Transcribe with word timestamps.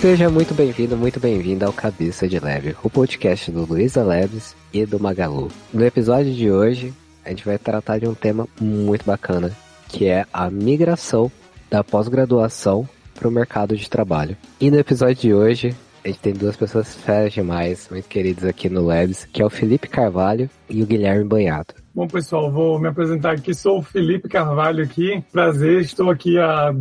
Seja 0.00 0.30
muito 0.30 0.54
bem-vindo, 0.54 0.96
muito 0.96 1.20
bem-vinda 1.20 1.66
ao 1.66 1.74
Cabeça 1.74 2.26
de 2.26 2.40
Leve, 2.40 2.74
o 2.82 2.88
podcast 2.88 3.50
do 3.50 3.66
Luísa 3.66 4.02
Leves 4.02 4.56
e 4.72 4.86
do 4.86 4.98
Magalu. 4.98 5.48
No 5.74 5.84
episódio 5.84 6.32
de 6.32 6.50
hoje, 6.50 6.94
a 7.22 7.28
gente 7.28 7.44
vai 7.44 7.58
tratar 7.58 7.98
de 7.98 8.08
um 8.08 8.14
tema 8.14 8.48
muito 8.58 9.04
bacana, 9.04 9.54
que 9.88 10.06
é 10.06 10.24
a 10.32 10.50
migração 10.50 11.30
da 11.68 11.84
pós-graduação 11.84 12.88
para 13.14 13.28
o 13.28 13.30
mercado 13.30 13.76
de 13.76 13.90
trabalho. 13.90 14.38
E 14.58 14.70
no 14.70 14.78
episódio 14.78 15.16
de 15.16 15.34
hoje, 15.34 15.76
a 16.02 16.08
gente 16.08 16.20
tem 16.20 16.32
duas 16.32 16.56
pessoas 16.56 16.94
férias 16.94 17.34
demais, 17.34 17.86
muito 17.90 18.08
queridas 18.08 18.44
aqui 18.44 18.70
no 18.70 18.86
Labs, 18.86 19.26
que 19.30 19.42
é 19.42 19.44
o 19.44 19.50
Felipe 19.50 19.86
Carvalho 19.86 20.48
e 20.66 20.82
o 20.82 20.86
Guilherme 20.86 21.24
Banhato. 21.24 21.74
Bom, 21.92 22.06
pessoal, 22.06 22.50
vou 22.52 22.78
me 22.78 22.88
apresentar 22.88 23.32
aqui. 23.32 23.52
Sou 23.52 23.78
o 23.78 23.82
Felipe 23.82 24.28
Carvalho 24.28 24.84
aqui. 24.84 25.22
Prazer, 25.32 25.80
estou 25.80 26.08
aqui 26.08 26.38
há 26.38 26.72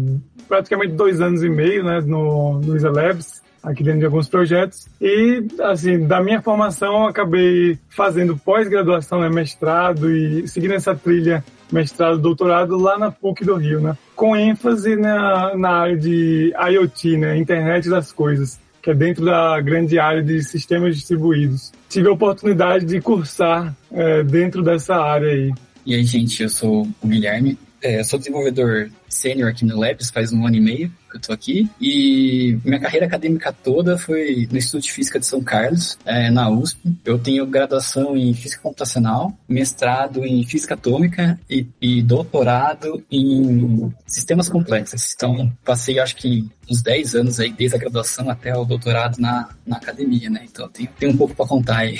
praticamente 0.48 0.94
dois 0.94 1.20
anos 1.20 1.44
e 1.44 1.50
meio 1.50 1.84
né, 1.84 2.00
no, 2.02 2.59
no 2.59 2.76
Isa 2.76 2.91
Labs 2.91 3.41
aqui 3.64 3.84
dentro 3.84 4.00
de 4.00 4.05
alguns 4.05 4.30
projetos. 4.30 4.88
E, 5.02 5.45
assim, 5.62 6.05
da 6.05 6.22
minha 6.22 6.41
formação, 6.41 7.08
acabei 7.08 7.77
fazendo 7.90 8.38
pós-graduação, 8.38 9.20
né, 9.20 9.30
mestrado 9.30 10.12
e 10.12 10.48
seguindo 10.48 10.76
essa 10.76 10.95
trilha 10.95 11.44
mestrado, 11.72 12.20
doutorado 12.20 12.78
lá 12.78 12.98
na 12.98 13.12
PUC 13.12 13.44
do 13.44 13.55
Rio, 13.55 13.81
né? 13.81 13.98
Com 14.16 14.36
ênfase 14.36 14.95
na, 14.95 15.55
na 15.55 15.70
área 15.70 15.98
de 15.98 16.53
IoT, 16.72 17.17
né? 17.17 17.38
Internet 17.38 17.89
das 17.89 18.12
Coisas 18.12 18.59
que 18.90 18.92
é 18.92 18.96
dentro 18.96 19.24
da 19.24 19.62
grande 19.62 20.00
área 20.00 20.24
de 20.24 20.42
sistemas 20.44 20.96
distribuídos. 20.96 21.72
Tive 21.88 22.08
a 22.08 22.12
oportunidade 22.12 22.86
de 22.86 23.00
cursar 23.00 23.76
é, 23.92 24.23
dentro 24.23 24.64
dessa 24.64 24.96
área 24.96 25.30
aí. 25.30 25.54
E 25.86 25.94
aí, 25.94 26.04
gente, 26.04 26.42
eu 26.42 26.50
sou 26.50 26.88
o 27.02 27.08
Guilherme, 27.08 27.58
é, 27.81 28.03
sou 28.03 28.19
desenvolvedor 28.19 28.89
sênior 29.08 29.49
aqui 29.49 29.66
no 29.66 29.80
Labs 29.80 30.09
faz 30.09 30.31
um 30.31 30.45
ano 30.45 30.55
e 30.55 30.61
meio 30.61 30.91
que 31.09 31.17
eu 31.17 31.22
tô 31.22 31.33
aqui. 31.33 31.69
E 31.81 32.58
minha 32.63 32.80
carreira 32.80 33.05
acadêmica 33.05 33.52
toda 33.52 33.97
foi 33.97 34.47
no 34.52 34.58
Instituto 34.58 34.83
de 34.83 34.91
Física 34.91 35.19
de 35.19 35.25
São 35.25 35.41
Carlos, 35.41 35.97
é, 36.05 36.30
na 36.30 36.50
USP. 36.50 36.80
Eu 37.03 37.17
tenho 37.17 37.45
graduação 37.47 38.16
em 38.16 38.33
Física 38.33 38.61
Computacional, 38.61 39.33
mestrado 39.47 40.23
em 40.23 40.44
Física 40.45 40.75
Atômica 40.75 41.39
e, 41.50 41.66
e 41.81 42.02
doutorado 42.03 43.03
em 43.11 43.91
Sistemas 44.05 44.50
Complexos. 44.50 45.13
Então, 45.16 45.52
passei 45.66 46.00
acho 46.00 46.16
que 46.16 46.47
uns 46.69 46.81
10 46.81 47.16
anos 47.16 47.39
aí, 47.39 47.52
desde 47.52 47.75
a 47.75 47.80
graduação 47.80 48.30
até 48.30 48.55
o 48.55 48.66
doutorado 48.66 49.19
na, 49.19 49.50
na 49.66 49.77
academia, 49.77 50.30
né? 50.30 50.45
Então, 50.50 50.69
tenho, 50.69 50.89
tenho 51.00 51.13
um 51.13 51.17
pouco 51.17 51.35
para 51.35 51.47
contar 51.47 51.77
aí. 51.80 52.00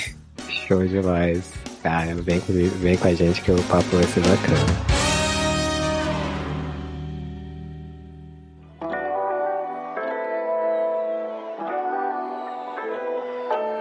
Show 0.68 0.86
demais. 0.86 1.50
Cara, 1.82 2.14
vem, 2.14 2.40
vem 2.80 2.96
com 2.96 3.08
a 3.08 3.14
gente 3.14 3.42
que 3.42 3.50
o 3.50 3.62
papo 3.64 3.96
vai 3.96 4.04
ser 4.04 4.20
bacana. 4.20 5.09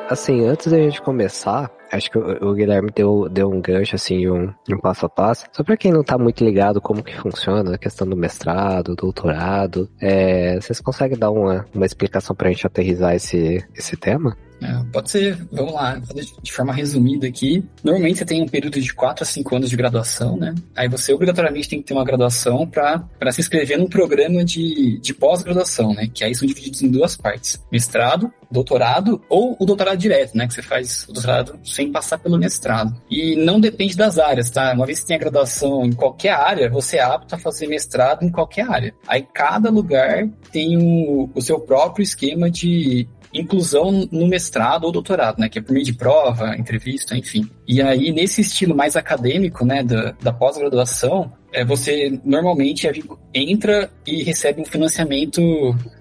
Assim, 0.09 0.43
antes 0.43 0.71
da 0.71 0.77
gente 0.79 0.99
começar, 1.03 1.69
acho 1.91 2.09
que 2.09 2.17
o, 2.17 2.53
Guilherme 2.55 2.89
deu, 2.89 3.29
deu 3.29 3.47
um 3.47 3.61
gancho, 3.61 3.95
assim, 3.95 4.27
um, 4.27 4.51
um 4.67 4.79
passo 4.79 5.05
a 5.05 5.09
passo. 5.09 5.45
Só 5.51 5.63
pra 5.63 5.77
quem 5.77 5.91
não 5.91 6.03
tá 6.03 6.17
muito 6.17 6.43
ligado 6.43 6.81
como 6.81 7.03
que 7.03 7.15
funciona 7.15 7.75
a 7.75 7.77
questão 7.77 8.07
do 8.09 8.17
mestrado, 8.17 8.95
doutorado, 8.95 9.87
é, 10.01 10.59
vocês 10.59 10.81
conseguem 10.81 11.15
dar 11.15 11.29
uma, 11.29 11.63
uma 11.75 11.85
explicação 11.85 12.35
pra 12.35 12.49
gente 12.49 12.65
aterrizar 12.65 13.13
esse, 13.13 13.63
esse 13.75 13.95
tema? 13.95 14.35
É, 14.61 14.83
pode 14.91 15.09
ser, 15.09 15.37
vamos 15.51 15.73
lá, 15.73 16.01
de 16.41 16.51
forma 16.51 16.73
resumida 16.73 17.27
aqui. 17.27 17.63
Normalmente 17.83 18.19
você 18.19 18.25
tem 18.25 18.41
um 18.41 18.47
período 18.47 18.79
de 18.79 18.93
4 18.93 19.23
a 19.23 19.25
5 19.25 19.55
anos 19.55 19.69
de 19.69 19.75
graduação, 19.75 20.37
né? 20.37 20.53
Aí 20.75 20.87
você 20.87 21.13
obrigatoriamente 21.13 21.69
tem 21.69 21.81
que 21.81 21.87
ter 21.87 21.93
uma 21.93 22.03
graduação 22.03 22.67
para 22.67 23.31
se 23.31 23.41
inscrever 23.41 23.77
num 23.77 23.87
programa 23.87 24.43
de, 24.43 24.99
de 24.99 25.13
pós-graduação, 25.13 25.93
né? 25.93 26.09
Que 26.13 26.23
aí 26.23 26.35
são 26.35 26.47
divididos 26.47 26.81
em 26.81 26.89
duas 26.89 27.15
partes: 27.15 27.63
mestrado, 27.71 28.31
doutorado 28.51 29.21
ou 29.29 29.55
o 29.59 29.65
doutorado 29.65 29.97
direto, 29.97 30.35
né? 30.35 30.47
Que 30.47 30.53
você 30.53 30.61
faz 30.61 31.05
o 31.07 31.13
doutorado 31.13 31.59
sem 31.63 31.91
passar 31.91 32.17
pelo 32.19 32.37
mestrado. 32.37 32.93
E 33.09 33.35
não 33.35 33.59
depende 33.59 33.95
das 33.95 34.17
áreas, 34.17 34.49
tá? 34.49 34.73
Uma 34.73 34.85
vez 34.85 34.99
que 34.99 35.03
você 35.03 35.07
tem 35.07 35.15
a 35.17 35.19
graduação 35.19 35.85
em 35.85 35.93
qualquer 35.93 36.33
área, 36.33 36.69
você 36.69 36.97
é 36.97 37.01
apto 37.01 37.35
a 37.35 37.37
fazer 37.37 37.67
mestrado 37.67 38.23
em 38.23 38.29
qualquer 38.29 38.69
área. 38.69 38.93
Aí 39.07 39.25
cada 39.33 39.69
lugar 39.69 40.27
tem 40.51 40.77
o, 40.77 41.29
o 41.33 41.41
seu 41.41 41.59
próprio 41.59 42.03
esquema 42.03 42.49
de 42.49 43.07
inclusão 43.33 44.07
no 44.11 44.27
mestrado 44.27 44.85
ou 44.85 44.91
doutorado, 44.91 45.39
né? 45.39 45.49
Que 45.49 45.59
é 45.59 45.61
por 45.61 45.73
meio 45.73 45.85
de 45.85 45.93
prova, 45.93 46.55
entrevista, 46.55 47.17
enfim. 47.17 47.49
E 47.71 47.83
aí, 47.83 48.11
nesse 48.11 48.41
estilo 48.41 48.75
mais 48.75 48.95
acadêmico, 48.95 49.63
né, 49.63 49.83
da, 49.83 50.15
da 50.23 50.33
pós-graduação, 50.33 51.31
é, 51.53 51.63
você 51.63 52.19
normalmente 52.25 52.87
é 52.87 52.91
entra 53.31 53.91
e 54.07 54.23
recebe 54.23 54.59
um 54.59 54.65
financiamento, 54.65 55.39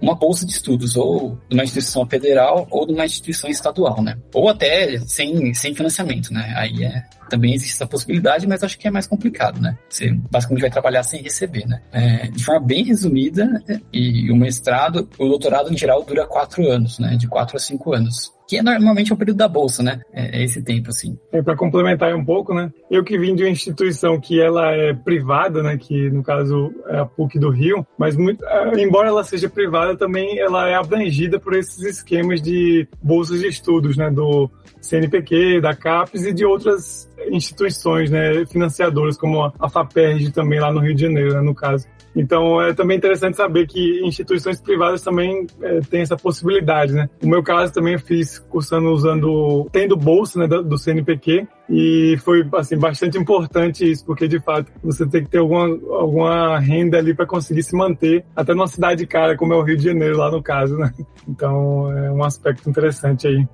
uma 0.00 0.14
bolsa 0.14 0.46
de 0.46 0.52
estudos, 0.52 0.96
ou 0.96 1.38
de 1.46 1.54
uma 1.54 1.64
instituição 1.64 2.06
federal 2.06 2.66
ou 2.70 2.86
de 2.86 2.94
uma 2.94 3.04
instituição 3.04 3.50
estadual, 3.50 4.02
né? 4.02 4.16
Ou 4.32 4.48
até 4.48 4.98
sem, 5.00 5.52
sem 5.52 5.74
financiamento, 5.74 6.32
né? 6.32 6.54
Aí 6.56 6.82
é, 6.82 7.04
também 7.28 7.52
existe 7.52 7.74
essa 7.74 7.86
possibilidade, 7.86 8.46
mas 8.46 8.64
acho 8.64 8.78
que 8.78 8.88
é 8.88 8.90
mais 8.90 9.06
complicado, 9.06 9.60
né? 9.60 9.76
Você 9.90 10.10
basicamente 10.30 10.62
vai 10.62 10.70
trabalhar 10.70 11.02
sem 11.02 11.20
receber, 11.20 11.66
né? 11.66 11.82
É, 11.92 12.28
de 12.28 12.42
forma 12.42 12.66
bem 12.66 12.82
resumida, 12.82 13.62
e 13.92 14.32
o 14.32 14.36
mestrado, 14.36 15.06
o 15.18 15.28
doutorado 15.28 15.70
em 15.70 15.76
geral 15.76 16.02
dura 16.02 16.26
quatro 16.26 16.66
anos, 16.66 16.98
né? 16.98 17.14
De 17.16 17.28
quatro 17.28 17.58
a 17.58 17.60
cinco 17.60 17.92
anos 17.92 18.37
que 18.48 18.56
é 18.56 18.62
normalmente 18.62 19.12
é 19.12 19.14
o 19.14 19.18
período 19.18 19.36
da 19.36 19.46
bolsa, 19.46 19.82
né? 19.82 20.00
É, 20.10 20.40
é 20.40 20.42
esse 20.42 20.62
tempo, 20.62 20.88
assim. 20.88 21.18
É, 21.30 21.42
para 21.42 21.54
complementar 21.54 22.14
um 22.14 22.24
pouco, 22.24 22.54
né? 22.54 22.72
Eu 22.90 23.04
que 23.04 23.18
vim 23.18 23.34
de 23.34 23.42
uma 23.42 23.50
instituição 23.50 24.18
que 24.18 24.40
ela 24.40 24.74
é 24.74 24.94
privada, 24.94 25.62
né? 25.62 25.76
Que 25.76 26.08
no 26.08 26.22
caso 26.22 26.72
é 26.86 26.98
a 26.98 27.04
PUC 27.04 27.38
do 27.38 27.50
Rio, 27.50 27.86
mas 27.98 28.16
muito, 28.16 28.42
é, 28.46 28.82
embora 28.82 29.08
ela 29.08 29.22
seja 29.22 29.50
privada, 29.50 29.98
também 29.98 30.38
ela 30.38 30.66
é 30.66 30.74
abrangida 30.74 31.38
por 31.38 31.54
esses 31.54 31.84
esquemas 31.84 32.40
de 32.40 32.88
bolsas 33.02 33.40
de 33.40 33.48
estudos, 33.48 33.98
né? 33.98 34.10
Do 34.10 34.50
CNPq, 34.80 35.60
da 35.60 35.74
CAPES 35.74 36.24
e 36.24 36.32
de 36.32 36.46
outras 36.46 37.06
instituições, 37.30 38.10
né? 38.10 38.46
Financiadoras, 38.46 39.18
como 39.18 39.52
a 39.58 39.68
FAPERJ 39.68 40.32
também 40.32 40.58
lá 40.58 40.72
no 40.72 40.80
Rio 40.80 40.94
de 40.94 41.02
Janeiro, 41.02 41.34
né, 41.34 41.42
no 41.42 41.54
caso. 41.54 41.86
Então 42.14 42.60
é 42.60 42.72
também 42.74 42.96
interessante 42.96 43.36
saber 43.36 43.66
que 43.66 44.00
instituições 44.04 44.60
privadas 44.60 45.02
também 45.02 45.46
é, 45.62 45.80
têm 45.80 46.00
essa 46.00 46.16
possibilidade, 46.16 46.92
né? 46.92 47.08
No 47.22 47.28
meu 47.28 47.42
caso 47.42 47.72
também 47.72 47.94
eu 47.94 48.00
fiz 48.00 48.38
cursando 48.38 48.90
usando, 48.90 49.68
tendo 49.72 49.96
bolsa 49.96 50.38
né, 50.40 50.46
do 50.46 50.78
CNPq 50.78 51.46
e 51.70 52.16
foi 52.24 52.48
assim 52.54 52.78
bastante 52.78 53.18
importante 53.18 53.90
isso, 53.90 54.04
porque 54.04 54.26
de 54.26 54.40
fato 54.40 54.72
você 54.82 55.06
tem 55.06 55.22
que 55.22 55.30
ter 55.30 55.38
alguma, 55.38 55.66
alguma 55.66 56.58
renda 56.58 56.98
ali 56.98 57.14
para 57.14 57.26
conseguir 57.26 57.62
se 57.62 57.76
manter 57.76 58.24
até 58.34 58.54
numa 58.54 58.66
cidade 58.66 59.06
cara 59.06 59.36
como 59.36 59.52
é 59.52 59.56
o 59.56 59.62
Rio 59.62 59.76
de 59.76 59.84
Janeiro 59.84 60.16
lá 60.16 60.30
no 60.30 60.42
caso, 60.42 60.76
né? 60.76 60.92
Então 61.28 61.92
é 61.92 62.10
um 62.10 62.24
aspecto 62.24 62.68
interessante 62.68 63.26
aí. 63.26 63.46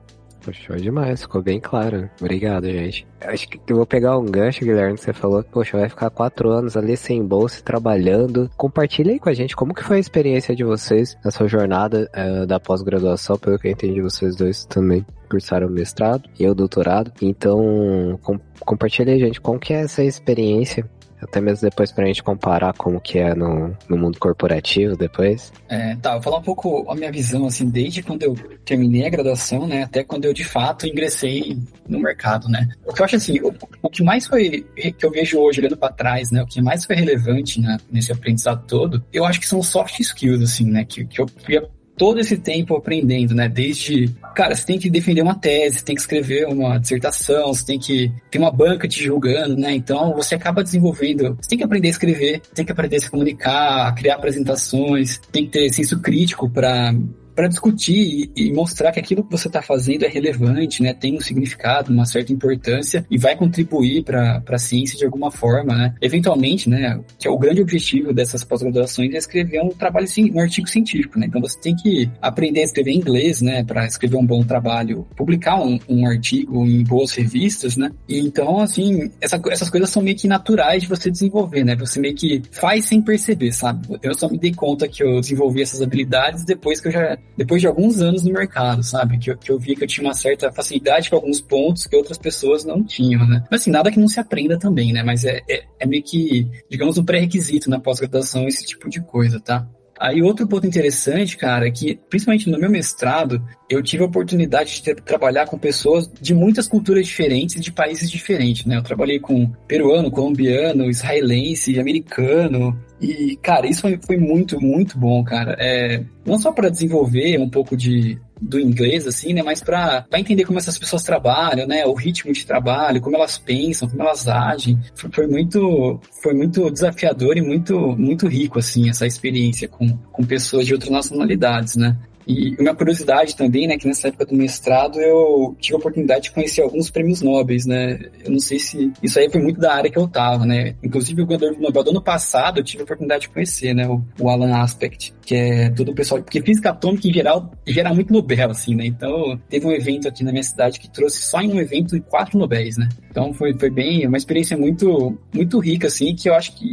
Show 0.52 0.76
demais, 0.76 1.22
ficou 1.22 1.42
bem 1.42 1.60
claro. 1.60 2.08
Obrigado, 2.20 2.66
gente. 2.66 3.06
Acho 3.20 3.48
que 3.48 3.60
eu 3.66 3.76
vou 3.76 3.86
pegar 3.86 4.18
um 4.18 4.26
gancho, 4.26 4.64
Guilherme, 4.64 4.96
que 4.96 5.04
você 5.04 5.12
falou 5.12 5.42
que, 5.42 5.50
poxa, 5.50 5.78
vai 5.78 5.88
ficar 5.88 6.10
quatro 6.10 6.50
anos 6.50 6.76
ali 6.76 6.96
sem 6.96 7.24
bolsa, 7.24 7.62
trabalhando. 7.62 8.50
Compartilha 8.56 9.12
aí 9.12 9.18
com 9.18 9.28
a 9.28 9.34
gente 9.34 9.56
como 9.56 9.74
que 9.74 9.82
foi 9.82 9.96
a 9.96 10.00
experiência 10.00 10.54
de 10.54 10.64
vocês 10.64 11.16
nessa 11.24 11.46
jornada 11.48 12.10
uh, 12.14 12.46
da 12.46 12.60
pós-graduação, 12.60 13.38
pelo 13.38 13.58
que 13.58 13.68
eu 13.68 13.72
entendi, 13.72 14.00
vocês 14.00 14.36
dois 14.36 14.64
também 14.66 15.04
cursaram 15.28 15.68
mestrado 15.68 16.28
e 16.38 16.46
o 16.46 16.54
doutorado. 16.54 17.12
Então, 17.20 18.18
com, 18.22 18.38
compartilha 18.60 19.12
aí, 19.12 19.18
gente, 19.18 19.40
como 19.40 19.58
que 19.58 19.72
é 19.72 19.82
essa 19.82 20.02
experiência 20.02 20.88
até 21.24 21.40
mesmo 21.40 21.68
depois 21.68 21.90
pra 21.90 22.06
gente 22.06 22.22
comparar 22.22 22.72
como 22.74 23.00
que 23.00 23.18
é 23.18 23.34
no, 23.34 23.76
no 23.88 23.96
mundo 23.96 24.18
corporativo 24.18 24.96
depois. 24.96 25.52
É, 25.68 25.96
tá, 25.96 26.12
vou 26.14 26.22
falar 26.22 26.38
um 26.38 26.42
pouco 26.42 26.90
a 26.90 26.94
minha 26.94 27.10
visão, 27.10 27.46
assim, 27.46 27.68
desde 27.68 28.02
quando 28.02 28.22
eu 28.22 28.34
terminei 28.64 29.06
a 29.06 29.10
graduação, 29.10 29.66
né, 29.66 29.82
até 29.82 30.04
quando 30.04 30.24
eu 30.24 30.32
de 30.32 30.44
fato 30.44 30.86
ingressei 30.86 31.58
no 31.88 31.98
mercado, 31.98 32.48
né. 32.48 32.68
O 32.86 32.92
que 32.92 33.00
eu 33.00 33.04
acho 33.04 33.16
assim, 33.16 33.40
o, 33.40 33.52
o 33.82 33.88
que 33.88 34.02
mais 34.02 34.26
foi, 34.26 34.66
que 34.98 35.04
eu 35.04 35.10
vejo 35.10 35.38
hoje 35.38 35.60
olhando 35.60 35.76
para 35.76 35.92
trás, 35.92 36.30
né, 36.30 36.42
o 36.42 36.46
que 36.46 36.60
mais 36.60 36.84
foi 36.84 36.96
relevante 36.96 37.60
né, 37.60 37.76
nesse 37.90 38.12
aprendizado 38.12 38.64
todo, 38.66 39.04
eu 39.12 39.24
acho 39.24 39.40
que 39.40 39.46
são 39.46 39.62
soft 39.62 39.98
skills, 40.00 40.42
assim, 40.42 40.70
né, 40.70 40.84
que, 40.84 41.04
que 41.04 41.20
eu 41.20 41.26
fui 41.28 41.56
todo 41.96 42.20
esse 42.20 42.36
tempo 42.36 42.76
aprendendo, 42.76 43.34
né? 43.34 43.48
Desde, 43.48 44.08
cara, 44.34 44.54
você 44.54 44.66
tem 44.66 44.78
que 44.78 44.90
defender 44.90 45.22
uma 45.22 45.34
tese, 45.34 45.78
você 45.78 45.84
tem 45.84 45.94
que 45.94 46.00
escrever 46.00 46.46
uma 46.46 46.78
dissertação, 46.78 47.54
você 47.54 47.64
tem 47.64 47.78
que 47.78 48.12
ter 48.30 48.38
uma 48.38 48.50
banca 48.50 48.88
te 48.88 49.02
julgando, 49.02 49.56
né? 49.56 49.74
Então 49.74 50.14
você 50.14 50.34
acaba 50.34 50.62
desenvolvendo, 50.62 51.36
você 51.40 51.50
tem 51.50 51.58
que 51.58 51.64
aprender 51.64 51.88
a 51.88 51.90
escrever, 51.90 52.40
tem 52.54 52.64
que 52.64 52.72
aprender 52.72 52.96
a 52.96 53.00
se 53.00 53.10
comunicar, 53.10 53.88
a 53.88 53.92
criar 53.92 54.16
apresentações, 54.16 55.20
tem 55.30 55.44
que 55.44 55.52
ter 55.52 55.70
senso 55.70 56.00
crítico 56.00 56.50
para 56.50 56.94
para 57.34 57.48
discutir 57.48 58.30
e, 58.36 58.52
mostrar 58.52 58.92
que 58.92 59.00
aquilo 59.00 59.24
que 59.24 59.30
você 59.30 59.48
está 59.48 59.60
fazendo 59.60 60.04
é 60.04 60.08
relevante, 60.08 60.82
né, 60.82 60.94
tem 60.94 61.16
um 61.16 61.20
significado, 61.20 61.92
uma 61.92 62.06
certa 62.06 62.32
importância 62.32 63.04
e 63.10 63.18
vai 63.18 63.36
contribuir 63.36 64.04
para 64.04 64.42
a 64.48 64.58
ciência 64.58 64.96
de 64.96 65.04
alguma 65.04 65.30
forma, 65.30 65.74
né. 65.74 65.94
Eventualmente, 66.00 66.68
né, 66.68 67.00
que 67.18 67.26
é 67.26 67.30
o 67.30 67.38
grande 67.38 67.60
objetivo 67.60 68.12
dessas 68.12 68.44
pós-graduações 68.44 69.12
é 69.14 69.18
escrever 69.18 69.60
um 69.62 69.70
trabalho, 69.70 70.06
um 70.32 70.40
artigo 70.40 70.68
científico, 70.68 71.18
né. 71.18 71.26
Então 71.26 71.40
você 71.40 71.58
tem 71.58 71.74
que 71.74 72.08
aprender 72.22 72.60
a 72.60 72.64
escrever 72.64 72.92
em 72.92 72.98
inglês, 72.98 73.42
né, 73.42 73.64
para 73.64 73.86
escrever 73.86 74.16
um 74.16 74.26
bom 74.26 74.42
trabalho, 74.44 75.06
publicar 75.16 75.60
um, 75.60 75.78
um, 75.88 76.06
artigo 76.06 76.64
em 76.64 76.84
boas 76.84 77.12
revistas, 77.12 77.76
né. 77.76 77.90
E 78.08 78.20
então, 78.20 78.60
assim, 78.60 79.10
essa, 79.20 79.40
essas 79.50 79.70
coisas 79.70 79.90
são 79.90 80.02
meio 80.02 80.16
que 80.16 80.28
naturais 80.28 80.82
de 80.82 80.88
você 80.88 81.10
desenvolver, 81.10 81.64
né. 81.64 81.74
Você 81.76 81.98
meio 81.98 82.14
que 82.14 82.42
faz 82.52 82.84
sem 82.84 83.02
perceber, 83.02 83.52
sabe. 83.52 83.86
Eu 84.02 84.14
só 84.14 84.28
me 84.28 84.38
dei 84.38 84.54
conta 84.54 84.86
que 84.86 85.02
eu 85.02 85.20
desenvolvi 85.20 85.62
essas 85.62 85.82
habilidades 85.82 86.44
depois 86.44 86.80
que 86.80 86.88
eu 86.88 86.92
já 86.92 87.16
depois 87.36 87.60
de 87.60 87.66
alguns 87.66 88.00
anos 88.00 88.22
no 88.22 88.32
mercado, 88.32 88.82
sabe? 88.82 89.18
Que 89.18 89.30
eu, 89.30 89.36
que 89.36 89.50
eu 89.50 89.58
vi 89.58 89.74
que 89.74 89.84
eu 89.84 89.88
tinha 89.88 90.06
uma 90.06 90.14
certa 90.14 90.52
facilidade 90.52 91.10
com 91.10 91.16
alguns 91.16 91.40
pontos 91.40 91.86
que 91.86 91.96
outras 91.96 92.18
pessoas 92.18 92.64
não 92.64 92.82
tinham, 92.82 93.26
né? 93.26 93.44
Mas 93.50 93.62
assim, 93.62 93.70
nada 93.70 93.90
que 93.90 93.98
não 93.98 94.08
se 94.08 94.20
aprenda 94.20 94.58
também, 94.58 94.92
né? 94.92 95.02
Mas 95.02 95.24
é, 95.24 95.40
é, 95.48 95.64
é 95.80 95.86
meio 95.86 96.02
que, 96.02 96.48
digamos, 96.70 96.96
um 96.96 97.04
pré-requisito 97.04 97.68
na 97.68 97.80
pós-graduação 97.80 98.46
esse 98.46 98.64
tipo 98.64 98.88
de 98.88 99.00
coisa, 99.00 99.40
tá? 99.40 99.66
Aí 99.98 100.22
outro 100.22 100.46
ponto 100.46 100.66
interessante, 100.66 101.36
cara, 101.36 101.68
é 101.68 101.70
que 101.70 101.98
principalmente 102.08 102.50
no 102.50 102.58
meu 102.58 102.70
mestrado, 102.70 103.42
eu 103.70 103.82
tive 103.82 104.02
a 104.02 104.06
oportunidade 104.06 104.74
de 104.74 104.82
ter, 104.82 105.00
trabalhar 105.00 105.46
com 105.46 105.56
pessoas 105.56 106.10
de 106.20 106.34
muitas 106.34 106.66
culturas 106.66 107.06
diferentes 107.06 107.60
de 107.60 107.72
países 107.72 108.10
diferentes, 108.10 108.66
né? 108.66 108.76
Eu 108.76 108.82
trabalhei 108.82 109.20
com 109.20 109.46
peruano, 109.68 110.10
colombiano, 110.10 110.90
israelense, 110.90 111.78
americano. 111.78 112.78
E, 113.00 113.36
cara, 113.42 113.66
isso 113.66 113.82
foi, 113.82 113.98
foi 114.04 114.16
muito, 114.16 114.60
muito 114.60 114.98
bom, 114.98 115.22
cara. 115.22 115.56
É, 115.58 116.02
não 116.26 116.38
só 116.38 116.50
para 116.50 116.68
desenvolver 116.68 117.38
um 117.38 117.48
pouco 117.48 117.76
de, 117.76 118.18
do 118.44 118.60
inglês, 118.60 119.06
assim, 119.06 119.32
né? 119.32 119.42
Mas 119.42 119.62
para 119.62 120.06
entender 120.14 120.44
como 120.44 120.58
essas 120.58 120.78
pessoas 120.78 121.02
trabalham, 121.02 121.66
né? 121.66 121.84
O 121.86 121.94
ritmo 121.94 122.32
de 122.32 122.44
trabalho, 122.44 123.00
como 123.00 123.16
elas 123.16 123.38
pensam, 123.38 123.88
como 123.88 124.02
elas 124.02 124.28
agem. 124.28 124.78
Foi, 124.94 125.10
foi 125.10 125.26
muito, 125.26 126.00
foi 126.22 126.34
muito 126.34 126.70
desafiador 126.70 127.36
e 127.36 127.42
muito, 127.42 127.96
muito 127.96 128.28
rico, 128.28 128.58
assim, 128.58 128.90
essa 128.90 129.06
experiência 129.06 129.66
com, 129.66 129.96
com 130.12 130.24
pessoas 130.24 130.66
de 130.66 130.74
outras 130.74 130.90
nacionalidades, 130.90 131.76
né? 131.76 131.96
E 132.26 132.56
uma 132.60 132.74
curiosidade 132.74 133.36
também, 133.36 133.66
né, 133.66 133.76
que 133.76 133.86
nessa 133.86 134.08
época 134.08 134.26
do 134.26 134.34
mestrado 134.34 135.00
eu 135.00 135.54
tive 135.60 135.74
a 135.74 135.78
oportunidade 135.78 136.24
de 136.24 136.30
conhecer 136.32 136.62
alguns 136.62 136.90
prêmios 136.90 137.20
nobres, 137.22 137.66
né? 137.66 137.98
Eu 138.24 138.32
não 138.32 138.40
sei 138.40 138.58
se 138.58 138.92
isso 139.02 139.18
aí 139.18 139.30
foi 139.30 139.40
muito 139.40 139.60
da 139.60 139.74
área 139.74 139.90
que 139.90 139.98
eu 139.98 140.08
tava, 140.08 140.46
né? 140.46 140.74
Inclusive 140.82 141.22
o 141.22 141.26
ganhador 141.26 141.54
do 141.54 141.60
Nobel 141.60 141.84
do 141.84 141.90
ano 141.90 142.02
passado 142.02 142.58
eu 142.58 142.64
tive 142.64 142.82
a 142.82 142.84
oportunidade 142.84 143.22
de 143.22 143.28
conhecer, 143.28 143.74
né, 143.74 143.86
o, 143.86 144.02
o 144.18 144.28
Alan 144.28 144.56
Aspect, 144.56 145.14
que 145.22 145.34
é 145.34 145.70
todo 145.70 145.90
o 145.90 145.94
pessoal, 145.94 146.22
porque 146.22 146.40
física 146.42 146.70
atômica 146.70 147.08
em 147.08 147.12
geral 147.12 147.50
gera 147.66 147.92
muito 147.92 148.12
Nobel, 148.12 148.50
assim, 148.50 148.74
né? 148.74 148.86
Então 148.86 149.38
teve 149.48 149.66
um 149.66 149.72
evento 149.72 150.08
aqui 150.08 150.24
na 150.24 150.32
minha 150.32 150.42
cidade 150.42 150.80
que 150.80 150.90
trouxe 150.90 151.22
só 151.22 151.40
em 151.40 151.52
um 151.52 151.60
evento 151.60 152.00
quatro 152.02 152.38
Nobéis, 152.38 152.76
né? 152.76 152.88
Então 153.10 153.32
foi, 153.32 153.54
foi 153.54 153.70
bem, 153.70 154.06
uma 154.06 154.16
experiência 154.16 154.56
muito, 154.56 155.18
muito 155.32 155.58
rica, 155.58 155.86
assim, 155.86 156.14
que 156.14 156.28
eu 156.28 156.34
acho 156.34 156.56
que 156.56 156.72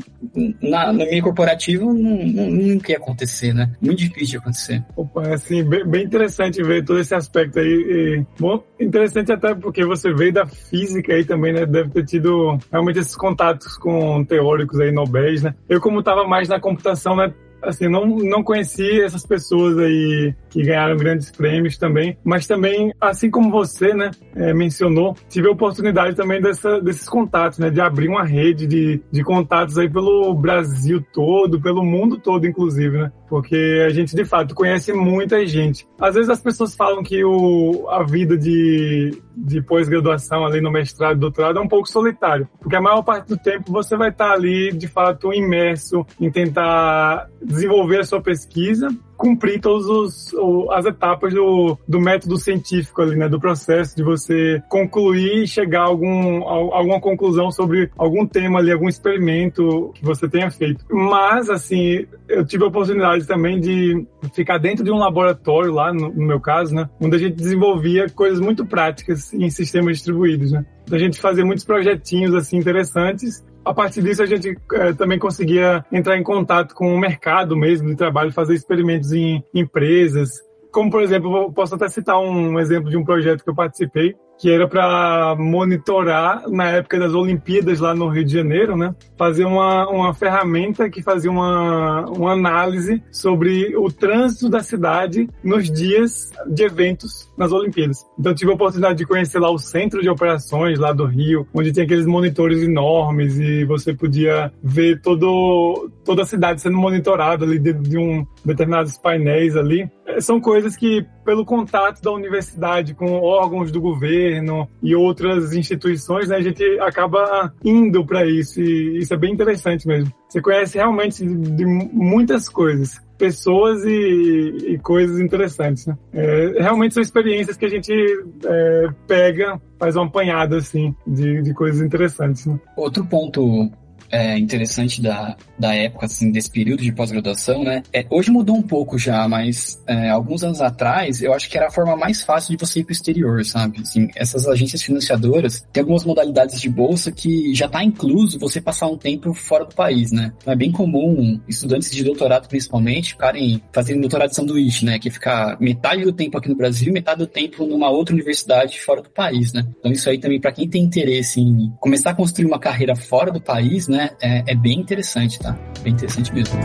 na, 0.62 0.92
no 0.92 1.00
meio 1.00 1.24
corporativo 1.24 1.94
não, 1.94 2.26
não, 2.26 2.50
nunca 2.50 2.92
ia 2.92 2.98
acontecer, 2.98 3.54
né? 3.54 3.72
Muito 3.82 4.00
difícil 4.00 4.28
de 4.28 4.38
acontecer. 4.38 4.84
Opa, 4.96 5.41
assim, 5.44 5.64
bem, 5.64 5.86
bem, 5.86 6.04
interessante 6.04 6.62
ver 6.64 6.84
todo 6.86 7.00
esse 7.00 7.14
aspecto 7.14 7.60
aí. 7.60 7.68
E, 7.68 8.26
bom, 8.40 8.64
interessante 8.80 9.32
até 9.32 9.54
porque 9.54 9.84
você 9.86 10.14
veio 10.14 10.34
da 10.34 10.46
física 10.46 11.14
aí 11.14 11.26
também, 11.26 11.54
né? 11.54 11.66
Deve 11.66 11.90
ter 11.90 12.06
tido 12.06 12.58
realmente 12.72 13.00
esses 13.00 13.16
contatos 13.16 13.78
com 13.78 14.24
teóricos 14.24 14.80
aí 14.80 14.92
nobéis, 14.92 15.44
né? 15.44 15.54
Eu, 15.68 15.82
como 15.82 16.00
estava 16.00 16.26
mais 16.26 16.48
na 16.48 16.60
computação, 16.60 17.16
né? 17.16 17.34
Assim, 17.62 17.88
não, 17.88 18.06
não 18.06 18.44
conheci 18.44 19.02
essas 19.02 19.26
pessoas 19.26 19.78
aí 19.78 20.34
que 20.50 20.64
ganharam 20.64 20.98
grandes 20.98 21.32
prêmios 21.32 21.78
também, 21.78 22.18
mas 22.24 22.46
também, 22.48 22.94
assim 23.00 23.30
como 23.30 23.50
você, 23.50 23.94
né, 23.94 24.12
é, 24.36 24.54
mencionou, 24.54 25.16
tive 25.30 25.48
a 25.48 25.52
oportunidade 25.52 26.16
também 26.16 26.42
dessa, 26.42 26.80
desses 26.82 27.08
contatos, 27.08 27.60
né, 27.60 27.70
de 27.70 27.80
abrir 27.80 28.10
uma 28.10 28.24
rede 28.24 28.68
de, 28.68 29.02
de 29.12 29.24
contatos 29.24 29.78
aí 29.78 29.90
pelo 29.90 30.34
Brasil 30.34 31.04
todo, 31.14 31.62
pelo 31.62 31.84
mundo 31.84 32.18
todo, 32.18 32.46
inclusive, 32.46 32.98
né, 32.98 33.12
porque 33.30 33.84
a 33.86 33.90
gente, 33.90 34.16
de 34.16 34.26
fato, 34.26 34.54
conhece 34.54 34.92
muita 34.92 35.46
gente. 35.46 35.88
Às 36.00 36.16
vezes 36.16 36.30
as 36.30 36.42
pessoas 36.42 36.76
falam 36.76 37.02
que 37.02 37.24
o, 37.24 37.88
a 37.90 38.04
vida 38.04 38.38
de, 38.38 39.22
de 39.36 39.62
pós-graduação 39.62 40.46
ali 40.46 40.62
no 40.62 40.72
mestrado, 40.72 41.20
doutorado, 41.20 41.60
é 41.60 41.62
um 41.62 41.68
pouco 41.68 41.88
solitário, 41.88 42.48
porque 42.60 42.76
a 42.76 42.82
maior 42.82 43.02
parte 43.02 43.28
do 43.28 43.38
tempo 43.38 43.72
você 43.72 43.96
vai 43.96 44.10
estar 44.10 44.32
ali, 44.32 44.72
de 44.72 44.88
fato, 44.88 45.34
imerso 45.34 46.06
em 46.20 46.30
tentar 46.30 47.28
desenvolver 47.42 48.00
a 48.00 48.04
sua 48.04 48.22
pesquisa, 48.22 48.88
cumprir 49.22 49.62
todas 49.62 50.34
as 50.72 50.86
etapas 50.88 51.32
do, 51.32 51.78
do 51.88 52.02
método 52.02 52.38
científico 52.38 53.04
ali, 53.04 53.16
né, 53.16 53.30
do 53.30 53.40
processo 53.40 53.96
de 53.96 54.02
você 54.02 54.60
concluir 54.68 55.44
e 55.44 55.48
chegar 55.48 55.82
a, 55.82 55.86
algum, 55.86 56.48
a 56.48 56.78
alguma 56.78 57.00
conclusão 57.00 57.52
sobre 57.52 57.92
algum 57.96 58.26
tema 58.26 58.58
ali, 58.58 58.72
algum 58.72 58.90
experimento 58.90 59.92
que 59.94 60.04
você 60.04 60.28
tenha 60.28 60.50
feito. 60.50 60.84
Mas, 60.90 61.52
assim, 61.52 62.08
eu 62.28 62.44
tive 62.44 62.64
a 62.64 62.68
oportunidade 62.68 63.28
também 63.28 63.60
de 63.60 64.08
ficar 64.34 64.58
dentro 64.58 64.84
de 64.84 64.90
um 64.90 64.98
laboratório 64.98 65.72
lá, 65.72 65.94
no, 65.94 66.12
no 66.12 66.26
meu 66.26 66.40
caso, 66.40 66.74
né, 66.74 66.90
onde 67.00 67.16
a 67.16 67.20
gente 67.20 67.36
desenvolvia 67.36 68.10
coisas 68.10 68.40
muito 68.40 68.66
práticas 68.66 69.32
em 69.32 69.52
sistemas 69.52 69.98
distribuídos, 69.98 70.52
né. 70.52 70.66
A 70.92 70.98
gente 70.98 71.22
fazia 71.22 71.46
muitos 71.46 71.64
projetinhos 71.64 72.34
assim 72.34 72.58
interessantes 72.58 73.46
a 73.64 73.74
partir 73.74 74.02
disso, 74.02 74.24
a 74.24 74.26
gente 74.26 74.58
é, 74.74 74.94
também 74.94 75.20
conseguia 75.20 75.86
entrar 75.92 76.18
em 76.18 76.24
contato 76.24 76.74
com 76.74 76.94
o 76.94 77.00
mercado 77.00 77.56
mesmo 77.56 77.90
de 77.90 77.96
trabalho, 77.96 78.32
fazer 78.32 78.56
experimentos 78.56 79.12
em 79.12 79.44
empresas. 79.54 80.30
Como, 80.72 80.90
por 80.90 81.02
exemplo, 81.02 81.52
posso 81.54 81.76
até 81.76 81.88
citar 81.88 82.20
um 82.20 82.60
exemplo 82.60 82.90
de 82.90 82.98
um 82.98 83.04
projeto 83.04 83.44
que 83.44 83.50
eu 83.50 83.56
participei, 83.56 84.16
que 84.42 84.50
era 84.50 84.68
para 84.68 85.36
monitorar, 85.38 86.50
na 86.50 86.72
época 86.72 86.98
das 86.98 87.14
Olimpíadas 87.14 87.80
lá 87.80 87.94
no 87.94 88.08
Rio 88.08 88.26
de 88.26 88.34
Janeiro, 88.34 88.76
né? 88.76 88.96
Fazer 89.16 89.46
uma, 89.46 89.88
uma 89.88 90.16
ferramenta 90.16 90.90
que 90.90 91.04
fazia 91.04 91.30
uma, 91.30 92.10
uma 92.10 92.32
análise 92.32 93.04
sobre 93.12 93.78
o 93.78 93.92
trânsito 93.92 94.50
da 94.50 94.64
cidade 94.64 95.30
nos 95.44 95.72
dias 95.72 96.32
de 96.48 96.64
eventos 96.64 97.30
nas 97.38 97.52
Olimpíadas. 97.52 98.04
Então 98.20 98.34
tive 98.34 98.50
a 98.50 98.56
oportunidade 98.56 98.98
de 98.98 99.06
conhecer 99.06 99.38
lá 99.38 99.52
o 99.52 99.60
centro 99.60 100.02
de 100.02 100.10
operações 100.10 100.80
lá 100.80 100.92
do 100.92 101.06
Rio, 101.06 101.48
onde 101.54 101.72
tinha 101.72 101.86
aqueles 101.86 102.08
monitores 102.08 102.64
enormes 102.64 103.38
e 103.38 103.64
você 103.64 103.94
podia 103.94 104.52
ver 104.64 105.02
todo, 105.02 105.88
toda 106.04 106.24
a 106.24 106.26
cidade 106.26 106.62
sendo 106.62 106.78
monitorada 106.78 107.46
ali 107.46 107.60
dentro 107.60 107.84
de 107.84 107.98
um 107.98 108.26
determinados 108.44 108.98
painéis 108.98 109.56
ali. 109.56 109.88
São 110.20 110.40
coisas 110.40 110.76
que, 110.76 111.06
pelo 111.24 111.46
contato 111.46 112.02
da 112.02 112.12
universidade 112.12 112.94
com 112.94 113.20
órgãos 113.22 113.72
do 113.72 113.80
governo, 113.80 114.68
e 114.82 114.96
outras 114.96 115.54
instituições, 115.54 116.30
né, 116.30 116.38
a 116.38 116.42
gente 116.42 116.64
acaba 116.80 117.54
indo 117.64 118.06
para 118.06 118.26
isso 118.26 118.62
e 118.62 119.00
isso 119.00 119.14
é 119.14 119.18
bem 119.18 119.34
interessante 119.34 119.88
mesmo. 119.88 120.12
Você 120.28 120.42
conhece 120.42 120.78
realmente 120.78 121.26
de 121.26 121.66
muitas 121.66 122.48
coisas 122.48 123.00
pessoas 123.22 123.86
e, 123.86 124.74
e, 124.74 124.80
coisas 124.80 125.20
interessantes. 125.20 125.86
Né? 125.86 125.96
É, 126.12 126.64
realmente 126.64 126.96
são 126.96 127.04
experiências 127.04 127.56
que 127.56 127.66
a 127.66 127.70
gente 127.70 127.94
é, 127.94 128.88
pega, 129.06 129.62
faz 129.78 129.96
uma 129.96 130.08
apanhada 130.08 130.58
assim 130.58 130.96
de, 131.06 131.44
de 131.44 131.54
coisas 131.54 131.86
interessantes. 131.86 132.48
Né? 132.48 132.60
Outro 132.76 133.06
ponto 133.06 133.72
é, 134.12 134.38
interessante 134.38 135.02
da, 135.02 135.36
da 135.58 135.74
época, 135.74 136.06
assim, 136.06 136.32
desse 136.32 136.52
período 136.52 136.84
de 136.84 136.92
pós-graduação, 136.92 137.64
né? 137.64 137.84
É, 137.92 138.06
hoje 138.10 138.32
mudou 138.32 138.56
um 138.56 138.62
pouco 138.62 138.98
já, 138.98 139.28
mas 139.28 139.82
é, 139.88 140.10
alguns 140.10 140.44
anos 140.44 140.62
atrás, 140.62 141.22
eu 141.22 141.34
acho 141.34 141.50
que 141.50 141.58
era 141.58 141.68
a 141.68 141.72
forma 141.72 141.96
mais 141.96 142.22
fácil 142.22 142.56
de 142.56 142.64
você 142.64 142.80
ir 142.80 142.84
pro 142.84 142.94
exterior, 142.94 143.44
sabe? 143.46 143.82
Assim, 143.82 144.10
essas 144.16 144.48
agências 144.48 144.82
financiadoras 144.82 145.66
têm 145.72 145.82
algumas 145.82 146.06
modalidades 146.06 146.60
de 146.60 146.70
bolsa 146.70 147.12
que 147.12 147.54
já 147.54 147.68
tá 147.68 147.84
incluso 147.84 148.40
você 148.40 148.62
passar 148.62 148.88
um 148.88 148.98
tempo 148.98 149.34
fora 149.34 149.66
do 149.66 149.76
país, 149.76 150.12
né? 150.12 150.34
Então 150.42 150.54
é 150.54 150.56
bem 150.56 150.72
comum 150.72 151.40
estudantes 151.48 151.92
de 151.92 152.04
doutorado, 152.04 152.48
principalmente, 152.48 153.10
ficarem 153.10 153.62
fazendo 153.72 154.02
doutorado 154.02 154.30
de 154.30 154.36
sanduíche, 154.36 154.86
né? 154.86 155.00
Que 155.00 155.10
ficar 155.10 155.60
metade 155.60 156.04
do 156.04 156.12
tempo 156.12 156.38
aqui 156.38 156.50
no 156.50 156.56
Brasil 156.56 156.92
metade 156.92 157.20
do 157.20 157.28
tempo 157.28 157.66
numa 157.66 157.90
outra 157.90 158.14
universidade 158.14 158.80
fora 158.80 159.02
do 159.02 159.10
país, 159.10 159.54
né? 159.54 159.66
Então 159.80 159.92
isso 159.92 160.10
aí 160.10 160.18
também, 160.18 160.40
para 160.40 160.52
quem 160.52 160.68
tem 160.68 160.84
interesse 160.84 161.40
em 161.40 161.72
começar 161.80 162.12
a 162.12 162.16
construir 162.16 162.46
uma 162.46 162.60
carreira 162.60 162.96
fora 162.96 163.32
do 163.32 163.42
país, 163.42 163.88
né? 163.88 164.01
É, 164.22 164.52
é 164.52 164.56
bem 164.56 164.80
interessante, 164.80 165.40
tá? 165.40 165.58
Bem 165.84 165.94
interessante 165.94 166.34
mesmo. 166.34 166.60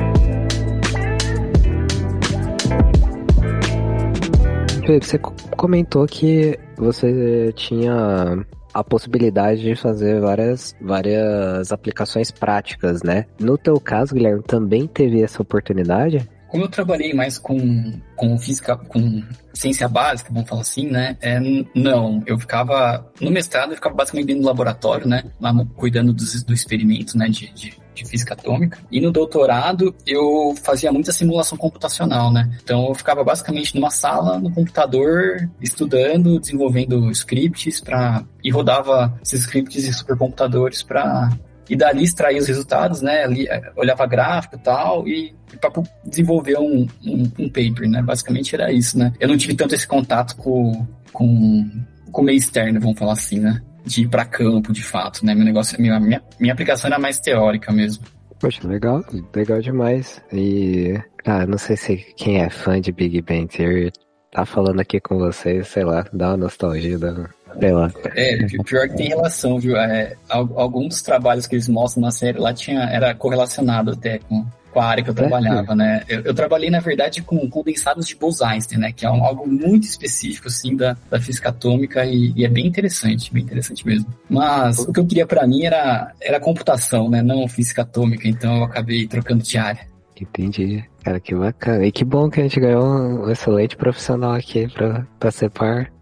Você 5.02 5.18
comentou 5.56 6.06
que 6.06 6.56
você 6.76 7.52
tinha 7.56 8.46
a 8.72 8.84
possibilidade 8.84 9.62
de 9.62 9.74
fazer 9.74 10.20
várias, 10.20 10.76
várias 10.80 11.72
aplicações 11.72 12.30
práticas, 12.30 13.02
né? 13.02 13.24
No 13.40 13.58
teu 13.58 13.80
caso, 13.80 14.14
Guilherme, 14.14 14.42
também 14.42 14.86
teve 14.86 15.22
essa 15.22 15.42
oportunidade? 15.42 16.28
Como 16.56 16.64
eu 16.64 16.70
trabalhei 16.70 17.12
mais 17.12 17.36
com, 17.36 18.00
com 18.16 18.38
física, 18.38 18.78
com 18.78 19.22
ciência 19.52 19.86
básica, 19.86 20.32
vamos 20.32 20.48
falar 20.48 20.62
assim, 20.62 20.86
né? 20.88 21.14
É, 21.20 21.38
não, 21.74 22.22
eu 22.26 22.38
ficava, 22.38 23.06
no 23.20 23.30
mestrado, 23.30 23.72
eu 23.72 23.74
ficava 23.74 23.94
basicamente 23.94 24.28
dentro 24.28 24.40
do 24.40 24.46
laboratório, 24.46 25.06
né? 25.06 25.22
Lá 25.38 25.52
cuidando 25.76 26.14
dos, 26.14 26.42
do 26.42 26.54
experimento, 26.54 27.18
né? 27.18 27.28
De, 27.28 27.52
de, 27.52 27.74
de, 27.94 28.08
física 28.08 28.32
atômica. 28.32 28.78
E 28.90 29.02
no 29.02 29.12
doutorado, 29.12 29.94
eu 30.06 30.54
fazia 30.62 30.90
muita 30.90 31.12
simulação 31.12 31.58
computacional, 31.58 32.32
né? 32.32 32.50
Então, 32.64 32.88
eu 32.88 32.94
ficava 32.94 33.22
basicamente 33.22 33.74
numa 33.74 33.90
sala, 33.90 34.38
no 34.38 34.50
computador, 34.50 35.46
estudando, 35.60 36.40
desenvolvendo 36.40 37.10
scripts 37.10 37.82
para 37.82 38.24
e 38.42 38.50
rodava 38.50 39.18
esses 39.22 39.42
scripts 39.42 39.86
em 39.86 39.92
supercomputadores 39.92 40.82
para 40.82 41.36
e 41.68 41.76
dali 41.76 42.04
extrair 42.04 42.38
os 42.38 42.46
resultados, 42.46 43.02
né? 43.02 43.24
Ali, 43.24 43.46
é, 43.48 43.72
olhava 43.76 44.06
gráfico 44.06 44.56
e 44.56 44.58
tal, 44.58 45.08
e, 45.08 45.34
para 45.60 45.70
desenvolver 46.04 46.58
um, 46.58 46.86
um, 47.04 47.22
um, 47.38 47.48
paper, 47.48 47.88
né? 47.88 48.02
Basicamente 48.02 48.54
era 48.54 48.72
isso, 48.72 48.98
né? 48.98 49.12
Eu 49.18 49.28
não 49.28 49.36
tive 49.36 49.54
tanto 49.54 49.74
esse 49.74 49.86
contato 49.86 50.36
com, 50.36 50.86
com, 51.12 51.68
com 52.10 52.22
meio 52.22 52.38
externo, 52.38 52.80
vamos 52.80 52.98
falar 52.98 53.12
assim, 53.12 53.40
né? 53.40 53.60
De 53.84 54.02
ir 54.02 54.08
para 54.08 54.24
campo, 54.24 54.72
de 54.72 54.82
fato, 54.82 55.24
né? 55.24 55.34
Meu 55.34 55.44
negócio, 55.44 55.80
minha, 55.80 55.98
minha, 56.00 56.22
minha 56.38 56.52
aplicação 56.52 56.88
era 56.88 56.98
mais 56.98 57.18
teórica 57.20 57.72
mesmo. 57.72 58.04
Poxa, 58.38 58.66
legal, 58.66 59.02
legal 59.34 59.60
demais. 59.60 60.22
E, 60.32 60.94
ah, 61.24 61.46
não 61.46 61.58
sei 61.58 61.76
se 61.76 61.96
quem 62.16 62.42
é 62.42 62.50
fã 62.50 62.80
de 62.80 62.92
Big 62.92 63.22
Bang 63.22 63.46
Theory 63.46 63.92
tá 64.30 64.44
falando 64.44 64.80
aqui 64.80 65.00
com 65.00 65.16
vocês, 65.16 65.68
sei 65.68 65.84
lá, 65.84 66.04
dá 66.12 66.28
uma 66.28 66.36
nostalgia, 66.36 66.98
dá, 66.98 67.30
sei 67.58 67.72
lá. 67.72 67.90
É, 68.14 68.38
pior 68.64 68.88
que 68.88 68.96
tem 68.96 69.08
relação, 69.08 69.58
viu? 69.58 69.76
É, 69.76 70.14
alguns 70.28 70.88
dos 70.88 71.02
trabalhos 71.02 71.46
que 71.46 71.54
eles 71.54 71.68
mostram 71.68 72.02
na 72.02 72.10
série 72.10 72.38
lá 72.38 72.52
tinha, 72.52 72.82
era 72.84 73.14
correlacionado 73.14 73.92
até 73.92 74.18
com, 74.18 74.44
com 74.72 74.80
a 74.80 74.84
área 74.84 75.02
que 75.02 75.10
eu 75.10 75.14
trabalhava, 75.14 75.74
né? 75.74 76.02
Eu, 76.08 76.20
eu, 76.22 76.34
trabalhei, 76.34 76.70
na 76.70 76.80
verdade, 76.80 77.22
com 77.22 77.48
condensados 77.48 78.06
de 78.06 78.14
Bose-Einstein, 78.14 78.78
né? 78.78 78.92
Que 78.92 79.06
é 79.06 79.10
um, 79.10 79.24
algo 79.24 79.48
muito 79.48 79.84
específico, 79.84 80.48
assim, 80.48 80.76
da, 80.76 80.96
da 81.10 81.20
física 81.20 81.48
atômica 81.48 82.04
e, 82.04 82.32
e, 82.36 82.44
é 82.44 82.48
bem 82.48 82.66
interessante, 82.66 83.32
bem 83.32 83.42
interessante 83.42 83.86
mesmo. 83.86 84.06
Mas 84.28 84.78
o 84.78 84.92
que 84.92 85.00
eu 85.00 85.06
queria 85.06 85.26
para 85.26 85.46
mim 85.46 85.64
era, 85.64 86.12
era 86.20 86.38
computação, 86.38 87.08
né? 87.08 87.22
Não 87.22 87.48
física 87.48 87.82
atômica, 87.82 88.28
então 88.28 88.58
eu 88.58 88.64
acabei 88.64 89.06
trocando 89.06 89.42
de 89.42 89.56
área. 89.56 89.86
Entendi. 90.20 90.84
Cara, 91.02 91.20
que 91.20 91.34
bacana. 91.34 91.86
E 91.86 91.92
que 91.92 92.04
bom 92.04 92.28
que 92.28 92.40
a 92.40 92.42
gente 92.42 92.58
ganhou 92.58 92.84
um 92.84 93.30
excelente 93.30 93.76
profissional 93.76 94.32
aqui 94.32 94.68
pra, 94.68 95.06
pra 95.18 95.30
ser 95.30 95.50
par. 95.50 95.92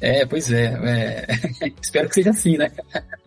É, 0.00 0.24
pois 0.26 0.50
é. 0.50 0.64
é... 0.84 1.72
Espero 1.82 2.08
que 2.08 2.14
seja 2.14 2.30
assim, 2.30 2.56
né? 2.56 2.70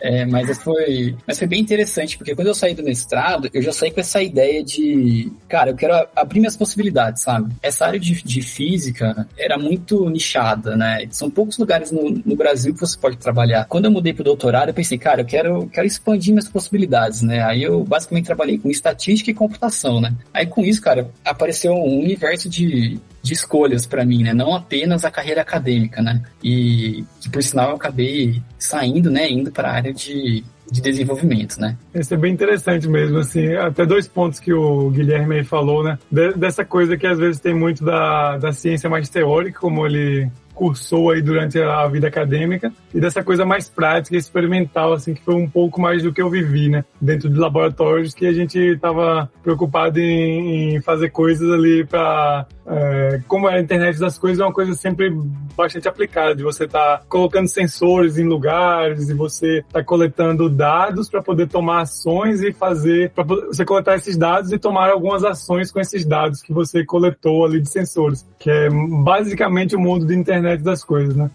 É, 0.02 0.26
mas 0.26 0.58
foi, 0.62 1.16
mas 1.26 1.40
foi 1.40 1.48
bem 1.48 1.62
interessante, 1.62 2.18
porque 2.18 2.36
quando 2.36 2.48
eu 2.48 2.54
saí 2.54 2.76
do 2.76 2.84
mestrado, 2.84 3.50
eu 3.54 3.62
já 3.62 3.72
saí 3.72 3.92
com 3.92 4.00
essa 4.00 4.22
ideia 4.22 4.64
de, 4.64 5.32
cara, 5.48 5.72
eu 5.72 5.76
quero 5.76 5.94
abrir 6.16 6.40
minhas 6.40 6.58
possibilidades, 6.58 7.24
sabe? 7.24 7.54
Essa 7.62 7.86
área 7.88 8.00
de, 8.00 8.22
de 8.24 8.42
física 8.42 9.28
era 9.38 9.58
muito 9.58 10.10
nichada, 10.10 10.76
né? 10.76 11.08
São 11.10 11.30
poucos 11.30 11.58
lugares 11.58 11.92
no, 11.92 12.10
no 12.10 12.36
Brasil 12.36 12.74
que 12.74 12.80
você 12.80 12.98
pode 12.98 13.18
trabalhar. 13.18 13.66
Quando 13.66 13.86
eu 13.86 13.92
mudei 13.92 14.14
pro 14.14 14.24
doutorado, 14.24 14.70
eu 14.70 14.74
pensei, 14.74 14.98
cara, 14.98 15.22
eu 15.22 15.26
quero, 15.26 15.68
quero 15.68 15.88
expandir 15.88 16.34
minhas 16.34 16.50
possibilidades, 16.50 17.22
né? 17.22 17.44
Aí 17.44 17.64
eu 17.64 17.84
basicamente 17.84 18.26
trabalhei 18.26 18.58
com 18.58 18.70
estatística 18.70 19.32
e 19.32 19.34
computação, 19.34 20.00
né? 20.00 20.14
Aí 20.34 20.46
com 20.46 20.62
isso, 20.62 20.82
cara, 20.82 21.10
apareceu 21.24 21.74
um 21.74 22.00
universo 22.02 22.50
de, 22.50 23.00
de 23.26 23.34
escolhas 23.34 23.88
para 23.88 24.06
mim, 24.06 24.22
né? 24.22 24.34
Não 24.34 24.54
apenas 24.54 25.04
a 25.04 25.10
carreira 25.10 25.42
acadêmica, 25.42 26.00
né? 26.00 26.22
E 26.44 27.04
que 27.20 27.28
por 27.28 27.42
sinal 27.42 27.72
eu 27.72 27.76
acabei 27.76 28.40
saindo, 28.60 29.10
né? 29.10 29.28
Indo 29.28 29.52
para 29.52 29.68
a 29.68 29.74
área 29.74 29.92
de, 29.92 30.44
de 30.72 30.80
desenvolvimento, 30.80 31.60
né? 31.60 31.76
Isso 31.96 32.14
é 32.14 32.18
bem 32.18 32.32
interessante 32.32 32.88
mesmo, 32.88 33.18
assim, 33.18 33.56
até 33.56 33.84
dois 33.84 34.08
pontos 34.08 34.40
que 34.40 34.54
o 34.54 34.92
Guilherme 34.92 35.38
aí 35.38 35.44
falou, 35.44 35.84
né? 35.84 35.98
De, 36.12 36.34
dessa 36.34 36.64
coisa 36.64 36.96
que 36.96 37.08
às 37.08 37.18
vezes 37.18 37.42
tem 37.42 37.56
muito 37.56 37.84
da, 37.84 38.38
da 38.38 38.54
ciência 38.54 38.88
mais 38.88 39.10
teórica, 39.10 39.60
como 39.60 39.88
ele 39.88 40.30
cursou 40.56 41.12
aí 41.12 41.22
durante 41.22 41.60
a 41.60 41.86
vida 41.88 42.08
acadêmica 42.08 42.72
e 42.94 43.00
dessa 43.00 43.24
coisa 43.24 43.46
mais 43.46 43.70
prática 43.70 44.16
experimental, 44.16 44.94
assim, 44.94 45.14
que 45.14 45.22
foi 45.22 45.36
um 45.36 45.48
pouco 45.48 45.80
mais 45.80 46.02
do 46.02 46.14
que 46.14 46.22
eu 46.22 46.30
vivi, 46.30 46.70
né? 46.70 46.84
Dentro 47.00 47.30
de 47.30 47.38
laboratórios 47.38 48.14
que 48.14 48.26
a 48.26 48.32
gente 48.32 48.58
estava 48.58 49.30
preocupado 49.44 50.00
em, 50.00 50.76
em, 50.76 50.82
fazer 50.82 51.10
coisas 51.10 51.52
ali 51.52 51.86
para 51.86 52.48
é, 52.68 53.22
como 53.28 53.48
a 53.48 53.60
internet 53.60 54.00
das 54.00 54.18
coisas, 54.18 54.40
é 54.40 54.44
uma 54.44 54.54
coisa 54.54 54.74
sempre 54.74 55.12
bastante 55.56 55.88
aplicada, 55.88 56.36
de 56.36 56.44
você 56.44 56.66
estar 56.66 56.98
tá 56.98 57.04
colocando 57.08 57.48
sensores 57.48 58.18
em 58.18 58.24
lugares 58.24 59.10
e 59.10 59.14
você 59.14 59.64
tá 59.72 59.84
coletando 59.84 60.50
dados 60.50 61.10
para 61.10 61.22
poder 61.22 61.48
tomar 61.48 61.82
ações 61.82 62.42
e 62.42 62.52
fazer, 62.52 63.12
para 63.12 63.24
você 63.24 63.64
coletar 63.64 63.96
esses 63.96 64.18
dados 64.18 64.52
e 64.52 64.58
tomar 64.58 64.90
algumas 64.90 65.24
ações 65.24 65.72
com 65.72 65.80
esses 65.80 66.06
dados 66.06 66.42
que 66.42 66.54
você 66.54 66.84
coletou 66.84 67.46
ali 67.46 67.62
de 67.62 67.70
sensores, 67.70 68.26
que 68.40 68.50
é 68.50 68.70
basicamente 69.04 69.76
o 69.76 69.80
mundo 69.80 70.06
de 70.06 70.16
internet 70.16 70.45
internet 70.46 70.64
das 70.64 70.84
coisas, 70.84 71.16
né? 71.16 71.30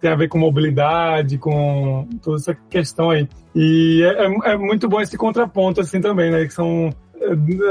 Tem 0.00 0.10
a 0.10 0.16
ver 0.16 0.28
com 0.28 0.38
mobilidade, 0.38 1.38
com 1.38 2.08
toda 2.22 2.36
essa 2.36 2.56
questão 2.70 3.10
aí. 3.10 3.28
E 3.54 4.02
é, 4.04 4.26
é, 4.26 4.52
é 4.52 4.56
muito 4.56 4.88
bom 4.88 5.00
esse 5.00 5.16
contraponto, 5.16 5.80
assim, 5.80 6.00
também, 6.00 6.30
né? 6.30 6.44
Que 6.44 6.52
são 6.52 6.90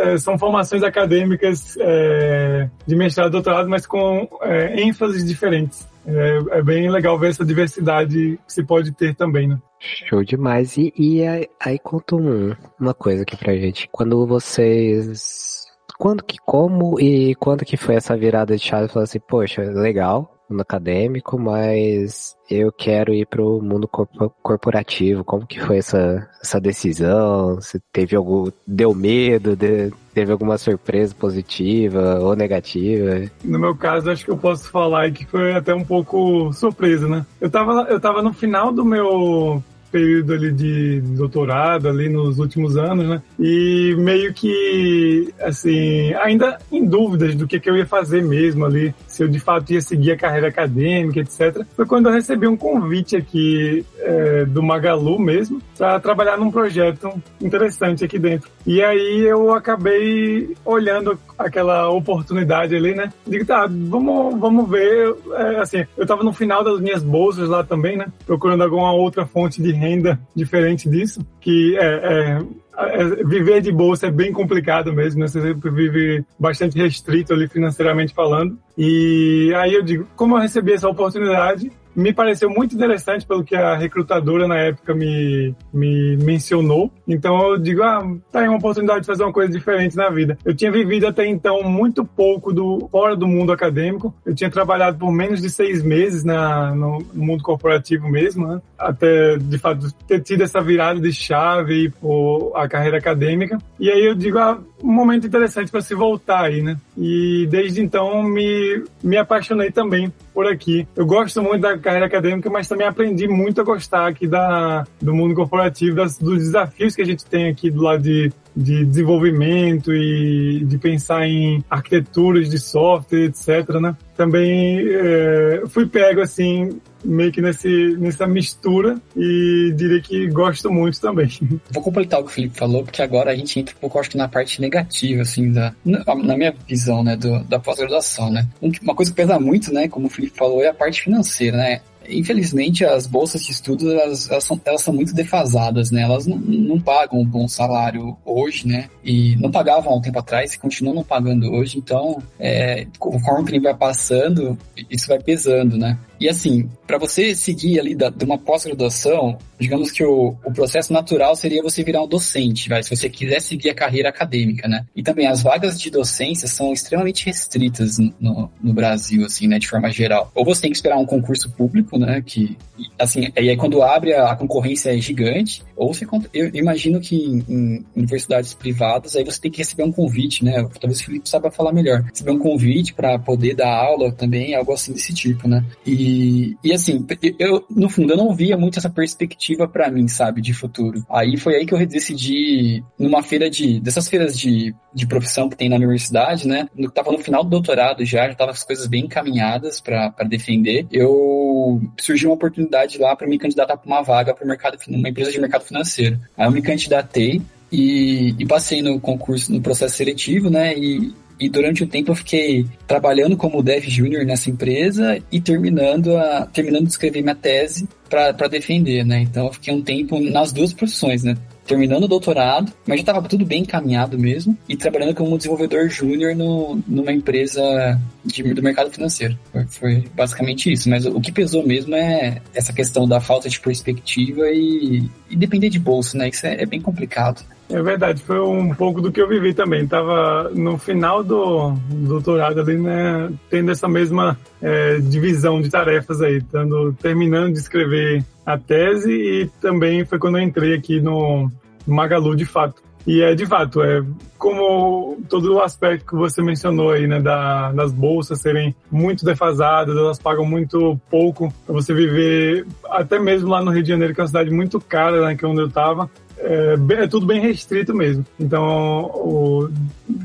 é, 0.04 0.18
são 0.18 0.38
formações 0.38 0.84
acadêmicas 0.84 1.78
é, 1.80 2.70
de 2.86 2.96
mestrado 2.96 3.30
e 3.30 3.32
doutorado, 3.32 3.70
mas 3.70 3.86
com 3.86 4.28
é, 4.42 4.82
ênfases 4.82 5.26
diferentes. 5.26 5.88
É, 6.06 6.58
é, 6.58 6.62
bem 6.62 6.90
legal 6.90 7.18
ver 7.18 7.30
essa 7.30 7.46
diversidade 7.46 8.40
que 8.46 8.54
se 8.54 8.64
pode 8.64 8.92
ter 8.92 9.16
também, 9.16 9.48
né? 9.48 9.58
Show 9.80 10.24
demais. 10.24 10.78
E, 10.78 10.94
e 10.98 11.26
aí, 11.26 11.48
aí 11.60 11.80
conta 11.80 12.16
um, 12.16 12.54
uma 12.80 12.94
coisa 12.94 13.24
aqui 13.24 13.36
pra 13.38 13.56
gente. 13.56 13.88
Quando 13.92 14.26
vocês. 14.26 15.66
Quando 15.98 16.24
que, 16.24 16.38
como 16.46 17.00
e 17.00 17.34
quando 17.36 17.64
que 17.64 17.78
foi 17.78 17.96
essa 17.96 18.18
virada 18.18 18.56
de 18.56 18.64
chave? 18.64 18.90
Falou 18.90 19.04
assim, 19.04 19.20
poxa, 19.20 19.62
legal, 19.62 20.35
mundo 20.50 20.62
acadêmico, 20.62 21.40
mas 21.40 22.36
eu 22.50 22.72
quero 22.72 23.14
ir 23.14 23.26
para 23.26 23.42
o 23.42 23.62
mundo 23.62 23.88
corporativo. 23.88 25.24
Como 25.24 25.46
que 25.46 25.60
foi 25.60 25.78
essa, 25.78 26.28
essa 26.42 26.60
decisão? 26.60 27.60
Se 27.62 27.80
teve 27.92 28.16
algum. 28.16 28.52
deu 28.66 28.94
medo? 28.94 29.56
De, 29.56 29.92
teve 30.14 30.32
alguma 30.32 30.58
surpresa 30.58 31.14
positiva 31.14 32.20
ou 32.20 32.36
negativa? 32.36 33.30
No 33.44 33.60
meu 33.60 33.76
caso, 33.76 34.10
acho 34.10 34.24
que 34.24 34.32
eu 34.32 34.38
posso 34.38 34.70
falar 34.70 35.12
que 35.12 35.26
foi 35.26 35.54
até 35.54 35.74
um 35.74 35.84
pouco 35.84 36.54
surpresa, 36.54 37.08
né? 37.08 37.26
Eu 37.42 37.50
tava, 37.50 37.88
eu 37.90 38.00
tava 38.00 38.22
no 38.22 38.34
final 38.34 38.72
do 38.72 38.86
meu 38.86 39.64
período 39.96 40.34
ali 40.34 40.52
de 40.52 41.00
doutorado 41.00 41.88
ali 41.88 42.10
nos 42.10 42.38
últimos 42.38 42.76
anos, 42.76 43.08
né? 43.08 43.22
E 43.40 43.96
meio 43.98 44.34
que, 44.34 45.34
assim, 45.40 46.14
ainda 46.16 46.60
em 46.70 46.86
dúvidas 46.86 47.34
do 47.34 47.48
que, 47.48 47.62
que 47.62 47.70
eu 47.70 47.78
ia 47.78 47.86
fazer 47.86 48.22
mesmo 48.22 48.66
ali, 48.66 48.94
se 49.08 49.24
eu 49.24 49.30
de 49.30 49.40
fato 49.40 49.72
ia 49.72 49.80
seguir 49.80 50.12
a 50.12 50.18
carreira 50.18 50.50
acadêmica, 50.50 51.22
etc. 51.22 51.66
Foi 51.78 51.86
quando 51.86 52.10
eu 52.10 52.14
recebi 52.14 52.46
um 52.46 52.58
convite 52.58 53.16
aqui 53.16 53.86
é, 54.00 54.44
do 54.44 54.62
Magalu 54.62 55.18
mesmo 55.18 55.62
para 55.78 55.98
trabalhar 56.02 56.38
num 56.38 56.52
projeto 56.52 57.10
interessante 57.40 58.04
aqui 58.04 58.20
dentro. 58.20 58.50
E 58.66 58.84
aí 58.84 59.22
eu 59.22 59.54
acabei 59.54 60.56
olhando 60.66 61.18
aquela 61.38 61.90
oportunidade 61.90 62.76
ali, 62.76 62.96
né? 62.96 63.14
Digo, 63.28 63.46
tá, 63.46 63.68
vamos, 63.70 64.40
vamos 64.40 64.70
ver. 64.70 65.16
É, 65.34 65.60
assim, 65.60 65.86
eu 65.96 66.06
tava 66.06 66.24
no 66.24 66.34
final 66.34 66.64
das 66.64 66.80
minhas 66.80 67.04
bolsas 67.04 67.48
lá 67.48 67.64
também, 67.64 67.96
né? 67.96 68.08
Procurando 68.26 68.64
alguma 68.64 68.92
outra 68.92 69.26
fonte 69.26 69.62
de 69.62 69.72
renda 69.72 70.20
diferente 70.36 70.90
disso, 70.90 71.26
que 71.40 71.78
é, 71.78 71.86
é, 71.86 73.02
é 73.02 73.24
viver 73.24 73.62
de 73.62 73.72
bolsa 73.72 74.08
é 74.08 74.12
bem 74.12 74.34
complicado 74.34 74.92
mesmo, 74.92 75.20
né? 75.20 75.28
Você 75.28 75.42
sempre 75.42 75.70
vive 75.70 76.26
bastante 76.40 76.78
restrito 76.78 77.34
ali 77.34 77.48
financeiramente 77.48 78.16
falando. 78.16 78.58
E 78.76 79.54
aí 79.58 79.76
eu 79.76 79.84
digo, 79.84 80.08
como 80.16 80.36
eu 80.36 80.42
recebi 80.42 80.74
essa 80.74 80.90
oportunidade, 80.90 81.72
me 81.96 82.14
pareceu 82.14 82.50
muito 82.50 82.76
interessante 82.76 83.26
pelo 83.26 83.44
que 83.44 83.56
a 83.56 83.76
recrutadora 83.76 84.48
na 84.48 84.58
época 84.58 84.94
me, 84.94 85.56
me 85.74 86.18
mencionou. 86.18 86.92
Então 87.08 87.52
eu 87.52 87.58
digo, 87.58 87.84
ah, 87.84 88.06
tá 88.32 88.42
aí 88.42 88.48
uma 88.48 88.58
oportunidade 88.58 89.02
de 89.02 89.08
fazer 89.08 89.24
uma 89.24 89.34
coisa 89.34 89.52
diferente 89.52 89.96
na 89.96 90.10
vida. 90.10 90.38
Eu 90.44 90.56
tinha 90.56 90.72
vivido 90.72 91.08
até 91.08 91.26
então 91.26 91.64
muito 91.64 92.04
pouco 92.04 92.52
do 92.52 92.88
fora 92.92 93.16
do 93.16 93.28
mundo 93.28 93.52
acadêmico. 93.52 94.14
Eu 94.26 94.36
tinha 94.36 94.50
trabalhado 94.50 94.98
por 94.98 95.12
menos 95.12 95.42
de 95.42 95.50
seis 95.50 95.84
meses 95.84 96.24
na, 96.24 96.76
no, 96.76 97.06
mundo 97.14 97.44
corporativo 97.44 98.10
mesmo, 98.10 98.48
né? 98.48 98.62
até 98.78 99.38
de 99.38 99.58
fato 99.58 99.92
ter 100.08 100.22
tido 100.22 100.44
essa 100.44 100.62
virada 100.62 101.00
de 101.00 101.14
chave 101.14 101.90
por 102.02 102.52
a 102.56 102.68
carreira 102.68 102.98
acadêmica. 102.98 103.58
E 103.80 103.90
aí 103.90 104.06
eu 104.06 104.16
digo, 104.16 104.38
ah, 104.38 104.60
um 104.84 104.92
momento 104.92 105.28
interessante 105.28 105.72
para 105.72 105.82
se 105.82 105.96
voltar 105.96 106.46
aí, 106.46 106.62
né? 106.62 106.78
E 106.98 107.48
desde 107.50 107.82
então 107.82 108.24
me, 108.24 108.84
me 109.04 109.18
apaixonei 109.18 109.72
também 109.72 110.12
por 110.34 110.46
aqui. 110.48 110.88
Eu 110.96 111.06
gosto 111.06 111.42
muito 111.42 111.62
da 111.62 111.78
carreira 111.86 112.08
acadêmica, 112.08 112.50
mas 112.50 112.68
também 112.68 112.88
aprendi 112.88 113.28
muito 113.28 113.62
a 113.62 113.64
gostar 113.64 114.08
aqui 114.08 114.28
da, 114.28 114.88
do 115.00 115.14
mundo 115.14 115.36
corporativo, 115.36 115.96
das, 115.96 116.18
dos 116.18 116.40
desafios 116.40 116.96
que 116.96 117.02
a 117.04 117.06
gente 117.06 117.24
tem 117.24 117.48
aqui 117.48 117.70
do 117.70 117.84
lado 117.84 118.02
de, 118.02 118.34
de 118.56 118.86
desenvolvimento 118.86 119.94
e 119.94 120.64
de 120.66 120.78
pensar 120.78 121.28
em 121.28 121.64
arquiteturas 121.70 122.50
de 122.50 122.58
software, 122.58 123.26
etc, 123.26 123.70
né? 123.82 123.96
Também 124.16 124.80
é, 124.88 125.64
fui 125.68 125.86
pego, 125.86 126.22
assim, 126.22 126.80
meio 127.04 127.32
que 127.32 127.42
nesse, 127.42 127.98
nessa 127.98 128.26
mistura 128.26 128.98
e 129.16 129.74
diria 129.76 130.02
que 130.02 130.28
gosto 130.28 130.72
muito 130.72 131.00
também. 131.02 131.30
Vou 131.70 131.84
completar 131.84 132.22
o 132.22 132.24
que 132.24 132.32
o 132.32 132.34
Felipe 132.34 132.58
falou, 132.58 132.84
porque 132.84 133.02
agora 133.02 133.32
a 133.32 133.36
gente 133.36 133.60
entra 133.60 133.76
um 133.76 133.80
pouco, 133.80 134.00
acho 134.00 134.10
que 134.10 134.18
na 134.18 134.30
parte 134.30 134.62
negativa, 134.62 135.22
assim, 135.22 135.52
da, 135.52 135.74
na 135.84 136.38
minha 136.38 136.54
visão, 136.68 137.04
né, 137.04 137.18
do, 137.18 137.44
da 137.44 137.60
pós-graduação, 137.60 138.32
né. 138.32 138.48
Uma 138.82 138.96
coisa 138.96 139.12
que 139.12 139.18
pesa 139.18 139.38
muito, 139.40 139.74
né, 139.74 139.90
como 139.90 140.08
o 140.08 140.10
Felipe 140.10 140.38
falou, 140.38 140.64
é 140.64 140.70
a 140.70 140.74
parte 140.74 141.02
financeira, 141.02 141.58
né. 141.58 141.82
Infelizmente, 142.10 142.86
as 142.86 143.08
bolsas 143.08 143.44
de 143.44 143.52
estudo, 143.52 143.92
elas, 143.92 144.30
elas, 144.30 144.44
são, 144.44 144.60
elas 144.66 144.82
são 144.82 144.94
muito 144.94 145.14
defasadas, 145.14 145.92
né? 145.92 146.02
Elas 146.02 146.26
não, 146.26 146.38
não 146.38 146.80
pagam 146.80 147.20
um 147.20 147.26
bom 147.26 147.48
salário 147.48 148.16
hoje, 148.26 148.68
né? 148.68 148.90
E 149.04 149.36
não 149.38 149.52
pagavam 149.52 149.94
há 149.94 149.98
um 149.98 150.02
tempo 150.02 150.20
atrás 150.20 150.54
e 150.54 150.60
continuam 150.60 150.96
não 150.96 151.04
pagando 151.04 151.52
hoje. 151.52 151.78
Então, 151.78 152.22
é, 152.40 152.88
conforme 153.00 153.58
o 153.58 153.62
vai 153.62 153.76
passando, 153.76 154.58
isso 154.90 155.08
vai 155.08 155.20
pesando, 155.20 155.78
né? 155.78 155.98
E 156.20 156.30
assim, 156.30 156.70
para 156.88 156.98
você 156.98 157.36
seguir 157.36 157.80
ali 157.80 157.94
da, 157.96 158.10
de 158.10 158.24
uma 158.24 158.38
pós-graduação, 158.38 159.38
digamos 159.60 159.92
que 159.92 160.04
o, 160.04 160.36
o 160.46 160.54
processo 160.54 160.94
natural 160.94 161.36
seria 161.36 161.62
você 161.62 161.84
virar 161.84 162.04
um 162.04 162.08
docente, 162.08 162.70
vai, 162.70 162.82
se 162.84 162.96
você 162.96 163.10
quiser 163.10 163.42
seguir 163.42 163.70
a 163.70 163.76
carreira 163.76 164.10
acadêmica, 164.10 164.68
né? 164.68 164.86
E 164.96 165.04
também 165.04 165.28
as 165.28 165.44
vagas 165.44 165.80
de 165.80 165.90
docência 165.90 166.48
são 166.48 166.72
extremamente 166.72 167.26
restritas 167.26 167.98
no, 168.20 168.50
no 168.62 168.74
Brasil, 168.74 169.26
assim, 169.26 169.48
né, 169.48 169.60
de 169.60 169.68
forma 169.68 169.92
geral. 169.92 170.32
Ou 170.34 170.46
você 170.46 170.62
tem 170.62 170.72
que 170.72 170.78
esperar 170.78 170.98
um 170.98 171.06
concurso 171.06 171.50
público, 171.52 171.95
né? 171.98 172.22
Que, 172.26 172.58
assim, 173.00 173.32
e 173.36 173.50
aí 173.50 173.58
quando 173.58 173.82
abre 173.82 174.14
a, 174.14 174.32
a 174.32 174.36
concorrência 174.36 174.96
é 174.96 174.98
gigante, 174.98 175.64
ou 175.76 175.94
você, 175.94 176.06
eu 176.34 176.50
imagino 176.54 177.00
que 177.00 177.16
em, 177.16 177.44
em, 177.48 177.86
universidades 177.96 178.54
privadas, 178.54 179.16
aí 179.16 179.24
você 179.24 179.42
tem 179.42 179.52
que 179.52 179.60
receber 179.60 179.84
um 179.84 179.92
convite, 179.92 180.44
né? 180.44 180.68
Talvez 180.80 181.00
o 181.00 181.06
Felipe 181.06 181.30
saiba 181.30 181.52
falar 181.52 181.74
melhor. 181.74 182.02
Receber 182.02 182.32
um 182.32 182.40
convite 182.40 182.94
para 182.94 183.18
poder 183.20 183.56
dar 183.56 183.74
aula 183.74 184.12
também, 184.12 184.56
algo 184.56 184.74
assim 184.74 184.94
desse 184.94 185.14
tipo, 185.14 185.48
né? 185.48 185.64
E, 185.86 186.56
e 186.64 186.74
assim, 186.74 187.06
eu, 187.40 187.66
no 187.70 187.90
fundo, 187.90 188.14
eu 188.14 188.18
não 188.18 188.34
via 188.34 188.58
muito 188.58 188.80
essa 188.80 188.90
perspectiva 188.90 189.68
para 189.68 189.92
mim, 189.92 190.08
sabe, 190.08 190.42
de 190.42 190.54
futuro. 190.54 191.06
Aí 191.10 191.38
foi 191.38 191.56
aí 191.56 191.66
que 191.66 191.74
eu 191.74 191.86
decidi, 191.86 192.84
numa 192.98 193.22
feira 193.22 193.50
de, 193.50 193.80
dessas 193.80 194.08
feiras 194.08 194.38
de, 194.38 194.74
de 194.96 195.06
profissão 195.06 195.50
que 195.50 195.58
tem 195.58 195.68
na 195.68 195.76
universidade, 195.76 196.48
né? 196.48 196.70
Eu 196.78 196.90
tava 196.90 197.12
no 197.12 197.18
final 197.20 197.44
do 197.44 197.50
doutorado 197.50 198.06
já, 198.06 198.30
já 198.30 198.34
tava 198.34 198.52
as 198.52 198.64
coisas 198.64 198.88
bem 198.88 199.04
encaminhadas 199.04 199.82
para 199.82 200.10
defender. 200.26 200.88
Eu 200.90 201.82
surgiu 202.00 202.30
uma 202.30 202.36
oportunidade 202.36 202.98
lá 202.98 203.14
para 203.14 203.28
me 203.28 203.38
candidatar 203.38 203.76
para 203.76 203.86
uma 203.86 204.02
vaga 204.02 204.34
para 204.34 204.48
mercado, 204.48 204.78
uma 204.88 205.10
empresa 205.10 205.34
de 205.34 205.40
mercado 205.40 205.66
financeiro. 205.66 206.18
Aí 206.38 206.48
eu 206.48 206.52
me 206.52 206.62
candidatei 206.62 207.42
e, 207.70 208.34
e, 208.40 208.46
passei 208.46 208.82
no 208.82 208.98
concurso, 208.98 209.52
no 209.52 209.60
processo 209.60 209.98
seletivo, 209.98 210.50
né? 210.50 210.74
E, 210.78 211.14
e 211.38 211.50
durante 211.50 211.84
o 211.84 211.88
tempo 211.88 212.12
eu 212.12 212.16
fiquei 212.16 212.66
trabalhando 212.88 213.36
como 213.36 213.62
dev 213.62 213.84
júnior 213.90 214.24
nessa 214.24 214.50
empresa 214.50 215.22
e 215.30 215.42
terminando, 215.42 216.16
a, 216.16 216.46
terminando 216.46 216.84
de 216.84 216.92
escrever 216.92 217.22
minha 217.22 217.36
tese 217.36 217.90
para 218.10 218.48
defender, 218.48 219.04
né? 219.04 219.20
Então 219.20 219.48
eu 219.48 219.54
fiquei 219.54 219.74
um 219.74 219.82
tempo 219.82 220.22
nas 220.22 220.54
duas 220.54 220.72
profissões, 220.72 221.22
né? 221.22 221.36
Terminando 221.66 222.04
o 222.04 222.08
doutorado, 222.08 222.72
mas 222.86 222.98
já 222.98 223.02
estava 223.02 223.28
tudo 223.28 223.46
bem 223.46 223.62
encaminhado 223.62 224.18
mesmo, 224.18 224.58
e 224.70 224.76
trabalhando 224.76 225.16
como 225.16 225.38
desenvolvedor 225.38 225.90
júnior 225.90 226.36
numa 226.36 227.12
empresa 227.12 228.00
de, 228.24 228.44
do 228.54 228.62
mercado 228.62 228.92
financeiro. 228.92 229.38
Foi, 229.52 229.66
foi, 229.68 230.04
basicamente 230.14 230.72
isso. 230.72 230.90
Mas 230.90 231.06
o 231.06 231.20
que 231.20 231.32
pesou 231.32 231.66
mesmo 231.66 231.96
é 231.96 232.42
essa 232.54 232.72
questão 232.72 233.08
da 233.08 233.20
falta 233.20 233.50
de 233.50 233.60
perspectiva 233.60 234.48
e, 234.50 235.10
e 235.30 235.36
depender 235.36 235.70
de 235.70 235.80
bolsa, 235.80 236.18
né? 236.18 236.30
Isso 236.30 236.46
é, 236.46 236.62
é 236.62 236.66
bem 236.66 236.82
complicado. 236.82 237.44
É 237.70 237.82
verdade, 237.82 238.22
foi 238.22 238.40
um 238.40 238.74
pouco 238.76 239.02
do 239.02 239.12
que 239.12 239.20
eu 239.20 239.28
vivi 239.28 239.54
também. 239.54 239.88
Tava 239.88 240.52
no 240.54 240.78
final 240.78 241.24
do, 241.24 241.74
doutorado 241.90 242.62
ali, 242.62 242.78
né, 242.78 243.32
tendo 243.50 243.72
essa 243.72 243.88
mesma 243.88 244.38
é, 244.62 245.00
divisão 245.00 245.62
de 245.62 245.70
tarefas 245.70 246.22
aí, 246.22 246.42
tando, 246.44 246.94
terminando 246.94 247.54
de 247.54 247.60
escrever 247.60 248.24
a 248.46 248.58
tese 248.58 249.12
e 249.12 249.50
também 249.60 250.06
foi 250.06 250.20
quando 250.20 250.38
eu 250.38 250.44
entrei 250.44 250.76
aqui 250.76 251.02
no, 251.02 251.52
no 251.88 251.96
Magalu 251.96 252.36
de 252.36 252.46
fato. 252.46 252.84
E 253.08 253.22
é 253.22 253.36
de 253.36 253.46
fato, 253.46 253.84
é 253.84 254.04
como 254.38 255.18
todo 255.30 255.54
o 255.54 255.62
aspecto 255.62 256.08
que 256.08 256.16
você 256.16 256.42
mencionou 256.42 256.92
aí, 256.92 257.06
né, 257.06 257.20
da, 257.20 257.72
das 257.72 257.92
bolsas 257.92 258.42
serem 258.42 258.76
muito 258.92 259.24
defasadas, 259.24 259.96
elas 259.96 260.18
pagam 260.18 260.46
muito 260.46 261.00
pouco 261.10 261.54
para 261.66 261.74
você 261.74 261.94
viver, 261.94 262.66
até 262.90 263.20
mesmo 263.20 263.50
lá 263.50 263.64
no 263.64 263.72
Rio 263.72 263.84
de 263.84 263.90
Janeiro, 263.90 264.14
que 264.14 264.20
é 264.20 264.24
uma 264.24 264.28
cidade 264.28 264.50
muito 264.50 264.82
cara, 264.82 265.24
né, 265.24 265.36
que 265.36 265.46
é 265.46 265.48
onde 265.48 265.62
eu 265.62 265.68
estava, 265.68 266.10
é, 266.46 267.04
é, 267.04 267.08
tudo 267.08 267.26
bem 267.26 267.42
restrito 267.42 267.94
mesmo. 267.94 268.26
Então, 268.40 268.64
o, 269.06 269.70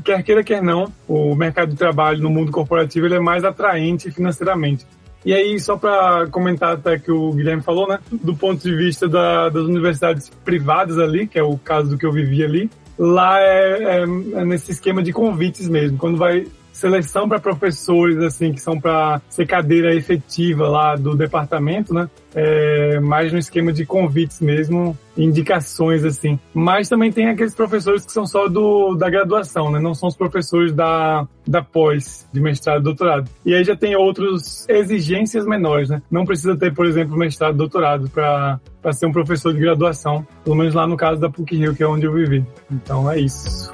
quer 0.03 0.23
queira, 0.23 0.43
quer 0.43 0.61
não, 0.61 0.91
o 1.07 1.35
mercado 1.35 1.71
de 1.71 1.77
trabalho 1.77 2.21
no 2.21 2.29
mundo 2.29 2.51
corporativo 2.51 3.05
ele 3.05 3.15
é 3.15 3.19
mais 3.19 3.43
atraente 3.43 4.11
financeiramente. 4.11 4.85
E 5.23 5.33
aí, 5.33 5.59
só 5.59 5.77
para 5.77 6.27
comentar 6.27 6.73
até 6.73 6.97
que 6.97 7.11
o 7.11 7.31
Guilherme 7.31 7.61
falou, 7.61 7.87
né, 7.87 7.99
do 8.11 8.35
ponto 8.35 8.61
de 8.63 8.75
vista 8.75 9.07
da, 9.07 9.49
das 9.49 9.63
universidades 9.63 10.29
privadas 10.43 10.97
ali, 10.97 11.27
que 11.27 11.37
é 11.37 11.43
o 11.43 11.57
caso 11.57 11.91
do 11.91 11.97
que 11.97 12.05
eu 12.05 12.11
vivi 12.11 12.43
ali, 12.43 12.71
lá 12.97 13.39
é, 13.39 13.83
é, 13.83 14.01
é 14.01 14.45
nesse 14.45 14.71
esquema 14.71 15.03
de 15.03 15.13
convites 15.13 15.69
mesmo. 15.69 15.97
Quando 15.97 16.17
vai 16.17 16.47
seleção 16.81 17.29
para 17.29 17.39
professores, 17.39 18.17
assim, 18.17 18.51
que 18.51 18.59
são 18.59 18.79
para 18.79 19.21
ser 19.29 19.45
cadeira 19.45 19.93
efetiva 19.93 20.67
lá 20.67 20.95
do 20.95 21.15
departamento, 21.15 21.93
né? 21.93 22.09
É, 22.33 22.99
mais 22.99 23.31
no 23.31 23.37
esquema 23.37 23.71
de 23.71 23.85
convites 23.85 24.39
mesmo, 24.39 24.97
indicações, 25.15 26.03
assim. 26.03 26.39
Mas 26.53 26.89
também 26.89 27.11
tem 27.11 27.29
aqueles 27.29 27.53
professores 27.53 28.03
que 28.03 28.11
são 28.11 28.25
só 28.25 28.47
do, 28.47 28.95
da 28.95 29.09
graduação, 29.09 29.69
né? 29.69 29.79
Não 29.79 29.93
são 29.93 30.09
os 30.09 30.15
professores 30.15 30.73
da, 30.73 31.27
da 31.45 31.61
pós, 31.61 32.27
de 32.33 32.41
mestrado 32.41 32.79
e 32.79 32.83
doutorado. 32.83 33.29
E 33.45 33.53
aí 33.53 33.63
já 33.63 33.75
tem 33.75 33.95
outras 33.95 34.67
exigências 34.67 35.45
menores, 35.45 35.89
né? 35.89 36.01
Não 36.09 36.25
precisa 36.25 36.57
ter, 36.57 36.73
por 36.73 36.87
exemplo, 36.87 37.15
mestrado 37.15 37.53
e 37.53 37.57
doutorado 37.57 38.09
para 38.09 38.59
ser 38.93 39.05
um 39.05 39.11
professor 39.11 39.53
de 39.53 39.59
graduação, 39.59 40.25
pelo 40.43 40.55
menos 40.55 40.73
lá 40.73 40.87
no 40.87 40.97
caso 40.97 41.21
da 41.21 41.29
PUC-Rio, 41.29 41.75
que 41.75 41.83
é 41.83 41.87
onde 41.87 42.05
eu 42.07 42.13
vivi. 42.13 42.43
Então 42.71 43.11
é 43.11 43.19
isso. 43.19 43.71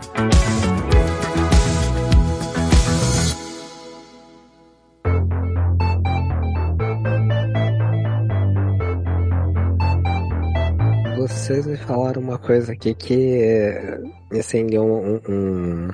Vocês 11.47 11.65
me 11.65 11.77
falaram 11.77 12.21
uma 12.21 12.37
coisa 12.37 12.73
aqui 12.73 12.93
que 12.93 13.15
me 14.29 14.39
acendeu 14.39 14.83
um, 14.83 15.15
um, 15.31 15.87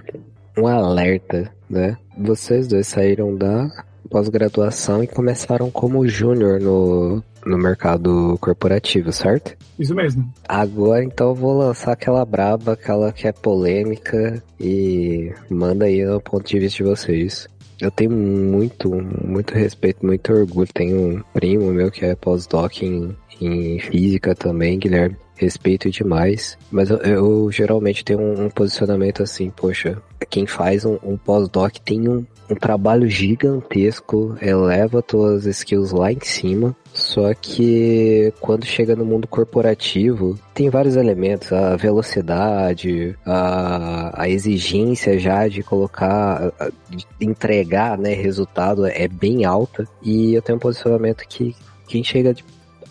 um 0.58 0.66
alerta, 0.66 1.54
né? 1.70 1.96
Vocês 2.18 2.68
dois 2.68 2.88
saíram 2.88 3.36
da 3.36 3.70
pós-graduação 4.10 5.04
e 5.04 5.08
começaram 5.08 5.70
como 5.70 6.08
júnior 6.08 6.60
no, 6.60 7.24
no 7.46 7.58
mercado 7.60 8.36
corporativo, 8.42 9.12
certo? 9.12 9.56
Isso 9.78 9.94
mesmo. 9.94 10.28
Agora 10.50 11.04
então 11.04 11.28
eu 11.28 11.36
vou 11.36 11.56
lançar 11.56 11.92
aquela 11.92 12.26
braba, 12.26 12.74
aquela 12.74 13.12
que 13.12 13.28
é 13.28 13.32
polêmica 13.32 14.42
e 14.60 15.32
manda 15.52 15.86
aí 15.86 16.04
no 16.04 16.20
ponto 16.20 16.50
de 16.50 16.58
vista 16.58 16.78
de 16.78 16.89
vocês. 16.89 17.48
Eu 17.80 17.92
tenho 17.92 18.12
muito, 18.12 18.89
muito 19.24 19.54
respeito, 19.54 20.04
muito 20.04 20.34
orgulho. 20.34 20.70
Tenho 20.74 21.18
um 21.18 21.22
primo 21.32 21.72
meu 21.72 21.92
que 21.92 22.06
é 22.06 22.16
pós-doc 22.16 22.82
em, 22.82 23.16
em 23.41 23.80
física 23.80 24.36
também, 24.36 24.80
Guilherme. 24.80 25.17
Respeito 25.36 25.89
demais, 25.89 26.58
mas 26.72 26.89
eu, 26.91 26.98
eu 26.98 27.52
geralmente 27.52 28.06
tenho 28.06 28.22
um, 28.22 28.46
um, 28.46 28.50
posicionamento 28.50 29.24
assim, 29.24 29.50
poxa, 29.50 29.98
quem 30.30 30.46
faz 30.46 30.86
um, 30.86 30.98
um 31.04 31.17
pós-doc 31.17 31.76
tem 31.84 32.08
um, 32.08 32.24
um 32.50 32.56
trabalho 32.56 33.10
gigantesco, 33.10 34.38
eleva 34.39 35.02
tuas 35.02 35.46
skills 35.46 35.91
lá 35.91 36.13
em 36.13 36.19
cima, 36.22 36.76
só 36.93 37.34
que 37.34 38.32
quando 38.39 38.63
chega 38.63 38.96
no 38.96 39.04
mundo 39.04 39.28
corporativo, 39.28 40.38
tem 40.54 40.69
vários 40.69 40.96
elementos, 40.96 41.52
a 41.52 41.76
velocidade, 41.76 43.17
a, 43.26 44.22
a 44.22 44.30
exigência 44.30 45.17
já 45.17 45.48
de 45.48 45.63
colocar, 45.63 46.54
de 46.89 47.06
entregar, 47.19 47.98
né, 47.98 48.13
resultado 48.13 48.86
é 48.86 49.08
bem 49.08 49.46
alta, 49.46 49.88
e 50.02 50.36
eu 50.36 50.41
tenho 50.41 50.58
um 50.58 50.62
posicionamento 50.62 51.26
que 51.28 51.56
quem 51.88 52.04
chega, 52.04 52.36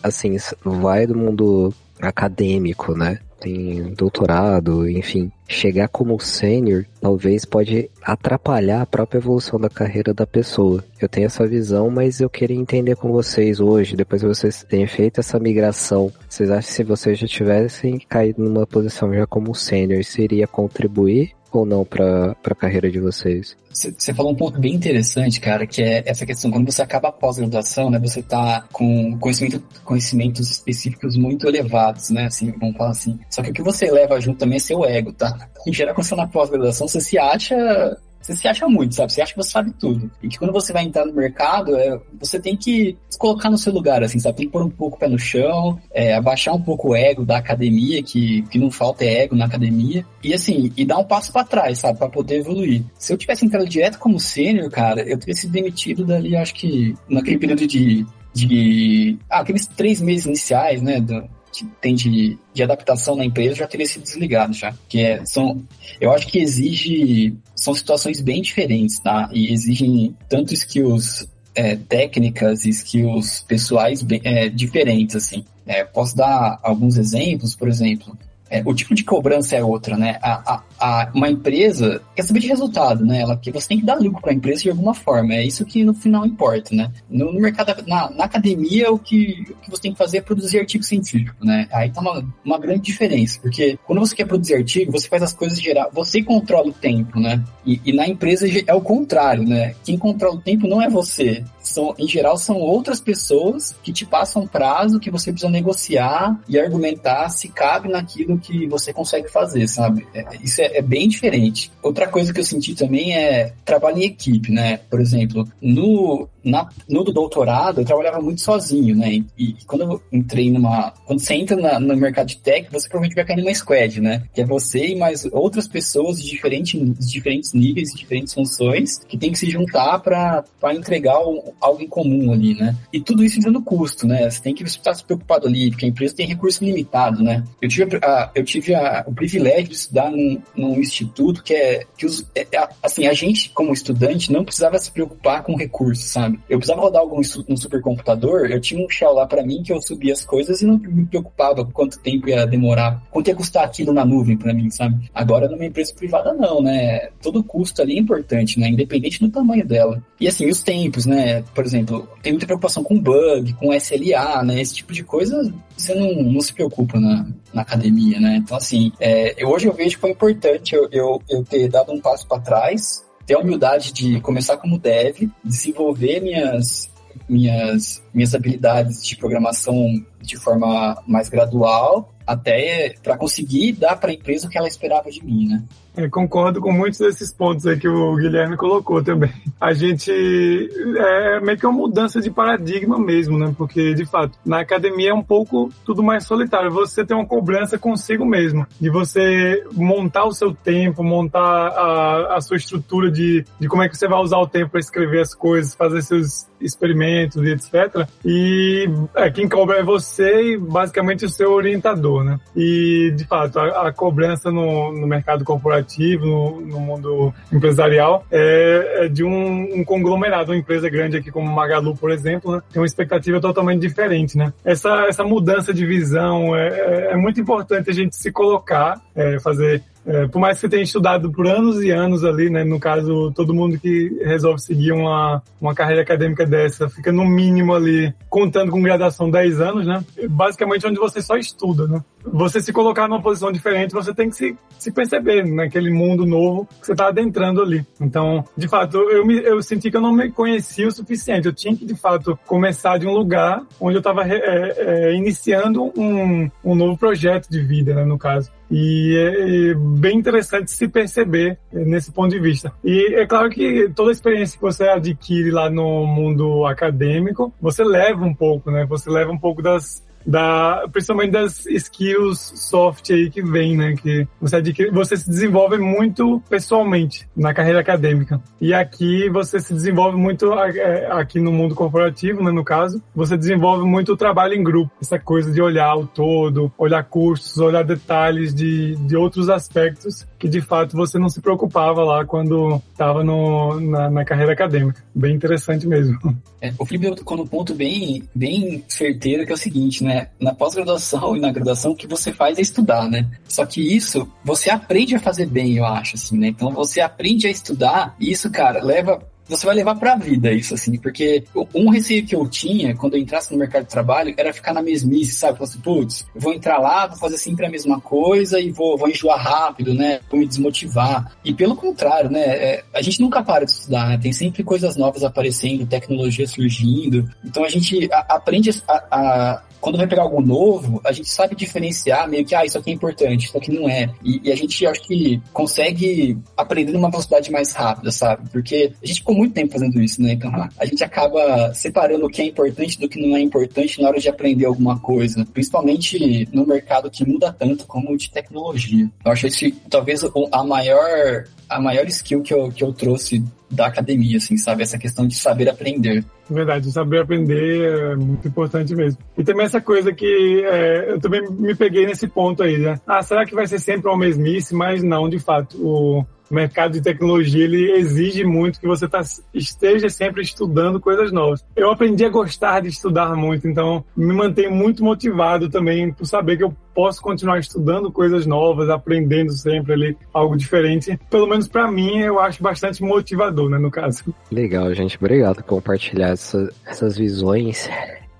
assim, 0.03 0.35
vai 0.63 1.07
do 1.07 1.15
mundo 1.17 1.73
acadêmico, 2.01 2.93
né? 2.95 3.19
Tem 3.39 3.93
doutorado, 3.93 4.89
enfim. 4.89 5.29
Chegar 5.47 5.89
como 5.89 6.19
sênior 6.19 6.85
talvez 7.01 7.43
pode 7.43 7.89
atrapalhar 8.01 8.81
a 8.81 8.85
própria 8.85 9.19
evolução 9.19 9.59
da 9.59 9.69
carreira 9.69 10.13
da 10.13 10.25
pessoa. 10.25 10.83
Eu 10.99 11.09
tenho 11.09 11.25
essa 11.25 11.45
visão, 11.45 11.89
mas 11.89 12.21
eu 12.21 12.29
queria 12.29 12.55
entender 12.55 12.95
com 12.95 13.11
vocês 13.11 13.59
hoje, 13.59 13.97
depois 13.97 14.21
que 14.21 14.27
vocês 14.27 14.63
tenham 14.63 14.87
feito 14.87 15.19
essa 15.19 15.37
migração, 15.39 16.11
vocês 16.29 16.49
acham 16.49 16.69
que 16.69 16.73
se 16.73 16.83
vocês 16.83 17.19
já 17.19 17.27
tivessem 17.27 17.99
caído 17.99 18.41
numa 18.41 18.65
posição 18.65 19.13
já 19.13 19.27
como 19.27 19.53
sênior, 19.53 20.03
seria 20.05 20.47
contribuir 20.47 21.33
ou 21.59 21.65
não 21.65 21.85
para 21.85 22.35
a 22.43 22.55
carreira 22.55 22.89
de 22.89 22.99
vocês? 22.99 23.55
Você 23.71 24.13
falou 24.13 24.31
um 24.31 24.35
ponto 24.35 24.59
bem 24.59 24.75
interessante, 24.75 25.41
cara, 25.41 25.65
que 25.65 25.81
é 25.81 26.03
essa 26.05 26.25
questão, 26.25 26.51
quando 26.51 26.71
você 26.71 26.81
acaba 26.81 27.09
a 27.09 27.11
pós-graduação, 27.11 27.89
né, 27.89 27.99
você 27.99 28.21
tá 28.21 28.65
com 28.71 29.17
conhecimento, 29.17 29.63
conhecimentos 29.83 30.51
específicos 30.51 31.17
muito 31.17 31.47
elevados, 31.47 32.11
né, 32.11 32.25
assim, 32.25 32.51
vamos 32.51 32.77
falar 32.77 32.91
assim. 32.91 33.19
Só 33.29 33.41
que 33.41 33.49
o 33.49 33.53
que 33.53 33.63
você 33.63 33.89
leva 33.89 34.21
junto 34.21 34.37
também 34.37 34.57
é 34.57 34.59
seu 34.59 34.85
ego, 34.85 35.11
tá? 35.11 35.49
Em 35.65 35.73
geral, 35.73 35.95
quando 35.95 36.05
você 36.05 36.15
tá 36.15 36.21
na 36.21 36.27
pós-graduação, 36.27 36.87
você 36.87 37.01
se 37.01 37.17
acha 37.17 37.97
você 38.23 38.35
se 38.35 38.47
acha 38.47 38.67
muito, 38.67 38.95
sabe? 38.95 39.11
Você 39.11 39.21
acha 39.21 39.33
que 39.33 39.43
você 39.43 39.51
sabe 39.51 39.71
tudo. 39.73 40.09
E 40.21 40.29
que 40.29 40.39
quando 40.39 40.53
você 40.53 40.71
vai 40.71 40.83
entrar 40.83 41.05
no 41.05 41.13
mercado, 41.13 41.75
é, 41.75 41.99
você 42.19 42.39
tem 42.39 42.55
que 42.55 42.97
se 43.09 43.17
colocar 43.17 43.49
no 43.49 43.57
seu 43.57 43.73
lugar, 43.73 44.01
assim, 44.01 44.17
sabe? 44.17 44.37
Tem 44.37 44.45
que 44.45 44.51
pôr 44.51 44.63
um 44.63 44.69
pouco 44.69 44.95
o 44.95 44.99
pé 44.99 45.07
no 45.07 45.19
chão, 45.19 45.79
é, 45.93 46.15
abaixar 46.15 46.55
um 46.55 46.61
pouco 46.61 46.89
o 46.89 46.95
ego 46.95 47.25
da 47.25 47.37
academia, 47.37 48.01
que, 48.01 48.41
que 48.43 48.57
não 48.57 48.71
falta 48.71 49.03
é 49.03 49.23
ego 49.23 49.35
na 49.35 49.45
academia. 49.45 50.05
E 50.23 50.33
assim, 50.33 50.71
e 50.77 50.85
dar 50.85 50.97
um 50.97 51.03
passo 51.03 51.31
para 51.31 51.43
trás, 51.43 51.79
sabe? 51.79 51.99
para 51.99 52.09
poder 52.09 52.37
evoluir. 52.37 52.83
Se 52.97 53.13
eu 53.13 53.17
tivesse 53.17 53.45
entrado 53.45 53.67
direto 53.67 53.99
como 53.99 54.19
sênior, 54.19 54.69
cara, 54.69 55.01
eu 55.01 55.17
teria 55.17 55.35
sido 55.35 55.51
demitido 55.51 56.05
dali, 56.05 56.35
acho 56.35 56.53
que 56.53 56.95
naquele 57.09 57.37
período 57.37 57.67
de. 57.67 58.05
de 58.33 59.17
ah, 59.29 59.39
aqueles 59.41 59.67
três 59.67 60.01
meses 60.01 60.25
iniciais, 60.25 60.81
né? 60.81 61.01
Do, 61.01 61.23
que 61.53 61.65
tem 61.79 61.93
de, 61.93 62.37
de 62.53 62.63
adaptação 62.63 63.15
na 63.15 63.23
empresa 63.23 63.55
já 63.55 63.67
teria 63.67 63.85
sido 63.85 64.03
desligado 64.03 64.53
já. 64.53 64.73
Que 64.89 65.01
é, 65.01 65.25
são, 65.25 65.63
eu 66.01 66.11
acho 66.11 66.27
que 66.27 66.39
exige, 66.39 67.35
são 67.55 67.73
situações 67.73 68.19
bem 68.19 68.41
diferentes, 68.41 68.99
tá? 68.99 69.29
E 69.31 69.53
exigem 69.53 70.15
tanto 70.27 70.53
skills 70.53 71.27
é, 71.55 71.75
técnicas 71.75 72.65
e 72.65 72.69
skills 72.69 73.45
pessoais 73.47 74.01
bem, 74.01 74.21
é, 74.23 74.49
diferentes, 74.49 75.15
assim. 75.15 75.45
É, 75.65 75.83
posso 75.83 76.15
dar 76.17 76.59
alguns 76.63 76.97
exemplos, 76.97 77.55
por 77.55 77.69
exemplo, 77.69 78.17
é, 78.49 78.61
o 78.65 78.73
tipo 78.73 78.93
de 78.93 79.03
cobrança 79.03 79.55
é 79.55 79.63
outra, 79.63 79.97
né? 79.97 80.17
A, 80.21 80.53
a, 80.53 80.63
a, 80.79 81.11
uma 81.13 81.29
empresa 81.29 82.01
quer 82.15 82.23
saber 82.23 82.39
de 82.39 82.47
resultado, 82.47 83.05
né? 83.05 83.21
Ela, 83.21 83.39
você 83.53 83.67
tem 83.67 83.79
que 83.79 83.85
dar 83.85 83.95
lucro 83.95 84.21
para 84.21 84.31
a 84.31 84.35
empresa 84.35 84.61
de 84.61 84.69
alguma 84.69 84.93
forma. 84.93 85.33
É 85.33 85.43
isso 85.43 85.65
que 85.65 85.83
no 85.83 85.93
final 85.93 86.25
importa, 86.25 86.75
né? 86.75 86.91
No, 87.09 87.33
no 87.33 87.39
mercado, 87.39 87.83
na, 87.87 88.09
na, 88.11 88.25
academia, 88.25 88.91
o 88.91 88.99
que, 88.99 89.45
o 89.49 89.55
que 89.55 89.71
você 89.71 89.81
tem 89.81 89.91
que 89.91 89.97
fazer 89.97 90.17
é 90.17 90.21
produzir 90.21 90.59
artigo 90.59 90.83
científico, 90.83 91.43
né? 91.43 91.67
Aí 91.71 91.89
tá 91.89 92.01
uma, 92.01 92.23
uma 92.45 92.59
grande 92.59 92.81
diferença, 92.81 93.39
porque 93.41 93.77
quando 93.85 93.99
você 93.99 94.15
quer 94.15 94.25
produzir 94.25 94.55
artigo, 94.55 94.91
você 94.91 95.07
faz 95.07 95.23
as 95.23 95.33
coisas 95.33 95.59
gerar, 95.59 95.89
você 95.91 96.21
controla 96.21 96.69
o 96.69 96.73
tempo, 96.73 97.19
né? 97.19 97.43
E, 97.65 97.81
e 97.85 97.93
na 97.93 98.07
empresa 98.07 98.45
é 98.67 98.73
o 98.73 98.81
contrário, 98.81 99.47
né? 99.47 99.73
Quem 99.83 99.97
controla 99.97 100.35
o 100.35 100.41
tempo 100.41 100.67
não 100.67 100.81
é 100.81 100.89
você, 100.89 101.43
são, 101.73 101.93
em 101.97 102.07
geral, 102.07 102.37
são 102.37 102.57
outras 102.57 102.99
pessoas 102.99 103.75
que 103.83 103.91
te 103.91 104.05
passam 104.05 104.47
prazo 104.47 104.99
que 104.99 105.11
você 105.11 105.31
precisa 105.31 105.51
negociar 105.51 106.39
e 106.47 106.59
argumentar 106.59 107.29
se 107.29 107.49
cabe 107.49 107.89
naquilo 107.89 108.37
que 108.37 108.67
você 108.67 108.93
consegue 108.93 109.29
fazer, 109.29 109.67
sabe? 109.67 110.07
É, 110.13 110.25
isso 110.41 110.61
é, 110.61 110.77
é, 110.77 110.81
bem 110.81 111.07
diferente. 111.07 111.71
Outra 111.81 112.07
coisa 112.07 112.33
que 112.33 112.39
eu 112.39 112.43
senti 112.43 112.75
também 112.75 113.15
é 113.15 113.53
trabalho 113.65 113.97
em 113.99 114.05
equipe, 114.05 114.51
né? 114.51 114.77
Por 114.89 115.01
exemplo, 115.01 115.47
no, 115.61 116.27
na, 116.43 116.69
no 116.89 117.03
doutorado 117.03 117.81
eu 117.81 117.85
trabalhava 117.85 118.21
muito 118.21 118.41
sozinho, 118.41 118.95
né? 118.95 119.13
E, 119.13 119.25
e 119.37 119.55
quando 119.65 119.83
eu 119.83 120.01
entrei 120.11 120.51
numa. 120.51 120.91
Quando 121.05 121.19
você 121.19 121.33
entra 121.35 121.55
na, 121.55 121.79
no 121.79 121.95
mercado 121.95 122.27
de 122.27 122.37
tech, 122.37 122.67
você 122.71 122.87
provavelmente 122.87 123.15
vai 123.15 123.25
cair 123.25 123.37
numa 123.37 123.53
squad, 123.53 124.01
né? 124.01 124.23
Que 124.33 124.41
é 124.41 124.45
você 124.45 124.87
e 124.87 124.95
mais 124.95 125.25
outras 125.31 125.67
pessoas 125.67 126.21
de 126.21 126.29
diferentes, 126.29 126.79
de 126.79 127.11
diferentes 127.11 127.53
níveis, 127.53 127.91
de 127.91 127.97
diferentes 127.97 128.33
funções, 128.33 128.99
que 129.07 129.17
tem 129.17 129.31
que 129.31 129.39
se 129.39 129.49
juntar 129.49 129.99
para 129.99 130.43
entregar 130.73 131.19
o, 131.19 131.53
algo 131.61 131.81
em 131.81 131.87
comum 131.87 132.31
ali, 132.33 132.55
né? 132.55 132.75
E 132.91 132.99
tudo 132.99 133.23
isso 133.23 133.39
dando 133.39 133.61
custo, 133.61 134.07
né? 134.07 134.29
Você 134.29 134.41
tem 134.41 134.53
que 134.53 134.63
estar 134.63 134.93
se 134.93 135.03
preocupado 135.03 135.47
ali, 135.47 135.69
porque 135.69 135.85
a 135.85 135.89
empresa 135.89 136.15
tem 136.15 136.27
recurso 136.27 136.63
limitado, 136.63 137.23
né? 137.23 137.43
Eu 137.61 137.69
tive, 137.69 137.97
a, 138.03 138.31
eu 138.35 138.43
tive 138.43 138.75
a, 138.75 139.03
o 139.07 139.13
privilégio 139.13 139.69
de 139.69 139.75
estudar 139.75 140.11
num, 140.11 140.41
num 140.55 140.79
instituto 140.79 141.43
que 141.43 141.53
é 141.53 141.83
que 141.97 142.05
os, 142.05 142.25
é, 142.35 142.47
assim, 142.81 143.07
a 143.07 143.13
gente, 143.13 143.49
como 143.51 143.73
estudante, 143.73 144.31
não 144.31 144.43
precisava 144.43 144.77
se 144.77 144.91
preocupar 144.91 145.43
com 145.43 145.55
recursos, 145.55 146.05
sabe? 146.05 146.32
Eu 146.49 146.57
precisava 146.57 146.81
rodar 146.81 147.01
algum 147.01 147.21
no 147.47 147.57
supercomputador, 147.57 148.45
eu 148.45 148.59
tinha 148.59 148.83
um 148.83 148.89
shell 148.89 149.13
lá 149.13 149.25
para 149.25 149.43
mim 149.43 149.63
que 149.63 149.71
eu 149.71 149.81
subia 149.81 150.13
as 150.13 150.25
coisas 150.25 150.61
e 150.61 150.65
não 150.65 150.77
me 150.77 151.05
preocupava 151.05 151.65
com 151.65 151.71
quanto 151.71 151.99
tempo 151.99 152.29
ia 152.29 152.45
demorar, 152.45 153.01
quanto 153.09 153.27
ia 153.27 153.35
custar 153.35 153.63
aquilo 153.63 153.93
na 153.93 154.05
nuvem 154.05 154.37
para 154.37 154.53
mim, 154.53 154.69
sabe? 154.69 155.09
Agora 155.13 155.47
numa 155.47 155.65
empresa 155.65 155.93
privada 155.93 156.33
não, 156.33 156.61
né? 156.61 157.09
Todo 157.21 157.43
custo 157.43 157.81
ali 157.81 157.97
é 157.97 157.99
importante, 157.99 158.59
né? 158.59 158.69
Independente 158.69 159.19
do 159.19 159.29
tamanho 159.29 159.65
dela. 159.65 160.01
E 160.19 160.27
assim, 160.27 160.49
os 160.49 160.61
tempos, 160.63 161.05
né? 161.05 161.43
Por 161.53 161.65
exemplo, 161.65 162.07
tem 162.21 162.33
muita 162.33 162.45
preocupação 162.45 162.83
com 162.83 162.99
bug, 162.99 163.53
com 163.53 163.73
SLA, 163.73 164.43
né? 164.43 164.61
Esse 164.61 164.75
tipo 164.75 164.93
de 164.93 165.03
coisa 165.03 165.53
você 165.77 165.93
não, 165.95 166.13
não 166.23 166.41
se 166.41 166.53
preocupa 166.53 166.99
na, 166.99 167.27
na 167.53 167.61
academia, 167.61 168.19
né? 168.19 168.37
Então, 168.37 168.55
assim, 168.55 168.91
é, 168.99 169.35
hoje 169.45 169.67
eu 169.67 169.73
vejo 169.73 169.95
que 169.95 170.01
foi 170.01 170.11
importante 170.11 170.75
eu, 170.75 170.87
eu, 170.91 171.21
eu 171.29 171.43
ter 171.43 171.67
dado 171.69 171.91
um 171.91 171.99
passo 171.99 172.27
para 172.27 172.41
trás, 172.41 173.03
ter 173.25 173.35
a 173.35 173.39
humildade 173.39 173.91
de 173.93 174.19
começar 174.21 174.57
como 174.57 174.77
dev, 174.77 175.29
desenvolver 175.43 176.21
minhas, 176.21 176.89
minhas, 177.27 178.03
minhas 178.13 178.33
habilidades 178.35 179.05
de 179.05 179.15
programação 179.15 179.87
de 180.21 180.37
forma 180.37 181.01
mais 181.07 181.29
gradual, 181.29 182.12
até 182.25 182.95
para 183.01 183.17
conseguir 183.17 183.73
dar 183.73 183.95
para 183.95 184.11
a 184.11 184.13
empresa 184.13 184.47
o 184.47 184.49
que 184.49 184.57
ela 184.57 184.67
esperava 184.67 185.09
de 185.09 185.23
mim, 185.23 185.47
né? 185.47 185.63
É, 185.95 186.09
concordo 186.09 186.59
com 186.59 186.71
muitos 186.71 186.99
desses 186.99 187.31
pontos 187.31 187.67
aí 187.67 187.77
que 187.77 187.87
o 187.87 188.15
Guilherme 188.15 188.57
colocou 188.57 189.03
também. 189.03 189.31
A 189.61 189.73
gente 189.73 190.11
é 190.11 191.39
meio 191.39 191.57
que 191.57 191.65
uma 191.65 191.77
mudança 191.77 192.19
de 192.19 192.31
paradigma 192.31 192.97
mesmo, 192.97 193.37
né? 193.37 193.53
Porque, 193.55 193.93
de 193.93 194.05
fato, 194.05 194.37
na 194.43 194.59
academia 194.59 195.11
é 195.11 195.13
um 195.13 195.21
pouco 195.21 195.69
tudo 195.85 196.01
mais 196.01 196.25
solitário. 196.25 196.71
Você 196.71 197.05
tem 197.05 197.15
uma 197.15 197.25
cobrança 197.25 197.77
consigo 197.77 198.25
mesmo, 198.25 198.65
de 198.81 198.89
você 198.89 199.63
montar 199.71 200.25
o 200.25 200.33
seu 200.33 200.53
tempo, 200.53 201.03
montar 201.03 201.39
a, 201.39 202.37
a 202.37 202.41
sua 202.41 202.57
estrutura 202.57 203.11
de, 203.11 203.45
de 203.59 203.67
como 203.67 203.83
é 203.83 203.89
que 203.89 203.95
você 203.95 204.07
vai 204.07 204.19
usar 204.19 204.37
o 204.37 204.47
tempo 204.47 204.71
para 204.71 204.79
escrever 204.79 205.21
as 205.21 205.35
coisas, 205.35 205.75
fazer 205.75 206.01
seus 206.01 206.47
experimentos 206.59 207.37
e 207.43 207.51
etc. 207.51 208.07
E 208.25 208.89
é, 209.15 209.29
quem 209.29 209.47
cobra 209.47 209.77
é 209.77 209.83
você 209.83 210.53
e 210.53 210.57
basicamente 210.57 211.25
o 211.25 211.29
seu 211.29 211.51
orientador, 211.51 212.12
né? 212.21 212.37
E, 212.53 213.13
de 213.15 213.23
fato, 213.25 213.57
a, 213.57 213.87
a 213.87 213.93
cobrança 213.93 214.51
no, 214.51 214.91
no 214.91 215.07
mercado 215.07 215.45
corporativo 215.45 215.63
corporativo, 215.63 216.25
no, 216.25 216.61
no 216.61 216.79
mundo 216.79 217.33
empresarial, 217.51 218.25
é, 218.29 219.05
é 219.05 219.07
de 219.07 219.23
um, 219.23 219.79
um, 219.79 219.83
conglomerado, 219.83 220.51
uma 220.51 220.57
empresa 220.57 220.89
grande 220.89 221.17
aqui 221.17 221.31
como 221.31 221.49
Magalu, 221.49 221.95
por 221.95 222.11
exemplo, 222.11 222.51
né, 222.51 222.61
tem 222.71 222.81
uma 222.81 222.85
expectativa 222.85 223.39
totalmente 223.39 223.81
diferente, 223.81 224.37
né? 224.37 224.51
Essa, 224.65 225.05
essa 225.07 225.23
mudança 225.23 225.73
de 225.73 225.85
visão 225.85 226.55
é, 226.55 226.67
é, 226.67 227.11
é 227.11 227.15
muito 227.15 227.39
importante 227.39 227.89
a 227.89 227.93
gente 227.93 228.15
se 228.15 228.31
colocar, 228.31 228.99
é, 229.15 229.39
fazer 229.39 229.81
é, 230.05 230.27
por 230.27 230.39
mais 230.39 230.57
que 230.57 230.61
você 230.61 230.69
tenha 230.69 230.83
estudado 230.83 231.31
por 231.31 231.47
anos 231.47 231.81
e 231.81 231.91
anos 231.91 232.23
ali, 232.23 232.49
né? 232.49 232.63
No 232.63 232.79
caso, 232.79 233.31
todo 233.33 233.53
mundo 233.53 233.79
que 233.79 234.09
resolve 234.23 234.61
seguir 234.61 234.91
uma, 234.91 235.41
uma 235.61 235.73
carreira 235.73 236.01
acadêmica 236.01 236.45
dessa 236.45 236.89
fica 236.89 237.11
no 237.11 237.25
mínimo 237.25 237.73
ali, 237.73 238.13
contando 238.29 238.71
com 238.71 238.81
graduação 238.81 239.29
10 239.29 239.61
anos, 239.61 239.87
né? 239.87 240.03
Basicamente 240.29 240.85
onde 240.85 240.99
você 240.99 241.21
só 241.21 241.37
estuda, 241.37 241.87
né? 241.87 242.03
Você 242.25 242.61
se 242.61 242.71
colocar 242.71 243.07
numa 243.07 243.21
posição 243.21 243.51
diferente, 243.51 243.93
você 243.93 244.13
tem 244.13 244.29
que 244.29 244.35
se, 244.35 244.57
se 244.77 244.91
perceber 244.91 245.45
naquele 245.45 245.91
mundo 245.91 246.25
novo 246.25 246.65
que 246.79 246.85
você 246.85 246.93
está 246.93 247.07
adentrando 247.07 247.61
ali. 247.61 247.85
Então, 247.99 248.43
de 248.57 248.67
fato, 248.67 248.97
eu, 248.97 249.25
me, 249.25 249.39
eu 249.39 249.61
senti 249.61 249.89
que 249.89 249.97
eu 249.97 250.01
não 250.01 250.13
me 250.13 250.31
conhecia 250.31 250.87
o 250.87 250.91
suficiente. 250.91 251.47
Eu 251.47 251.53
tinha 251.53 251.75
que, 251.75 251.85
de 251.85 251.95
fato, 251.95 252.37
começar 252.45 252.97
de 252.97 253.07
um 253.07 253.11
lugar 253.11 253.61
onde 253.79 253.95
eu 253.95 253.99
estava 253.99 254.25
é, 254.27 254.73
é, 254.77 255.15
iniciando 255.15 255.91
um, 255.97 256.49
um 256.63 256.75
novo 256.75 256.97
projeto 256.97 257.49
de 257.49 257.61
vida, 257.61 257.93
né, 257.93 258.05
no 258.05 258.17
caso. 258.17 258.51
E 258.71 259.15
é, 259.17 259.71
é 259.71 259.73
bem 259.75 260.17
interessante 260.17 260.71
se 260.71 260.87
perceber 260.87 261.59
nesse 261.71 262.11
ponto 262.11 262.31
de 262.31 262.39
vista. 262.39 262.73
E 262.83 263.15
é 263.15 263.25
claro 263.25 263.49
que 263.49 263.89
toda 263.95 264.09
a 264.09 264.13
experiência 264.13 264.57
que 264.57 264.63
você 264.63 264.87
adquire 264.87 265.51
lá 265.51 265.69
no 265.69 266.05
mundo 266.05 266.65
acadêmico, 266.65 267.53
você 267.61 267.83
leva 267.83 268.25
um 268.25 268.33
pouco, 268.33 268.71
né? 268.71 268.85
Você 268.85 269.09
leva 269.09 269.31
um 269.31 269.37
pouco 269.37 269.61
das 269.61 270.03
da, 270.25 270.85
principalmente 270.91 271.31
das 271.31 271.65
skills 271.65 272.39
soft 272.55 273.09
aí 273.11 273.29
que 273.29 273.41
vem, 273.41 273.77
né? 273.77 273.95
Que 273.95 274.27
você 274.39 274.57
adquire, 274.57 274.89
você 274.91 275.17
se 275.17 275.29
desenvolve 275.29 275.77
muito 275.77 276.41
pessoalmente 276.49 277.27
na 277.35 277.53
carreira 277.53 277.79
acadêmica. 277.79 278.41
E 278.59 278.73
aqui 278.73 279.29
você 279.29 279.59
se 279.59 279.73
desenvolve 279.73 280.17
muito 280.17 280.53
é, 280.53 281.11
aqui 281.11 281.39
no 281.39 281.51
mundo 281.51 281.75
corporativo, 281.75 282.43
né, 282.43 282.51
no 282.51 282.63
caso, 282.63 283.01
você 283.15 283.37
desenvolve 283.37 283.85
muito 283.85 284.13
o 284.13 284.17
trabalho 284.17 284.53
em 284.53 284.63
grupo, 284.63 284.91
essa 285.01 285.19
coisa 285.19 285.51
de 285.51 285.61
olhar 285.61 285.95
o 285.95 286.07
todo, 286.07 286.71
olhar 286.77 287.03
cursos, 287.03 287.57
olhar 287.57 287.83
detalhes 287.83 288.53
de, 288.53 288.95
de 288.95 289.15
outros 289.15 289.49
aspectos 289.49 290.25
que 290.43 290.49
de 290.49 290.59
fato 290.59 290.97
você 290.97 291.17
não 291.17 291.29
se 291.29 291.39
preocupava 291.39 292.03
lá 292.03 292.25
quando 292.25 292.81
estava 292.91 293.23
na, 293.23 294.09
na 294.09 294.25
carreira 294.25 294.51
acadêmica. 294.51 295.01
Bem 295.15 295.33
interessante 295.33 295.87
mesmo. 295.87 296.19
É, 296.59 296.73
o 296.77 296.85
Felipe 296.85 297.15
tocou 297.15 297.37
num 297.37 297.47
ponto 297.47 297.73
bem, 297.73 298.23
bem 298.35 298.83
certeiro 298.89 299.45
que 299.45 299.53
é 299.53 299.55
o 299.55 299.57
seguinte, 299.57 300.03
né? 300.03 300.12
Na 300.39 300.53
pós-graduação 300.53 301.35
e 301.35 301.39
na 301.39 301.51
graduação, 301.51 301.91
o 301.91 301.95
que 301.95 302.07
você 302.07 302.31
faz 302.31 302.57
é 302.57 302.61
estudar, 302.61 303.09
né? 303.09 303.29
Só 303.47 303.65
que 303.65 303.81
isso 303.81 304.27
você 304.43 304.69
aprende 304.69 305.15
a 305.15 305.19
fazer 305.19 305.45
bem, 305.45 305.77
eu 305.77 305.85
acho, 305.85 306.15
assim, 306.15 306.37
né? 306.37 306.47
Então 306.47 306.71
você 306.71 307.01
aprende 307.01 307.47
a 307.47 307.51
estudar 307.51 308.15
e 308.19 308.31
isso, 308.31 308.49
cara, 308.51 308.83
leva 308.83 309.21
você 309.47 309.65
vai 309.65 309.75
levar 309.75 309.95
pra 309.95 310.15
vida 310.15 310.51
isso, 310.51 310.73
assim, 310.73 310.97
porque 310.97 311.43
um 311.73 311.89
receio 311.89 312.25
que 312.25 312.35
eu 312.35 312.47
tinha 312.47 312.95
quando 312.95 313.15
eu 313.15 313.19
entrasse 313.19 313.51
no 313.51 313.57
mercado 313.57 313.83
de 313.83 313.89
trabalho 313.89 314.33
era 314.37 314.53
ficar 314.53 314.73
na 314.73 314.81
mesmice, 314.81 315.33
sabe? 315.33 315.57
Falar 315.57 315.69
assim, 315.69 315.79
putz, 315.79 316.25
vou 316.33 316.53
entrar 316.53 316.77
lá, 316.79 317.07
vou 317.07 317.17
fazer 317.17 317.37
sempre 317.37 317.65
a 317.65 317.69
mesma 317.69 317.99
coisa 317.99 318.59
e 318.59 318.71
vou, 318.71 318.97
vou 318.97 319.09
enjoar 319.09 319.39
rápido, 319.39 319.93
né? 319.93 320.21
Vou 320.29 320.39
me 320.39 320.47
desmotivar. 320.47 321.35
E 321.43 321.53
pelo 321.53 321.75
contrário, 321.75 322.29
né? 322.29 322.41
É, 322.41 322.83
a 322.93 323.01
gente 323.01 323.21
nunca 323.21 323.43
para 323.43 323.65
de 323.65 323.71
estudar, 323.71 324.07
né? 324.07 324.17
Tem 324.17 324.31
sempre 324.31 324.63
coisas 324.63 324.95
novas 324.95 325.23
aparecendo, 325.23 325.85
tecnologia 325.85 326.47
surgindo. 326.47 327.29
Então 327.43 327.65
a 327.65 327.69
gente 327.69 328.09
a, 328.11 328.19
aprende 328.35 328.69
a, 328.87 328.93
a 329.11 329.63
quando 329.83 329.97
vai 329.97 330.07
pegar 330.07 330.21
algo 330.21 330.39
novo, 330.39 331.01
a 331.03 331.11
gente 331.11 331.27
sabe 331.27 331.57
diferenciar 331.57 332.25
meio 332.29 332.45
que, 332.45 332.55
ah, 332.55 332.65
isso 332.65 332.77
aqui 332.77 332.91
é 332.91 332.93
importante, 332.93 333.47
isso 333.47 333.57
aqui 333.57 333.69
não 333.69 333.89
é. 333.89 334.09
E, 334.23 334.39
e, 334.45 334.49
a 334.49 334.55
gente, 334.55 334.87
acho 334.87 335.01
que, 335.01 335.41
consegue 335.51 336.37
aprender 336.55 336.93
numa 336.93 337.11
velocidade 337.11 337.51
mais 337.51 337.73
rápida, 337.73 338.09
sabe? 338.09 338.49
Porque 338.49 338.93
a 339.03 339.05
gente 339.05 339.19
ficou 339.19 339.35
muito 339.35 339.53
tempo 339.53 339.73
fazendo 339.73 340.01
isso, 340.01 340.21
né? 340.21 340.31
Então, 340.31 340.49
a 340.79 340.85
gente 340.85 341.03
acaba 341.03 341.73
separando 341.73 342.25
o 342.25 342.29
que 342.29 342.41
é 342.41 342.45
importante 342.45 342.97
do 342.97 343.09
que 343.09 343.19
não 343.19 343.35
é 343.35 343.41
importante 343.41 344.01
na 344.01 344.07
hora 344.07 344.21
de 344.21 344.29
aprender 344.29 344.65
alguma 344.65 344.97
coisa. 344.97 345.45
Principalmente 345.51 346.47
no 346.53 346.65
mercado 346.65 347.11
que 347.11 347.25
muda 347.25 347.51
tanto 347.51 347.85
como 347.85 348.13
o 348.13 348.17
de 348.17 348.31
tecnologia. 348.31 349.09
Eu 349.25 349.31
acho 349.33 349.47
esse, 349.47 349.69
talvez, 349.89 350.21
a 350.49 350.63
maior, 350.63 351.43
a 351.75 351.79
maior 351.79 352.05
skill 352.07 352.41
que 352.41 352.53
eu, 352.53 352.71
que 352.71 352.83
eu 352.83 352.93
trouxe 352.93 353.43
da 353.69 353.87
academia, 353.87 354.37
assim, 354.37 354.57
sabe? 354.57 354.83
Essa 354.83 354.97
questão 354.97 355.27
de 355.27 355.35
saber 355.35 355.67
aprender. 355.67 356.23
Verdade, 356.49 356.91
saber 356.91 357.21
aprender 357.21 358.11
é 358.11 358.15
muito 358.15 358.47
importante 358.47 358.95
mesmo. 358.95 359.19
E 359.37 359.43
também 359.43 359.65
essa 359.65 359.81
coisa 359.81 360.13
que 360.13 360.63
é, 360.65 361.11
eu 361.11 361.19
também 361.19 361.41
me 361.49 361.73
peguei 361.73 362.05
nesse 362.05 362.27
ponto 362.27 362.61
aí, 362.61 362.77
né? 362.77 362.99
Ah, 363.07 363.21
será 363.21 363.45
que 363.45 363.55
vai 363.55 363.65
ser 363.65 363.79
sempre 363.79 364.09
uma 364.09 364.17
mesmice? 364.17 364.75
Mas 364.75 365.01
não, 365.01 365.27
de 365.27 365.39
fato. 365.39 365.77
O, 365.77 366.25
O 366.49 366.53
mercado 366.53 366.93
de 366.93 367.01
tecnologia 367.01 367.63
ele 367.63 367.91
exige 367.93 368.43
muito 368.43 368.79
que 368.79 368.87
você 368.87 369.07
tá, 369.07 369.21
esteja 369.53 370.09
sempre 370.09 370.41
estudando 370.41 370.99
coisas 370.99 371.31
novas. 371.31 371.65
Eu 371.75 371.91
aprendi 371.91 372.25
a 372.25 372.29
gostar 372.29 372.81
de 372.81 372.89
estudar 372.89 373.35
muito, 373.35 373.67
então 373.67 374.03
me 374.15 374.33
mantenho 374.33 374.71
muito 374.71 375.03
motivado 375.03 375.69
também 375.69 376.11
por 376.11 376.25
saber 376.25 376.57
que 376.57 376.63
eu 376.63 376.75
posso 376.93 377.21
continuar 377.21 377.59
estudando 377.59 378.11
coisas 378.11 378.45
novas, 378.45 378.89
aprendendo 378.89 379.51
sempre 379.51 379.93
ali 379.93 380.17
algo 380.33 380.55
diferente. 380.55 381.19
Pelo 381.29 381.47
menos 381.47 381.67
para 381.67 381.89
mim, 381.91 382.19
eu 382.19 382.39
acho 382.39 382.61
bastante 382.61 383.01
motivador, 383.01 383.69
né, 383.69 383.77
no 383.77 383.89
caso. 383.89 384.23
Legal, 384.51 384.93
gente. 384.93 385.17
Obrigado 385.17 385.55
por 385.55 385.63
compartilhar 385.63 386.29
essa, 386.29 386.71
essas 386.85 387.17
visões. 387.17 387.89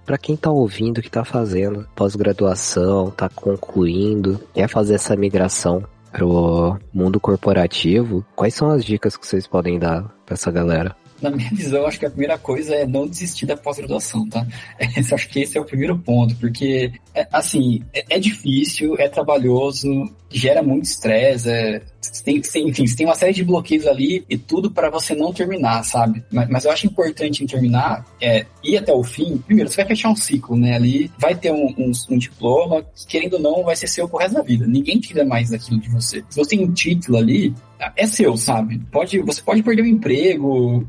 Para 0.05 0.17
quem 0.17 0.35
tá 0.35 0.51
ouvindo, 0.51 1.01
que 1.01 1.09
tá 1.09 1.23
fazendo 1.23 1.87
pós-graduação, 1.95 3.09
tá 3.09 3.29
concluindo, 3.29 4.39
quer 4.53 4.67
fazer 4.67 4.95
essa 4.95 5.15
migração 5.15 5.83
pro 6.13 6.77
mundo 6.93 7.19
corporativo, 7.19 8.23
quais 8.35 8.53
são 8.53 8.69
as 8.69 8.85
dicas 8.85 9.17
que 9.17 9.27
vocês 9.27 9.47
podem 9.47 9.79
dar 9.79 10.03
para 10.25 10.35
essa 10.35 10.51
galera? 10.51 10.95
na 11.23 11.31
minha 11.31 11.49
visão, 11.51 11.85
acho 11.87 11.97
que 11.97 12.05
a 12.05 12.09
primeira 12.09 12.37
coisa 12.37 12.75
é 12.75 12.85
não 12.85 13.07
desistir 13.07 13.45
da 13.45 13.55
pós-graduação, 13.55 14.27
tá? 14.27 14.45
Esse, 14.97 15.13
acho 15.13 15.29
que 15.29 15.39
esse 15.39 15.57
é 15.57 15.61
o 15.61 15.65
primeiro 15.65 15.97
ponto, 15.97 16.35
porque, 16.35 16.91
é, 17.15 17.25
assim, 17.31 17.81
é, 17.93 18.17
é, 18.17 18.19
difícil, 18.19 18.95
é 18.99 19.07
trabalhoso, 19.07 19.87
gera 20.29 20.61
muito 20.61 20.83
estresse, 20.83 21.49
é, 21.49 21.81
tem, 22.23 22.37
enfim, 22.37 22.87
você 22.87 22.95
tem 22.95 23.05
uma 23.05 23.15
série 23.15 23.33
de 23.33 23.43
bloqueios 23.43 23.85
ali 23.87 24.25
e 24.29 24.37
tudo 24.37 24.71
para 24.71 24.89
você 24.89 25.15
não 25.15 25.33
terminar, 25.33 25.83
sabe? 25.83 26.23
Mas, 26.31 26.49
mas, 26.49 26.65
eu 26.65 26.71
acho 26.71 26.87
importante 26.87 27.43
em 27.43 27.47
terminar 27.47 28.05
é 28.21 28.45
ir 28.63 28.77
até 28.77 28.93
o 28.93 29.03
fim. 29.03 29.37
Primeiro, 29.37 29.69
você 29.69 29.77
vai 29.77 29.85
fechar 29.85 30.09
um 30.09 30.15
ciclo, 30.15 30.55
né? 30.55 30.75
Ali 30.75 31.11
vai 31.17 31.35
ter 31.35 31.51
um, 31.51 31.73
um, 31.77 31.91
um 32.09 32.17
diploma 32.17 32.83
que, 32.95 33.07
querendo 33.07 33.35
ou 33.35 33.39
não, 33.39 33.63
vai 33.63 33.75
ser 33.75 33.87
seu 33.87 34.07
pro 34.07 34.19
resto 34.19 34.35
da 34.35 34.41
vida. 34.41 34.65
Ninguém 34.67 34.99
tira 34.99 35.25
mais 35.25 35.49
daquilo 35.49 35.79
de 35.79 35.89
você. 35.89 36.23
Se 36.29 36.37
você 36.37 36.55
tem 36.55 36.65
um 36.65 36.71
título 36.71 37.17
ali, 37.17 37.53
é 37.95 38.07
seu, 38.07 38.35
sabe? 38.37 38.79
Pode, 38.91 39.19
você 39.19 39.41
pode 39.41 39.63
perder 39.63 39.83
o 39.83 39.87
emprego, 39.87 40.85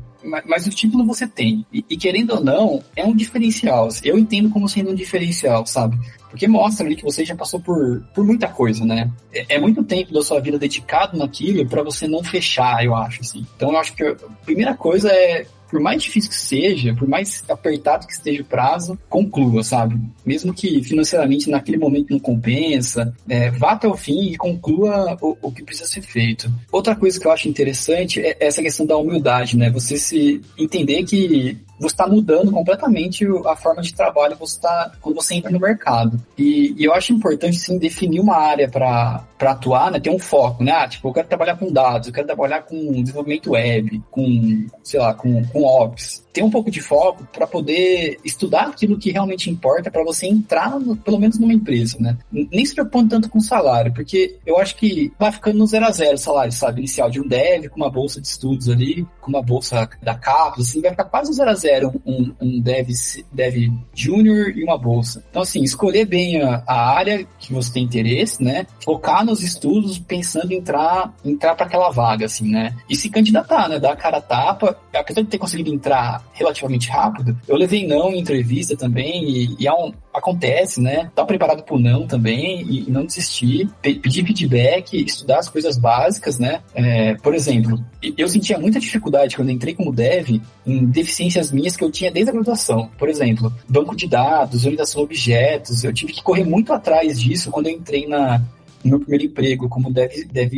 mas 0.47 0.65
o 0.65 0.69
título 0.69 1.05
você 1.05 1.27
tem. 1.27 1.65
E, 1.71 1.85
e, 1.89 1.97
querendo 1.97 2.35
ou 2.35 2.43
não, 2.43 2.83
é 2.95 3.05
um 3.05 3.15
diferencial. 3.15 3.89
Eu 4.03 4.17
entendo 4.17 4.49
como 4.49 4.67
sendo 4.67 4.91
um 4.91 4.95
diferencial, 4.95 5.65
sabe? 5.65 5.97
Porque 6.35 6.49
mostra 6.49 6.85
ali 6.85 6.97
que 6.97 7.03
você 7.03 7.23
já 7.23 7.33
passou 7.33 7.61
por, 7.61 8.03
por 8.13 8.25
muita 8.25 8.49
coisa, 8.49 8.83
né? 8.83 9.09
É, 9.33 9.55
é 9.55 9.59
muito 9.59 9.81
tempo 9.85 10.13
da 10.13 10.21
sua 10.21 10.41
vida 10.41 10.59
dedicado 10.59 11.17
naquilo 11.17 11.65
para 11.65 11.81
você 11.81 12.09
não 12.09 12.21
fechar, 12.21 12.83
eu 12.83 12.93
acho, 12.93 13.21
assim. 13.21 13.47
Então 13.55 13.71
eu 13.71 13.77
acho 13.77 13.95
que 13.95 14.03
a 14.03 14.15
primeira 14.43 14.75
coisa 14.75 15.09
é 15.09 15.45
por 15.69 15.79
mais 15.79 16.03
difícil 16.03 16.29
que 16.29 16.35
seja, 16.35 16.93
por 16.93 17.07
mais 17.07 17.43
apertado 17.49 18.05
que 18.05 18.13
esteja 18.13 18.41
o 18.41 18.45
prazo, 18.45 18.99
conclua, 19.09 19.63
sabe? 19.63 19.99
Mesmo 20.25 20.53
que 20.53 20.83
financeiramente 20.83 21.49
naquele 21.49 21.77
momento 21.77 22.11
não 22.11 22.19
compensa, 22.19 23.13
é, 23.27 23.49
vá 23.51 23.71
até 23.71 23.87
o 23.87 23.95
fim 23.95 24.31
e 24.31 24.37
conclua 24.37 25.17
o, 25.21 25.37
o, 25.41 25.51
que 25.51 25.63
precisa 25.63 25.89
ser 25.89 26.01
feito. 26.01 26.51
Outra 26.71 26.95
coisa 26.95 27.19
que 27.19 27.25
eu 27.25 27.31
acho 27.31 27.49
interessante 27.49 28.19
é 28.19 28.37
essa 28.39 28.61
questão 28.61 28.85
da 28.85 28.97
humildade, 28.97 29.57
né? 29.57 29.69
Você 29.71 29.97
se 29.97 30.41
entender 30.57 31.03
que 31.03 31.57
você 31.79 31.93
está 31.93 32.07
mudando 32.07 32.51
completamente 32.51 33.25
a 33.45 33.55
forma 33.55 33.81
de 33.81 33.93
trabalho 33.93 34.35
você 34.35 34.59
tá, 34.59 34.91
quando 35.01 35.15
você 35.15 35.35
entra 35.35 35.51
no 35.51 35.59
mercado. 35.59 36.19
E, 36.37 36.73
e 36.77 36.85
eu 36.85 36.93
acho 36.93 37.13
importante, 37.13 37.57
sim, 37.57 37.77
definir 37.77 38.19
uma 38.19 38.37
área 38.37 38.69
para 38.69 39.25
atuar, 39.39 39.91
né? 39.91 39.99
Ter 39.99 40.09
um 40.09 40.19
foco, 40.19 40.63
né? 40.63 40.71
Ah, 40.71 40.87
tipo, 40.87 41.07
eu 41.07 41.13
quero 41.13 41.27
trabalhar 41.27 41.57
com 41.57 41.71
dados, 41.71 42.07
eu 42.07 42.13
quero 42.13 42.27
trabalhar 42.27 42.61
com 42.63 43.01
desenvolvimento 43.01 43.51
web, 43.51 44.01
com, 44.11 44.67
sei 44.83 44.99
lá, 44.99 45.13
com, 45.13 45.45
com 45.45 45.63
Ops 45.63 46.25
ter 46.35 46.43
um 46.43 46.49
pouco 46.49 46.69
de 46.69 46.81
foco 46.81 47.25
para 47.31 47.47
poder 47.47 48.19
estudar 48.25 48.67
aquilo 48.67 48.97
que 48.97 49.09
realmente 49.09 49.49
importa 49.49 49.89
para 49.89 50.03
você 50.03 50.27
entrar, 50.27 50.77
no, 50.77 50.97
pelo 50.97 51.17
menos 51.17 51.39
numa 51.39 51.53
empresa, 51.53 51.97
né? 51.97 52.17
Nem 52.29 52.65
se 52.65 52.75
preocupando 52.75 53.11
tanto 53.11 53.29
com 53.29 53.39
salário, 53.39 53.93
porque 53.93 54.37
eu 54.45 54.57
acho 54.57 54.75
que 54.75 55.13
vai 55.17 55.31
ficando 55.31 55.57
no 55.57 55.65
zero 55.65 55.85
a 55.85 55.91
zero 55.91 56.15
o 56.15 56.17
salário, 56.17 56.51
sabe? 56.51 56.79
Inicial 56.79 57.09
de 57.09 57.21
um 57.21 57.27
dev, 57.27 57.69
com 57.69 57.77
uma 57.77 57.89
bolsa 57.89 58.19
de 58.19 58.27
estudos 58.27 58.67
ali, 58.67 59.07
com 59.21 59.29
uma 59.29 59.41
bolsa 59.41 59.89
da 60.03 60.13
CAPES, 60.13 60.67
assim, 60.67 60.81
vai 60.81 60.91
ficar 60.91 61.05
quase 61.05 61.29
no 61.29 61.35
zero 61.35 61.51
a 61.51 61.53
zero 61.53 61.64
um, 62.05 62.33
um 62.41 62.59
dev, 62.59 62.89
dev 63.31 63.55
júnior 63.93 64.49
e 64.55 64.63
uma 64.63 64.77
bolsa. 64.77 65.23
Então, 65.29 65.41
assim, 65.41 65.63
escolher 65.63 66.05
bem 66.05 66.41
a, 66.41 66.63
a, 66.67 66.95
área 66.95 67.25
que 67.39 67.53
você 67.53 67.73
tem 67.73 67.83
interesse, 67.83 68.43
né? 68.43 68.65
Focar 68.83 69.25
nos 69.25 69.41
estudos 69.41 69.97
pensando 69.99 70.51
em 70.51 70.57
entrar, 70.57 71.13
entrar 71.23 71.55
para 71.55 71.65
aquela 71.65 71.89
vaga, 71.89 72.25
assim, 72.25 72.49
né? 72.49 72.75
E 72.89 72.95
se 72.95 73.09
candidatar, 73.09 73.67
né? 73.69 73.79
Dar 73.79 73.93
a 73.93 73.95
cara 73.95 74.17
a 74.17 74.21
tapa. 74.21 74.77
Apesar 74.93 75.21
de 75.21 75.27
ter 75.27 75.37
conseguido 75.37 75.73
entrar 75.73 76.23
relativamente 76.33 76.89
rápido. 76.89 77.37
Eu 77.47 77.55
levei 77.55 77.85
não 77.85 78.11
em 78.11 78.19
entrevista 78.19 78.75
também 78.75 79.23
e, 79.23 79.55
e 79.59 79.67
é 79.67 79.73
um, 79.73 79.91
acontece, 80.15 80.81
né? 80.81 81.11
Tá 81.13 81.25
preparado 81.25 81.63
pro 81.63 81.79
não 81.79 82.07
também 82.07 82.61
e, 82.61 82.89
não 82.89 83.05
desistir, 83.05 83.69
pe 83.81 83.95
pedir 83.95 84.25
feedback, 84.25 85.03
estudar 85.03 85.39
as 85.39 85.49
coisas 85.49 85.77
básicas, 85.77 86.39
né? 86.39 86.61
É, 86.73 87.15
por 87.15 87.35
exemplo, 87.35 87.83
eu 88.17 88.27
sentia 88.27 88.57
muita 88.57 88.79
dificuldade 88.79 89.35
quando 89.35 89.51
entrei 89.51 89.73
como 89.73 89.91
dev 89.93 90.41
em 90.65 90.85
deficiências 90.85 91.51
minhas 91.51 91.75
que 91.75 91.83
eu 91.83 91.91
tinha 91.91 92.11
desde 92.11 92.31
a 92.31 92.33
graduação. 92.33 92.89
Por 92.97 93.09
exemplo, 93.09 93.53
banco 93.67 93.95
de 93.95 94.07
dados, 94.07 94.65
orientação 94.65 95.01
a 95.01 95.03
objetos, 95.05 95.83
eu 95.83 95.93
tive 95.93 96.13
que 96.13 96.23
correr 96.23 96.43
muito 96.43 96.73
atrás 96.73 97.19
disso 97.19 97.51
quando 97.51 97.67
eu 97.67 97.73
entrei 97.73 98.07
na, 98.07 98.39
no 98.83 98.91
meu 98.91 98.99
primeiro 98.99 99.25
emprego 99.25 99.69
como 99.69 99.91
dev, 99.91 100.11
dev, 100.31 100.51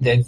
dev 0.00 0.24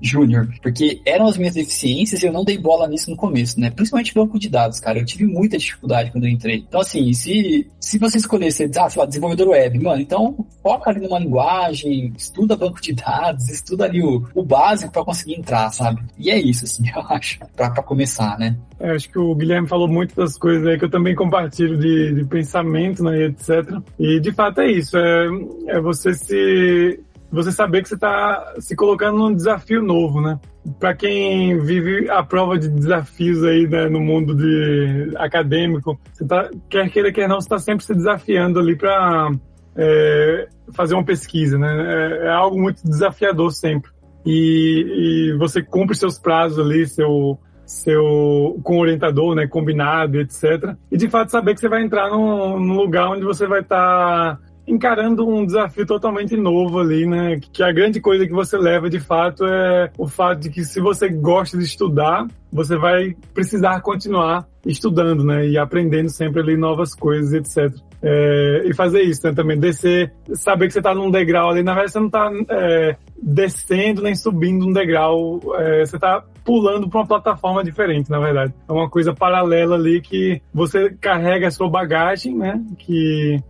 júnior, 0.00 0.48
porque 0.62 1.00
eram 1.04 1.26
as 1.26 1.36
minhas 1.36 1.54
deficiências 1.54 2.22
e 2.22 2.26
eu 2.26 2.32
não 2.32 2.44
dei 2.44 2.58
bola 2.58 2.88
nisso 2.88 3.10
no 3.10 3.16
começo, 3.16 3.58
né? 3.58 3.70
Principalmente 3.70 4.14
banco 4.14 4.38
de 4.38 4.48
dados, 4.48 4.80
cara. 4.80 4.98
Eu 4.98 5.04
tive 5.04 5.24
muita 5.24 5.58
dificuldade 5.58 6.10
quando 6.10 6.24
eu 6.24 6.30
entrei. 6.30 6.64
Então, 6.68 6.80
assim, 6.80 7.12
se, 7.12 7.66
se 7.80 7.98
você 7.98 8.18
escolher 8.18 8.50
ser, 8.50 8.70
ah, 8.78 8.88
sei 8.88 9.00
lá, 9.00 9.06
desenvolvedor 9.06 9.48
web, 9.48 9.78
mano, 9.80 10.00
então 10.00 10.46
foca 10.62 10.90
ali 10.90 11.00
numa 11.00 11.18
linguagem, 11.18 12.12
estuda 12.16 12.56
banco 12.56 12.80
de 12.80 12.92
dados, 12.92 13.48
estuda 13.48 13.84
ali 13.84 14.02
o, 14.02 14.26
o 14.34 14.44
básico 14.44 14.92
para 14.92 15.04
conseguir 15.04 15.34
entrar, 15.34 15.70
sabe? 15.70 16.02
E 16.18 16.30
é 16.30 16.38
isso, 16.38 16.64
assim, 16.64 16.84
eu 16.94 17.02
acho, 17.02 17.38
pra 17.56 17.70
começar, 17.82 18.38
né? 18.38 18.56
É, 18.80 18.90
acho 18.90 19.08
que 19.08 19.18
o 19.18 19.34
Guilherme 19.34 19.68
falou 19.68 19.88
muito 19.88 20.14
das 20.14 20.36
coisas 20.36 20.66
aí 20.66 20.78
que 20.78 20.84
eu 20.84 20.90
também 20.90 21.14
compartilho 21.14 21.78
de, 21.78 22.14
de 22.14 22.24
pensamento, 22.24 23.02
né, 23.02 23.26
etc. 23.26 23.80
E 23.98 24.20
de 24.20 24.32
fato 24.32 24.60
é 24.60 24.70
isso, 24.70 24.96
é, 24.96 25.26
é 25.68 25.80
você 25.80 26.12
se 26.14 27.00
você 27.34 27.50
saber 27.50 27.82
que 27.82 27.88
você 27.88 27.96
está 27.96 28.54
se 28.58 28.76
colocando 28.76 29.18
num 29.18 29.34
desafio 29.34 29.82
novo, 29.82 30.20
né? 30.20 30.38
Para 30.78 30.94
quem 30.94 31.58
vive 31.60 32.08
a 32.08 32.22
prova 32.22 32.58
de 32.58 32.68
desafios 32.68 33.42
aí 33.42 33.66
né, 33.66 33.88
no 33.88 34.00
mundo 34.00 34.34
de 34.34 35.12
acadêmico, 35.16 35.98
você 36.12 36.24
tá, 36.24 36.48
quer 36.70 36.88
queira, 36.90 37.12
quer 37.12 37.28
não, 37.28 37.40
você 37.40 37.46
está 37.46 37.58
sempre 37.58 37.84
se 37.84 37.94
desafiando 37.94 38.58
ali 38.60 38.76
para 38.76 39.30
é, 39.76 40.48
fazer 40.72 40.94
uma 40.94 41.04
pesquisa, 41.04 41.58
né? 41.58 41.68
É, 41.68 42.26
é, 42.26 42.30
algo 42.30 42.60
muito 42.60 42.82
desafiador 42.86 43.52
sempre. 43.52 43.90
E, 44.24 45.32
e 45.34 45.38
você 45.38 45.62
cumpre 45.62 45.96
seus 45.96 46.18
prazos 46.18 46.58
ali, 46.64 46.86
seu, 46.86 47.38
seu 47.66 48.58
com 48.62 48.76
o 48.76 48.80
orientador, 48.80 49.34
né, 49.34 49.46
combinado, 49.46 50.18
etc. 50.20 50.74
E 50.90 50.96
de 50.96 51.08
fato 51.10 51.30
saber 51.30 51.54
que 51.54 51.60
você 51.60 51.68
vai 51.68 51.82
entrar 51.82 52.08
num, 52.10 52.58
num 52.58 52.76
lugar 52.76 53.10
onde 53.10 53.24
você 53.24 53.46
vai 53.46 53.60
estar 53.60 54.36
tá 54.36 54.53
encarando 54.66 55.26
um 55.26 55.44
desafio 55.44 55.86
totalmente 55.86 56.36
novo 56.36 56.80
ali, 56.80 57.06
né? 57.06 57.38
Que 57.52 57.62
a 57.62 57.72
grande 57.72 58.00
coisa 58.00 58.26
que 58.26 58.32
você 58.32 58.56
leva 58.56 58.88
de 58.88 59.00
fato 59.00 59.44
é 59.44 59.90
o 59.98 60.08
fato 60.08 60.40
de 60.40 60.50
que 60.50 60.64
se 60.64 60.80
você 60.80 61.08
gosta 61.08 61.58
de 61.58 61.64
estudar, 61.64 62.26
você 62.52 62.76
vai 62.76 63.14
precisar 63.32 63.80
continuar 63.80 64.46
estudando, 64.64 65.24
né? 65.24 65.46
E 65.46 65.58
aprendendo 65.58 66.08
sempre 66.08 66.40
ali 66.40 66.56
novas 66.56 66.94
coisas, 66.94 67.32
etc. 67.32 67.76
É, 68.02 68.62
e 68.66 68.74
fazer 68.74 69.02
isso, 69.02 69.26
né? 69.26 69.32
Também 69.32 69.58
descer, 69.58 70.12
saber 70.34 70.66
que 70.66 70.72
você 70.72 70.78
está 70.78 70.94
num 70.94 71.10
degrau 71.10 71.50
ali, 71.50 71.62
na 71.62 71.72
verdade 71.72 71.92
você 71.92 72.00
não 72.00 72.06
está 72.06 72.30
é, 72.50 72.96
descendo 73.20 74.02
nem 74.02 74.14
subindo 74.14 74.66
um 74.66 74.72
degrau, 74.72 75.40
é, 75.56 75.84
você 75.84 75.96
está 75.96 76.22
pulando 76.44 76.88
para 76.88 77.00
uma 77.00 77.06
plataforma 77.06 77.64
diferente, 77.64 78.10
na 78.10 78.18
verdade. 78.18 78.54
É 78.68 78.72
uma 78.72 78.88
coisa 78.88 79.14
paralela 79.14 79.76
ali 79.76 80.00
que 80.00 80.40
você 80.52 80.90
carrega 81.00 81.48
a 81.48 81.50
sua 81.50 81.68
bagagem, 81.68 82.36
né? 82.36 82.62
Que 82.78 83.42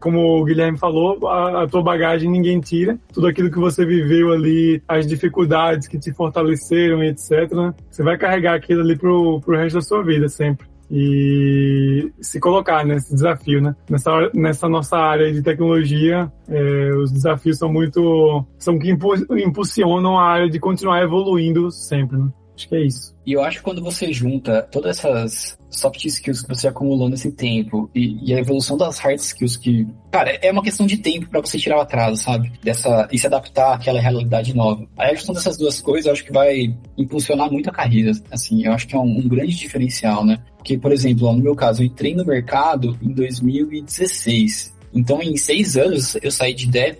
como 0.00 0.40
o 0.40 0.44
Guilherme 0.44 0.78
falou, 0.78 1.28
a, 1.28 1.62
a, 1.62 1.66
tua 1.68 1.82
bagagem 1.82 2.30
ninguém 2.30 2.60
tira. 2.60 2.98
Tudo 3.12 3.26
aquilo 3.26 3.50
que 3.50 3.58
você 3.58 3.84
viveu 3.84 4.32
ali, 4.32 4.82
as 4.88 5.06
dificuldades 5.06 5.86
que 5.86 5.98
te 5.98 6.12
fortaleceram, 6.12 7.02
etc. 7.02 7.52
Né? 7.52 7.74
Você 7.90 8.02
vai 8.02 8.16
carregar 8.16 8.54
aquilo 8.54 8.80
ali 8.80 8.96
pro, 8.96 9.40
pro 9.40 9.56
resto 9.56 9.76
da 9.76 9.82
sua 9.82 10.02
vida 10.02 10.28
sempre. 10.28 10.66
E 10.92 12.10
se 12.20 12.40
colocar 12.40 12.84
nesse 12.84 13.14
desafio, 13.14 13.62
né? 13.62 13.76
Nessa, 13.88 14.10
nessa 14.34 14.68
nossa 14.68 14.96
área 14.96 15.32
de 15.32 15.40
tecnologia, 15.40 16.30
é, 16.48 16.90
os 16.96 17.12
desafios 17.12 17.58
são 17.58 17.72
muito. 17.72 18.44
são 18.58 18.76
que 18.76 18.90
impulsionam 18.90 20.18
a 20.18 20.24
área 20.24 20.50
de 20.50 20.58
continuar 20.58 21.00
evoluindo 21.00 21.70
sempre, 21.70 22.16
né? 22.16 22.28
Acho 22.60 22.68
que 22.68 22.76
é 22.76 22.84
isso. 22.84 23.16
E 23.26 23.32
eu 23.32 23.42
acho 23.42 23.58
que 23.58 23.64
quando 23.64 23.82
você 23.82 24.12
junta 24.12 24.62
todas 24.62 24.98
essas 24.98 25.58
soft 25.70 26.04
skills 26.04 26.42
que 26.42 26.48
você 26.48 26.68
acumulou 26.68 27.08
nesse 27.08 27.32
tempo 27.32 27.90
e, 27.94 28.18
e, 28.28 28.34
a 28.34 28.38
evolução 28.38 28.76
das 28.76 28.98
hard 28.98 29.18
skills 29.18 29.56
que, 29.56 29.86
cara, 30.10 30.32
é 30.42 30.50
uma 30.50 30.62
questão 30.62 30.86
de 30.86 30.98
tempo 30.98 31.28
para 31.30 31.40
você 31.40 31.58
tirar 31.58 31.78
o 31.78 31.80
atraso, 31.80 32.22
sabe? 32.22 32.52
Dessa, 32.62 33.08
e 33.10 33.18
se 33.18 33.26
adaptar 33.26 33.74
àquela 33.74 34.00
realidade 34.00 34.54
nova. 34.54 34.86
A 34.98 35.14
junção 35.14 35.34
dessas 35.34 35.56
duas 35.56 35.80
coisas 35.80 36.06
eu 36.06 36.12
acho 36.12 36.24
que 36.24 36.32
vai 36.32 36.74
impulsionar 36.98 37.50
muito 37.50 37.70
a 37.70 37.72
carreira, 37.72 38.12
assim, 38.30 38.66
eu 38.66 38.72
acho 38.72 38.86
que 38.86 38.94
é 38.94 38.98
um, 38.98 39.18
um 39.18 39.28
grande 39.28 39.56
diferencial, 39.56 40.24
né? 40.24 40.38
Porque, 40.56 40.76
por 40.76 40.92
exemplo, 40.92 41.32
no 41.32 41.42
meu 41.42 41.54
caso, 41.54 41.82
eu 41.82 41.86
entrei 41.86 42.14
no 42.14 42.24
mercado 42.24 42.98
em 43.00 43.12
2016 43.12 44.79
Então, 44.92 45.22
em 45.22 45.36
seis 45.36 45.76
anos, 45.76 46.16
eu 46.20 46.30
saí 46.32 46.52
de 46.52 46.66
dev 46.66 46.96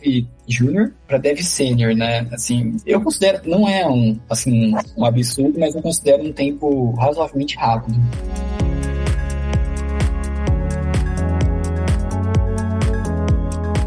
júnior 0.46 0.92
para 1.08 1.18
dev 1.18 1.38
sênior, 1.40 1.94
né? 1.94 2.26
Assim, 2.30 2.76
eu 2.86 3.00
considero, 3.00 3.40
não 3.44 3.68
é 3.68 3.84
um, 3.86 4.16
assim, 4.28 4.72
um 4.96 5.04
absurdo, 5.04 5.58
mas 5.58 5.74
eu 5.74 5.82
considero 5.82 6.22
um 6.22 6.32
tempo 6.32 6.92
razoavelmente 6.92 7.56
rápido. 7.56 7.98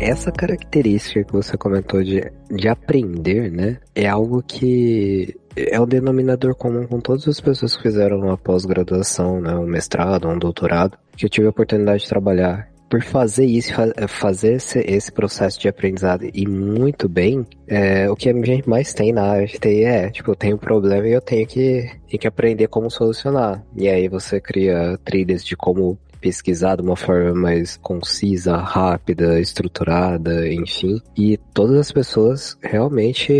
Essa 0.01 0.33
característica 0.33 1.23
que 1.23 1.31
você 1.31 1.55
comentou 1.55 2.03
de, 2.03 2.29
de 2.51 2.67
aprender, 2.67 3.49
né? 3.49 3.77
É 3.95 4.05
algo 4.05 4.43
que 4.45 5.33
é 5.55 5.79
o 5.79 5.85
denominador 5.85 6.55
comum 6.55 6.85
com 6.85 6.99
todas 6.99 7.25
as 7.25 7.39
pessoas 7.39 7.77
que 7.77 7.83
fizeram 7.83 8.19
uma 8.19 8.37
pós-graduação, 8.37 9.39
né? 9.39 9.55
Um 9.55 9.65
mestrado, 9.65 10.27
um 10.27 10.37
doutorado, 10.37 10.97
que 11.15 11.25
eu 11.25 11.29
tive 11.29 11.47
a 11.47 11.51
oportunidade 11.51 12.03
de 12.03 12.09
trabalhar 12.09 12.72
por 12.93 13.01
fazer 13.01 13.45
isso, 13.45 13.73
fazer 14.07 14.53
esse, 14.53 14.77
esse, 14.81 15.11
processo 15.11 15.59
de 15.59 15.67
aprendizado 15.67 16.29
e 16.31 16.47
muito 16.47 17.09
bem, 17.09 17.43
é, 17.67 18.07
o 18.07 18.15
que 18.15 18.29
a 18.29 18.33
gente 18.33 18.69
mais 18.69 18.93
tem 18.93 19.11
na 19.11 19.23
área 19.23 19.47
de 19.47 19.57
TI 19.57 19.83
é, 19.83 20.11
tipo, 20.11 20.29
eu 20.29 20.35
tenho 20.35 20.57
um 20.57 20.59
problema 20.59 21.07
e 21.07 21.11
eu 21.11 21.19
tenho 21.19 21.47
que, 21.47 21.89
tenho 22.07 22.21
que 22.21 22.27
aprender 22.27 22.67
como 22.67 22.91
solucionar. 22.91 23.65
E 23.75 23.89
aí 23.89 24.07
você 24.07 24.39
cria 24.39 24.95
trilhas 25.03 25.43
de 25.43 25.57
como 25.57 25.97
pesquisar 26.23 26.77
de 26.77 26.81
uma 26.81 26.95
forma 26.95 27.33
mais 27.33 27.75
concisa, 27.75 28.55
rápida, 28.55 29.41
estruturada, 29.41 30.47
enfim. 30.47 31.01
E 31.17 31.37
todas 31.53 31.77
as 31.77 31.91
pessoas 31.91 32.57
realmente 32.61 33.33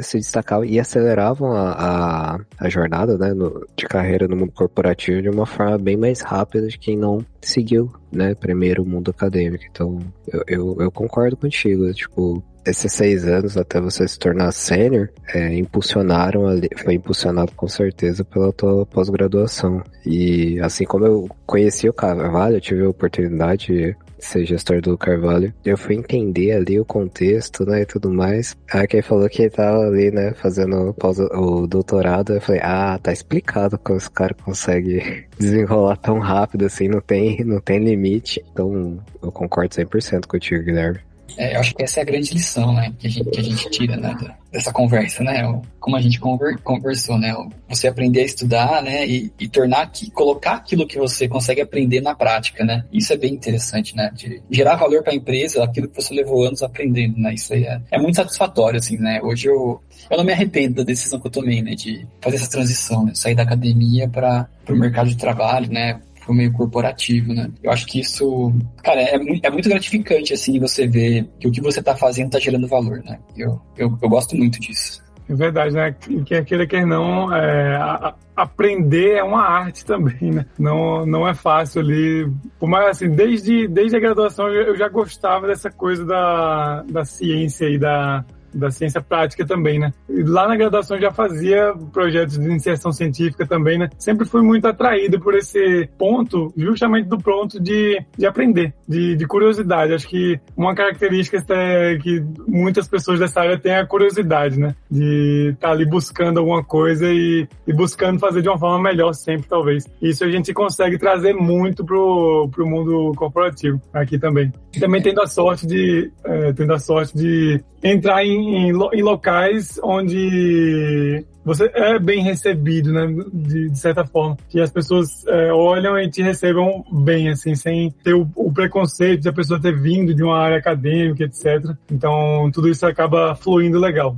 se 0.00 0.16
destacavam 0.16 0.64
e 0.64 0.78
aceleravam 0.78 1.50
a, 1.52 1.72
a, 1.72 2.40
a 2.56 2.68
jornada 2.68 3.18
né, 3.18 3.34
no, 3.34 3.66
de 3.76 3.84
carreira 3.86 4.28
no 4.28 4.36
mundo 4.36 4.52
corporativo 4.52 5.20
de 5.20 5.28
uma 5.28 5.44
forma 5.44 5.76
bem 5.76 5.96
mais 5.96 6.20
rápida 6.20 6.68
de 6.68 6.78
quem 6.78 6.96
não 6.96 7.18
seguiu, 7.42 7.92
né, 8.12 8.32
primeiro 8.36 8.84
o 8.84 8.86
mundo 8.86 9.10
acadêmico. 9.10 9.64
Então, 9.68 9.98
eu, 10.32 10.44
eu, 10.46 10.76
eu 10.82 10.90
concordo 10.92 11.36
contigo, 11.36 11.92
tipo, 11.92 12.40
esses 12.64 12.92
seis 12.92 13.26
anos 13.26 13.56
até 13.56 13.80
você 13.80 14.06
se 14.06 14.18
tornar 14.18 14.52
sênior 14.52 15.10
é, 15.34 15.54
impulsionaram 15.54 16.46
ali, 16.46 16.68
foi 16.76 16.94
impulsionado 16.94 17.52
com 17.52 17.68
certeza 17.68 18.24
pela 18.24 18.52
tua 18.52 18.86
pós-graduação. 18.86 19.82
E 20.04 20.60
assim 20.60 20.84
como 20.84 21.06
eu 21.06 21.28
conheci 21.46 21.88
o 21.88 21.92
Carvalho, 21.92 22.56
eu 22.56 22.60
tive 22.60 22.84
a 22.84 22.88
oportunidade 22.88 23.66
de 23.66 23.96
ser 24.20 24.44
gestor 24.44 24.80
do 24.80 24.96
Carvalho, 24.96 25.52
eu 25.64 25.76
fui 25.76 25.94
entender 25.94 26.52
ali 26.52 26.78
o 26.78 26.84
contexto, 26.84 27.64
né, 27.64 27.82
e 27.82 27.86
tudo 27.86 28.12
mais. 28.12 28.56
Aí 28.72 28.86
quem 28.86 29.02
falou 29.02 29.28
que 29.28 29.42
ele 29.42 29.50
tava 29.50 29.86
ali, 29.86 30.10
né, 30.10 30.32
fazendo 30.34 30.94
o 31.34 31.66
doutorado, 31.66 32.34
eu 32.34 32.40
falei, 32.40 32.60
ah, 32.62 32.98
tá 33.02 33.12
explicado 33.12 33.78
como 33.78 33.98
esse 33.98 34.10
cara 34.10 34.34
consegue 34.34 35.26
desenrolar 35.38 35.96
tão 35.96 36.18
rápido 36.18 36.66
assim, 36.66 36.88
não 36.88 37.00
tem, 37.00 37.42
não 37.44 37.60
tem 37.60 37.78
limite. 37.82 38.44
Então, 38.52 38.98
eu 39.22 39.32
concordo 39.32 39.74
100% 39.74 40.26
contigo, 40.26 40.64
Guilherme. 40.64 41.00
É, 41.36 41.56
eu 41.56 41.60
acho 41.60 41.74
que 41.74 41.82
essa 41.82 42.00
é 42.00 42.02
a 42.02 42.06
grande 42.06 42.32
lição, 42.34 42.72
né, 42.72 42.92
que 42.98 43.06
a 43.06 43.10
gente, 43.10 43.30
que 43.30 43.40
a 43.40 43.42
gente 43.42 43.70
tira, 43.70 43.96
né, 43.96 44.16
dessa 44.52 44.72
conversa, 44.72 45.22
né, 45.22 45.60
como 45.78 45.96
a 45.96 46.00
gente 46.00 46.18
conver, 46.18 46.58
conversou, 46.58 47.18
né, 47.18 47.34
você 47.68 47.88
aprender 47.88 48.20
a 48.20 48.24
estudar, 48.24 48.82
né, 48.82 49.06
e, 49.06 49.32
e 49.38 49.48
tornar, 49.48 49.82
aqui, 49.82 50.10
colocar 50.10 50.54
aquilo 50.54 50.86
que 50.86 50.98
você 50.98 51.28
consegue 51.28 51.60
aprender 51.60 52.00
na 52.00 52.14
prática, 52.14 52.64
né, 52.64 52.84
isso 52.92 53.12
é 53.12 53.16
bem 53.16 53.34
interessante, 53.34 53.96
né, 53.96 54.10
de 54.14 54.42
gerar 54.50 54.76
valor 54.76 55.02
para 55.02 55.12
a 55.12 55.16
empresa, 55.16 55.62
aquilo 55.62 55.88
que 55.88 56.00
você 56.00 56.14
levou 56.14 56.44
anos 56.44 56.62
aprendendo, 56.62 57.18
né, 57.18 57.34
isso 57.34 57.52
aí 57.52 57.64
é, 57.64 57.80
é 57.90 57.98
muito 57.98 58.16
satisfatório, 58.16 58.78
assim, 58.78 58.96
né, 58.98 59.20
hoje 59.22 59.48
eu, 59.48 59.80
eu 60.10 60.16
não 60.16 60.24
me 60.24 60.32
arrependo 60.32 60.76
da 60.76 60.82
decisão 60.82 61.20
que 61.20 61.26
eu 61.26 61.32
tomei, 61.32 61.62
né, 61.62 61.74
de 61.74 62.06
fazer 62.20 62.36
essa 62.36 62.50
transição, 62.50 63.04
né, 63.04 63.12
sair 63.14 63.34
da 63.34 63.42
academia 63.42 64.08
para 64.08 64.48
o 64.68 64.74
mercado 64.74 65.08
de 65.08 65.16
trabalho, 65.16 65.70
né, 65.70 66.00
pro 66.30 66.34
meio 66.34 66.52
corporativo, 66.52 67.34
né? 67.34 67.50
Eu 67.62 67.72
acho 67.72 67.84
que 67.86 68.00
isso, 68.00 68.52
cara, 68.82 69.00
é, 69.00 69.18
muito, 69.18 69.44
é 69.44 69.50
muito 69.50 69.68
gratificante, 69.68 70.32
assim, 70.32 70.60
você 70.60 70.86
ver 70.86 71.28
que 71.40 71.48
o 71.48 71.50
que 71.50 71.60
você 71.60 71.82
tá 71.82 71.96
fazendo 71.96 72.30
tá 72.30 72.38
gerando 72.38 72.68
valor, 72.68 73.02
né? 73.04 73.18
Eu, 73.36 73.60
eu, 73.76 73.98
eu 74.00 74.08
gosto 74.08 74.36
muito 74.36 74.60
disso. 74.60 75.02
É 75.28 75.34
verdade, 75.34 75.74
né? 75.74 75.94
Quer 76.24 76.44
queira, 76.44 76.66
quer 76.66 76.86
não, 76.86 77.34
é, 77.34 77.76
a, 77.76 78.14
aprender 78.36 79.16
é 79.16 79.22
uma 79.22 79.42
arte 79.42 79.84
também, 79.84 80.30
né? 80.32 80.46
Não, 80.58 81.04
não 81.04 81.26
é 81.26 81.34
fácil 81.34 81.80
ali. 81.80 82.28
Por 82.58 82.68
mais 82.68 82.88
assim, 82.88 83.10
desde, 83.10 83.68
desde 83.68 83.96
a 83.96 84.00
graduação 84.00 84.48
eu 84.48 84.76
já 84.76 84.88
gostava 84.88 85.46
dessa 85.46 85.70
coisa 85.70 86.04
da, 86.04 86.82
da 86.82 87.04
ciência 87.04 87.66
e 87.68 87.78
da, 87.78 88.24
da 88.54 88.70
ciência 88.70 89.00
prática 89.00 89.46
também, 89.46 89.78
né? 89.78 89.92
E 90.08 90.22
lá 90.22 90.48
na 90.48 90.56
graduação 90.56 91.00
já 91.00 91.10
fazia 91.10 91.72
projetos 91.92 92.38
de 92.38 92.44
iniciação 92.44 92.92
científica 92.92 93.46
também, 93.46 93.78
né? 93.78 93.88
Sempre 93.98 94.26
fui 94.26 94.42
muito 94.42 94.66
atraído 94.66 95.20
por 95.20 95.34
esse 95.34 95.88
ponto, 95.98 96.52
justamente 96.56 97.08
do 97.08 97.18
ponto 97.18 97.60
de, 97.60 98.02
de 98.16 98.26
aprender, 98.26 98.74
de, 98.88 99.16
de 99.16 99.26
curiosidade. 99.26 99.94
Acho 99.94 100.08
que 100.08 100.40
uma 100.56 100.74
característica 100.74 101.38
é 101.50 101.98
que 101.98 102.22
muitas 102.46 102.88
pessoas 102.88 103.18
dessa 103.18 103.40
área 103.40 103.58
têm 103.58 103.74
a 103.74 103.86
curiosidade, 103.86 104.58
né? 104.58 104.74
De 104.90 105.50
estar 105.54 105.68
tá 105.68 105.72
ali 105.74 105.86
buscando 105.86 106.38
alguma 106.38 106.64
coisa 106.64 107.06
e, 107.06 107.46
e 107.66 107.72
buscando 107.72 108.18
fazer 108.18 108.42
de 108.42 108.48
uma 108.48 108.58
forma 108.58 108.82
melhor 108.82 109.12
sempre, 109.12 109.48
talvez. 109.48 109.84
Isso 110.00 110.24
a 110.24 110.30
gente 110.30 110.52
consegue 110.52 110.98
trazer 110.98 111.32
muito 111.34 111.84
pro, 111.84 112.48
pro 112.52 112.66
mundo 112.66 113.12
corporativo 113.16 113.80
aqui 113.92 114.18
também. 114.18 114.52
Também 114.78 115.02
tendo 115.02 115.20
a 115.20 115.26
sorte 115.26 115.66
de, 115.66 116.10
é, 116.24 116.52
tendo 116.52 116.72
a 116.72 116.78
sorte 116.78 117.16
de 117.16 117.62
entrar 117.82 118.24
em, 118.24 118.68
em, 118.68 118.68
em, 118.68 119.02
locais 119.02 119.80
onde 119.82 121.24
você 121.44 121.70
é 121.74 121.98
bem 121.98 122.22
recebido, 122.22 122.92
né, 122.92 123.06
de, 123.32 123.70
de 123.70 123.78
certa 123.78 124.04
forma, 124.04 124.36
que 124.48 124.60
as 124.60 124.70
pessoas 124.70 125.26
é, 125.26 125.52
olham 125.52 125.98
e 125.98 126.10
te 126.10 126.22
recebam 126.22 126.84
bem, 126.92 127.30
assim, 127.30 127.54
sem 127.54 127.90
ter 127.90 128.14
o, 128.14 128.28
o, 128.36 128.52
preconceito 128.52 129.22
de 129.22 129.28
a 129.28 129.32
pessoa 129.32 129.60
ter 129.60 129.78
vindo 129.78 130.14
de 130.14 130.22
uma 130.22 130.38
área 130.38 130.58
acadêmica, 130.58 131.24
etc. 131.24 131.74
Então, 131.90 132.50
tudo 132.52 132.68
isso 132.68 132.86
acaba 132.86 133.34
fluindo 133.34 133.78
legal. 133.78 134.16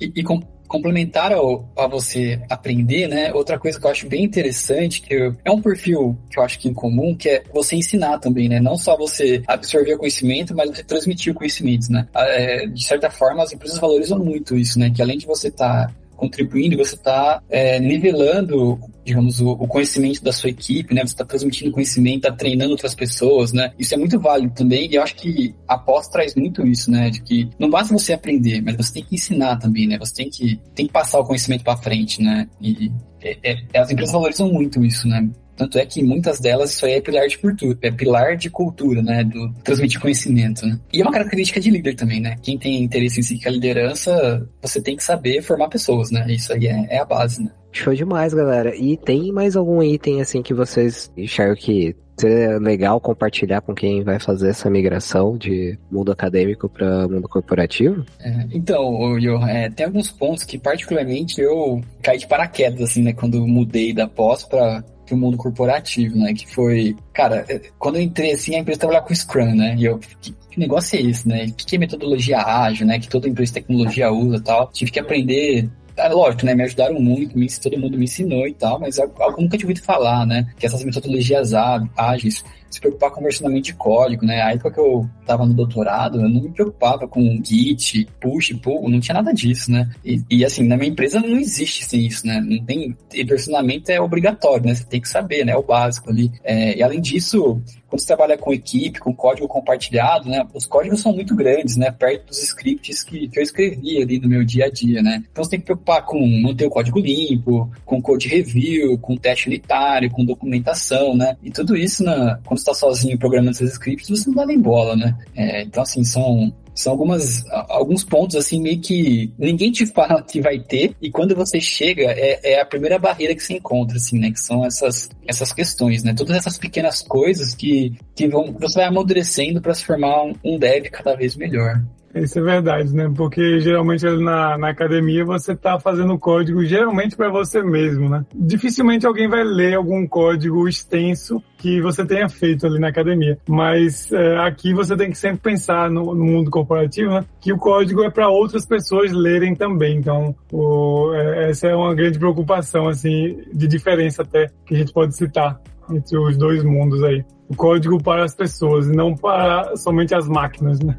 E, 0.00 0.12
e 0.16 0.22
com, 0.24 0.40
complementar 0.66 1.32
ao, 1.32 1.68
a 1.76 1.86
você 1.86 2.40
aprender, 2.48 3.08
né? 3.08 3.32
Outra 3.32 3.58
coisa 3.58 3.78
que 3.78 3.86
eu 3.86 3.90
acho 3.90 4.08
bem 4.08 4.24
interessante, 4.24 5.00
que 5.00 5.14
eu, 5.14 5.36
é 5.44 5.50
um 5.50 5.60
perfil 5.60 6.16
que 6.30 6.38
eu 6.38 6.42
acho 6.42 6.58
que 6.58 6.68
em 6.68 6.74
comum, 6.74 7.14
que 7.14 7.28
é 7.28 7.42
você 7.52 7.76
ensinar 7.76 8.18
também, 8.18 8.48
né? 8.48 8.60
Não 8.60 8.76
só 8.76 8.96
você 8.96 9.42
absorver 9.46 9.94
o 9.94 9.98
conhecimento, 9.98 10.54
mas 10.54 10.70
você 10.70 10.82
transmitir 10.82 11.32
o 11.32 11.36
conhecimento, 11.36 11.90
né? 11.90 12.06
É, 12.14 12.66
de 12.66 12.84
certa 12.84 13.10
forma, 13.10 13.42
as 13.42 13.52
empresas 13.52 13.78
valorizam 13.78 14.18
muito 14.18 14.56
isso, 14.56 14.78
né? 14.78 14.90
Que 14.90 15.02
além 15.02 15.18
de 15.18 15.26
você 15.26 15.48
estar 15.48 15.88
tá 15.88 15.94
contribuindo, 16.16 16.76
você 16.76 16.94
está 16.94 17.42
é, 17.48 17.78
nivelando, 17.78 18.78
digamos, 19.04 19.40
o, 19.40 19.50
o, 19.50 19.68
conhecimento 19.68 20.22
da 20.22 20.32
sua 20.32 20.50
equipe, 20.50 20.94
né? 20.94 21.02
Você 21.02 21.12
está 21.12 21.24
transmitindo 21.24 21.70
conhecimento, 21.70 22.26
está 22.26 22.32
treinando 22.32 22.72
outras 22.72 22.94
pessoas, 22.94 23.52
né? 23.52 23.72
Isso 23.78 23.94
é 23.94 23.96
muito 23.96 24.18
válido 24.18 24.54
também, 24.54 24.90
e 24.90 24.96
eu 24.96 25.02
acho 25.02 25.14
que 25.14 25.54
a 25.68 25.78
pós 25.78 26.08
traz 26.08 26.34
muito 26.34 26.66
isso, 26.66 26.90
né? 26.90 27.10
De 27.10 27.22
que 27.22 27.48
não 27.58 27.70
basta 27.70 27.92
você 27.92 28.12
aprender, 28.12 28.60
mas 28.62 28.76
você 28.76 28.94
tem 28.94 29.04
que 29.04 29.14
ensinar 29.14 29.56
também, 29.56 29.86
né? 29.86 29.98
Você 29.98 30.14
tem 30.14 30.30
que, 30.30 30.60
tem 30.74 30.86
que 30.86 30.92
passar 30.92 31.20
o 31.20 31.24
conhecimento 31.24 31.62
para 31.62 31.76
frente, 31.76 32.22
né? 32.22 32.48
E 32.60 32.90
é, 33.22 33.52
é, 33.72 33.78
as 33.78 33.90
empresas 33.90 34.12
valorizam 34.12 34.52
muito 34.52 34.84
isso, 34.84 35.06
né? 35.08 35.28
Tanto 35.56 35.78
é 35.78 35.86
que 35.86 36.02
muitas 36.02 36.38
delas 36.38 36.72
isso 36.72 36.84
aí 36.84 36.94
é 36.94 37.00
pilar 37.00 37.26
de 37.26 37.38
cultura, 37.38 37.78
é 37.82 37.90
pilar 37.90 38.36
de 38.36 38.50
cultura, 38.50 39.02
né? 39.02 39.24
Do 39.24 39.52
transmitir 39.64 40.00
conhecimento, 40.00 40.66
né? 40.66 40.78
E 40.92 41.00
é 41.00 41.04
uma 41.04 41.12
característica 41.12 41.60
de 41.60 41.70
líder 41.70 41.94
também, 41.94 42.20
né? 42.20 42.36
Quem 42.42 42.58
tem 42.58 42.82
interesse 42.82 43.20
em 43.20 43.22
seguir 43.22 43.48
a 43.48 43.50
liderança, 43.50 44.46
você 44.60 44.80
tem 44.80 44.96
que 44.96 45.02
saber 45.02 45.42
formar 45.42 45.68
pessoas, 45.68 46.10
né? 46.10 46.26
Isso 46.28 46.52
aí 46.52 46.66
é, 46.66 46.86
é 46.90 46.98
a 46.98 47.04
base, 47.04 47.42
né? 47.42 47.50
Show 47.72 47.94
demais, 47.94 48.32
galera. 48.32 48.74
E 48.74 48.96
tem 48.96 49.32
mais 49.32 49.56
algum 49.56 49.82
item 49.82 50.20
assim 50.20 50.42
que 50.42 50.54
vocês 50.54 51.10
acharam 51.18 51.54
que 51.54 51.94
seria 52.16 52.58
legal 52.58 52.98
compartilhar 53.00 53.60
com 53.60 53.74
quem 53.74 54.02
vai 54.02 54.18
fazer 54.18 54.48
essa 54.48 54.70
migração 54.70 55.36
de 55.36 55.78
mundo 55.90 56.10
acadêmico 56.10 56.68
para 56.68 57.06
mundo 57.06 57.28
corporativo? 57.28 58.04
É, 58.18 58.46
então, 58.52 59.18
eu, 59.18 59.42
é, 59.42 59.68
tem 59.68 59.86
alguns 59.86 60.10
pontos 60.10 60.44
que 60.44 60.58
particularmente 60.58 61.40
eu 61.40 61.82
caí 62.02 62.18
de 62.18 62.26
paraquedas 62.26 62.80
assim, 62.80 63.02
né, 63.02 63.12
quando 63.12 63.46
mudei 63.46 63.92
da 63.92 64.08
pós 64.08 64.42
para 64.42 64.82
pro 65.06 65.16
mundo 65.16 65.36
corporativo, 65.36 66.16
né? 66.18 66.34
Que 66.34 66.46
foi, 66.52 66.96
cara, 67.12 67.44
é, 67.48 67.60
quando 67.78 67.96
eu 67.96 68.02
entrei 68.02 68.32
assim, 68.32 68.54
a 68.54 68.58
empresa 68.58 68.80
trabalhava 68.80 69.06
com 69.06 69.14
Scrum, 69.14 69.54
né? 69.54 69.76
E 69.78 69.84
eu, 69.84 69.98
que, 69.98 70.32
que 70.32 70.60
negócio 70.60 70.98
é 70.98 71.02
esse, 71.02 71.28
né? 71.28 71.44
O 71.44 71.52
que, 71.54 71.66
que 71.66 71.76
é 71.76 71.78
metodologia 71.78 72.38
ágil, 72.38 72.86
né? 72.86 72.98
Que 72.98 73.08
toda 73.08 73.28
empresa 73.28 73.52
de 73.52 73.60
tecnologia 73.60 74.10
usa 74.10 74.40
tal. 74.40 74.68
Tive 74.72 74.90
que 74.90 75.00
aprender 75.00 75.70
é 75.96 76.08
lógico, 76.08 76.44
né? 76.44 76.54
Me 76.54 76.62
ajudaram 76.62 77.00
muito, 77.00 77.38
me, 77.38 77.46
todo 77.58 77.78
mundo 77.78 77.96
me 77.96 78.04
ensinou 78.04 78.46
e 78.46 78.52
tal, 78.52 78.78
mas 78.78 78.98
algo 78.98 79.40
nunca 79.40 79.56
tinha 79.56 79.66
ouvido 79.66 79.82
falar, 79.82 80.26
né? 80.26 80.46
Que 80.58 80.66
essas 80.66 80.84
metodologias 80.84 81.54
ágeis 81.54 82.44
se 82.76 82.80
preocupar 82.80 83.10
com 83.10 83.22
versionamento 83.22 83.64
de 83.64 83.74
código, 83.74 84.24
né? 84.24 84.42
A 84.42 84.52
época 84.52 84.70
que 84.70 84.80
eu 84.80 85.08
tava 85.26 85.44
no 85.46 85.54
doutorado, 85.54 86.20
eu 86.20 86.28
não 86.28 86.42
me 86.42 86.50
preocupava 86.50 87.08
com 87.08 87.40
Git, 87.42 88.06
push, 88.20 88.52
pull, 88.62 88.88
não 88.88 89.00
tinha 89.00 89.14
nada 89.14 89.32
disso, 89.32 89.70
né? 89.70 89.90
E, 90.04 90.22
e 90.30 90.44
assim, 90.44 90.64
na 90.64 90.76
minha 90.76 90.90
empresa 90.90 91.20
não 91.20 91.38
existe 91.38 92.06
isso, 92.06 92.26
né? 92.26 92.40
Não 92.40 92.64
tem, 92.64 92.96
versionamento 93.26 93.90
é 93.90 94.00
obrigatório, 94.00 94.66
né? 94.66 94.74
Você 94.74 94.84
tem 94.84 95.00
que 95.00 95.08
saber, 95.08 95.44
né? 95.44 95.52
É 95.52 95.56
o 95.56 95.62
básico 95.62 96.10
ali. 96.10 96.30
É, 96.44 96.76
e 96.76 96.82
além 96.82 97.00
disso, 97.00 97.60
quando 97.88 98.00
você 98.00 98.06
trabalha 98.06 98.36
com 98.36 98.52
equipe, 98.52 98.98
com 98.98 99.14
código 99.14 99.48
compartilhado, 99.48 100.28
né? 100.28 100.46
Os 100.52 100.66
códigos 100.66 101.00
são 101.00 101.12
muito 101.12 101.34
grandes, 101.34 101.76
né? 101.76 101.90
Perto 101.90 102.26
dos 102.26 102.42
scripts 102.42 103.02
que, 103.02 103.28
que 103.28 103.38
eu 103.38 103.42
escrevi 103.42 104.02
ali 104.02 104.18
no 104.18 104.28
meu 104.28 104.44
dia 104.44 104.66
a 104.66 104.70
dia, 104.70 105.02
né? 105.02 105.22
Então 105.30 105.42
você 105.42 105.50
tem 105.50 105.60
que 105.60 105.66
preocupar 105.66 106.04
com 106.04 106.26
manter 106.42 106.66
o 106.66 106.70
código 106.70 106.98
limpo, 106.98 107.70
com 107.84 108.02
code 108.02 108.28
review, 108.28 108.98
com 108.98 109.16
teste 109.16 109.48
unitário, 109.48 110.10
com 110.10 110.24
documentação, 110.24 111.16
né? 111.16 111.36
E 111.42 111.50
tudo 111.50 111.76
isso, 111.76 112.04
na, 112.04 112.38
quando 112.44 112.58
quando 112.66 112.70
você 112.70 112.70
tá 112.70 112.74
sozinho 112.74 113.18
programando 113.18 113.54
seus 113.54 113.72
scripts, 113.72 114.08
você 114.08 114.28
não 114.28 114.36
dá 114.36 114.46
nem 114.46 114.60
bola, 114.60 114.96
né? 114.96 115.16
É, 115.34 115.62
então, 115.62 115.82
assim, 115.82 116.02
são, 116.02 116.52
são 116.74 116.92
algumas, 116.92 117.44
alguns 117.68 118.04
pontos, 118.04 118.36
assim, 118.36 118.60
meio 118.60 118.80
que 118.80 119.32
ninguém 119.38 119.70
te 119.70 119.86
fala 119.86 120.22
que 120.22 120.40
vai 120.40 120.58
ter, 120.58 120.94
e 121.00 121.10
quando 121.10 121.34
você 121.34 121.60
chega, 121.60 122.02
é, 122.02 122.40
é, 122.42 122.60
a 122.60 122.66
primeira 122.66 122.98
barreira 122.98 123.34
que 123.34 123.42
você 123.42 123.54
encontra, 123.54 123.96
assim, 123.96 124.18
né? 124.18 124.30
Que 124.30 124.40
são 124.40 124.64
essas, 124.64 125.08
essas 125.26 125.52
questões, 125.52 126.02
né? 126.02 126.14
Todas 126.14 126.36
essas 126.36 126.58
pequenas 126.58 127.02
coisas 127.02 127.54
que, 127.54 127.96
que 128.14 128.28
vão, 128.28 128.52
você 128.58 128.80
vai 128.80 128.88
amadurecendo 128.88 129.60
para 129.60 129.74
se 129.74 129.84
formar 129.84 130.24
um, 130.24 130.34
um 130.44 130.58
dev 130.58 130.86
cada 130.90 131.14
vez 131.14 131.36
melhor. 131.36 131.82
Isso 132.22 132.38
é 132.38 132.42
verdade, 132.42 132.94
né? 132.94 133.10
Porque 133.14 133.60
geralmente 133.60 134.04
na, 134.04 134.56
na 134.56 134.70
academia 134.70 135.24
você 135.24 135.52
está 135.52 135.78
fazendo 135.78 136.18
código 136.18 136.64
geralmente 136.64 137.16
para 137.16 137.28
você 137.28 137.62
mesmo, 137.62 138.08
né? 138.08 138.24
Dificilmente 138.34 139.06
alguém 139.06 139.28
vai 139.28 139.44
ler 139.44 139.74
algum 139.74 140.06
código 140.06 140.68
extenso 140.68 141.42
que 141.58 141.80
você 141.80 142.04
tenha 142.04 142.28
feito 142.28 142.66
ali 142.66 142.78
na 142.78 142.88
academia. 142.88 143.38
Mas 143.48 144.10
é, 144.12 144.38
aqui 144.38 144.72
você 144.72 144.96
tem 144.96 145.10
que 145.10 145.18
sempre 145.18 145.40
pensar 145.40 145.90
no, 145.90 146.14
no 146.14 146.24
mundo 146.24 146.50
corporativo, 146.50 147.10
né? 147.10 147.24
Que 147.40 147.52
o 147.52 147.58
código 147.58 148.02
é 148.02 148.10
para 148.10 148.28
outras 148.28 148.66
pessoas 148.66 149.12
lerem 149.12 149.54
também. 149.54 149.96
Então, 149.98 150.34
o, 150.52 151.12
é, 151.14 151.50
essa 151.50 151.66
é 151.66 151.74
uma 151.74 151.94
grande 151.94 152.18
preocupação, 152.18 152.88
assim, 152.88 153.42
de 153.52 153.66
diferença 153.66 154.22
até 154.22 154.50
que 154.64 154.74
a 154.74 154.78
gente 154.78 154.92
pode 154.92 155.16
citar 155.16 155.60
entre 155.90 156.18
os 156.18 156.36
dois 156.36 156.62
mundos 156.64 157.02
aí. 157.02 157.24
O 157.48 157.54
código 157.54 158.02
para 158.02 158.24
as 158.24 158.34
pessoas, 158.34 158.88
não 158.88 159.14
para 159.14 159.76
somente 159.76 160.14
as 160.14 160.28
máquinas, 160.28 160.80
né? 160.80 160.98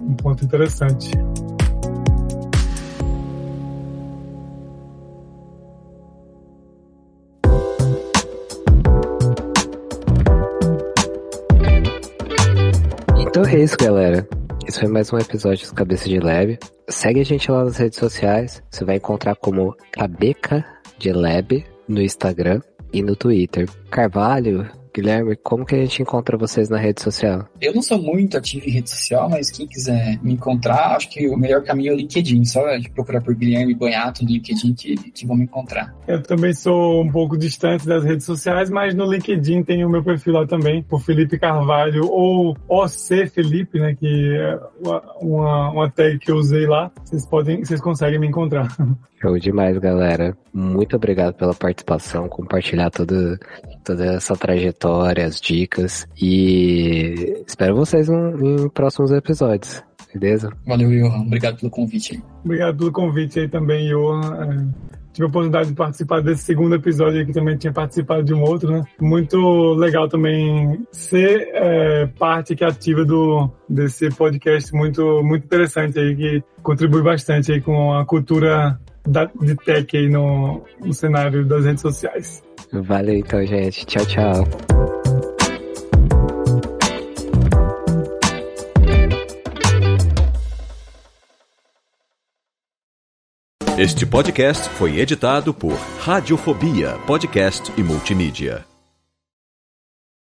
Um 0.00 0.14
ponto 0.14 0.44
interessante. 0.44 1.10
Então 13.18 13.44
é 13.44 13.58
isso, 13.58 13.76
galera. 13.76 14.26
Esse 14.66 14.80
foi 14.80 14.88
mais 14.88 15.12
um 15.12 15.18
episódio 15.18 15.66
do 15.66 15.74
Cabeça 15.74 16.08
de 16.08 16.20
Lab. 16.20 16.58
Segue 16.88 17.20
a 17.20 17.24
gente 17.24 17.50
lá 17.50 17.64
nas 17.64 17.76
redes 17.76 17.98
sociais. 17.98 18.62
Você 18.70 18.84
vai 18.84 18.96
encontrar 18.96 19.34
como 19.36 19.76
Cabeca 19.92 20.64
de 20.98 21.12
Lab 21.12 21.64
no 21.88 22.00
Instagram 22.00 22.60
e 22.92 23.02
no 23.02 23.14
Twitter. 23.14 23.68
Carvalho, 23.90 24.68
Guilherme, 24.94 25.36
como 25.36 25.64
que 25.64 25.74
a 25.74 25.78
gente 25.78 26.02
encontra 26.02 26.36
vocês 26.36 26.68
na 26.68 26.78
rede 26.78 27.02
social? 27.02 27.46
Eu 27.60 27.74
não 27.74 27.82
sou 27.82 27.98
muito 27.98 28.36
ativo 28.36 28.66
em 28.66 28.70
rede 28.70 28.90
social, 28.90 29.28
mas 29.28 29.50
quem 29.50 29.66
quiser 29.66 30.18
me 30.22 30.32
encontrar, 30.32 30.96
acho 30.96 31.08
que 31.10 31.28
o 31.28 31.36
melhor 31.36 31.62
caminho 31.62 31.92
é 31.92 31.94
o 31.94 31.96
LinkedIn. 31.96 32.44
Só 32.44 32.62
procurar 32.94 33.20
por 33.20 33.34
Guilherme 33.34 33.74
Banhato 33.74 34.24
no 34.24 34.30
LinkedIn 34.30 34.74
que, 34.74 34.94
que 34.96 35.26
vão 35.26 35.36
me 35.36 35.44
encontrar. 35.44 35.94
Eu 36.06 36.22
também 36.22 36.52
sou 36.52 37.02
um 37.02 37.10
pouco 37.10 37.36
distante 37.36 37.86
das 37.86 38.04
redes 38.04 38.26
sociais, 38.26 38.70
mas 38.70 38.94
no 38.94 39.10
LinkedIn 39.10 39.62
tem 39.62 39.84
o 39.84 39.88
meu 39.88 40.02
perfil 40.02 40.34
lá 40.34 40.46
também, 40.46 40.82
por 40.82 41.00
Felipe 41.00 41.38
Carvalho 41.38 42.06
ou 42.06 42.56
OC 42.68 43.26
Felipe, 43.28 43.78
né, 43.78 43.94
que 43.94 44.36
é 44.36 44.58
uma, 45.20 45.70
uma 45.70 45.90
tag 45.90 46.18
que 46.18 46.30
eu 46.30 46.36
usei 46.36 46.66
lá. 46.66 46.90
Vocês 47.04 47.26
podem, 47.26 47.64
vocês 47.64 47.80
conseguem 47.80 48.18
me 48.18 48.26
encontrar. 48.26 48.68
Show 49.20 49.38
demais, 49.38 49.76
galera. 49.76 50.34
Muito 50.50 50.96
obrigado 50.96 51.34
pela 51.34 51.52
participação, 51.52 52.26
compartilhar 52.26 52.90
toda, 52.90 53.38
toda 53.84 54.14
essa 54.14 54.34
trajetória, 54.34 54.70
as 54.88 55.40
dicas. 55.40 56.06
E 56.20 57.42
espero 57.46 57.74
vocês 57.74 58.08
em, 58.08 58.64
em 58.64 58.68
próximos 58.68 59.10
episódios. 59.10 59.82
Beleza? 60.14 60.50
Valeu, 60.66 60.90
Johan. 60.90 61.22
Obrigado 61.22 61.58
pelo 61.58 61.70
convite. 61.70 62.22
Obrigado 62.44 62.76
pelo 62.76 62.92
convite 62.92 63.40
aí 63.40 63.48
também, 63.48 63.88
Johan. 63.88 64.20
É, 64.42 64.90
tive 65.12 65.24
a 65.24 65.28
oportunidade 65.28 65.68
de 65.68 65.74
participar 65.74 66.20
desse 66.20 66.42
segundo 66.42 66.74
episódio 66.74 67.24
que 67.24 67.32
também 67.32 67.56
tinha 67.56 67.72
participado 67.72 68.24
de 68.24 68.34
um 68.34 68.42
outro, 68.42 68.70
né? 68.72 68.82
Muito 69.00 69.74
legal 69.74 70.08
também 70.08 70.84
ser 70.90 71.48
é, 71.52 72.06
parte 72.18 72.56
ativa 72.64 73.04
do, 73.04 73.50
desse 73.68 74.08
podcast 74.10 74.72
muito, 74.74 75.22
muito 75.22 75.44
interessante 75.44 75.98
aí, 75.98 76.16
que 76.16 76.42
contribui 76.62 77.02
bastante 77.02 77.52
aí 77.52 77.60
com 77.60 77.94
a 77.94 78.04
cultura 78.04 78.80
da, 79.06 79.26
de 79.26 79.54
tech 79.56 79.96
aí 79.96 80.08
no, 80.08 80.62
no 80.84 80.92
cenário 80.92 81.44
das 81.46 81.64
redes 81.64 81.82
sociais. 81.82 82.42
Valeu 82.72 83.16
então, 83.16 83.44
gente. 83.44 83.84
Tchau, 83.84 84.06
tchau. 84.06 84.44
Este 93.78 94.04
podcast 94.04 94.68
foi 94.68 94.98
editado 94.98 95.54
por 95.54 95.72
Radiofobia, 96.00 96.98
podcast 97.06 97.72
e 97.78 97.82
multimídia. 97.82 98.69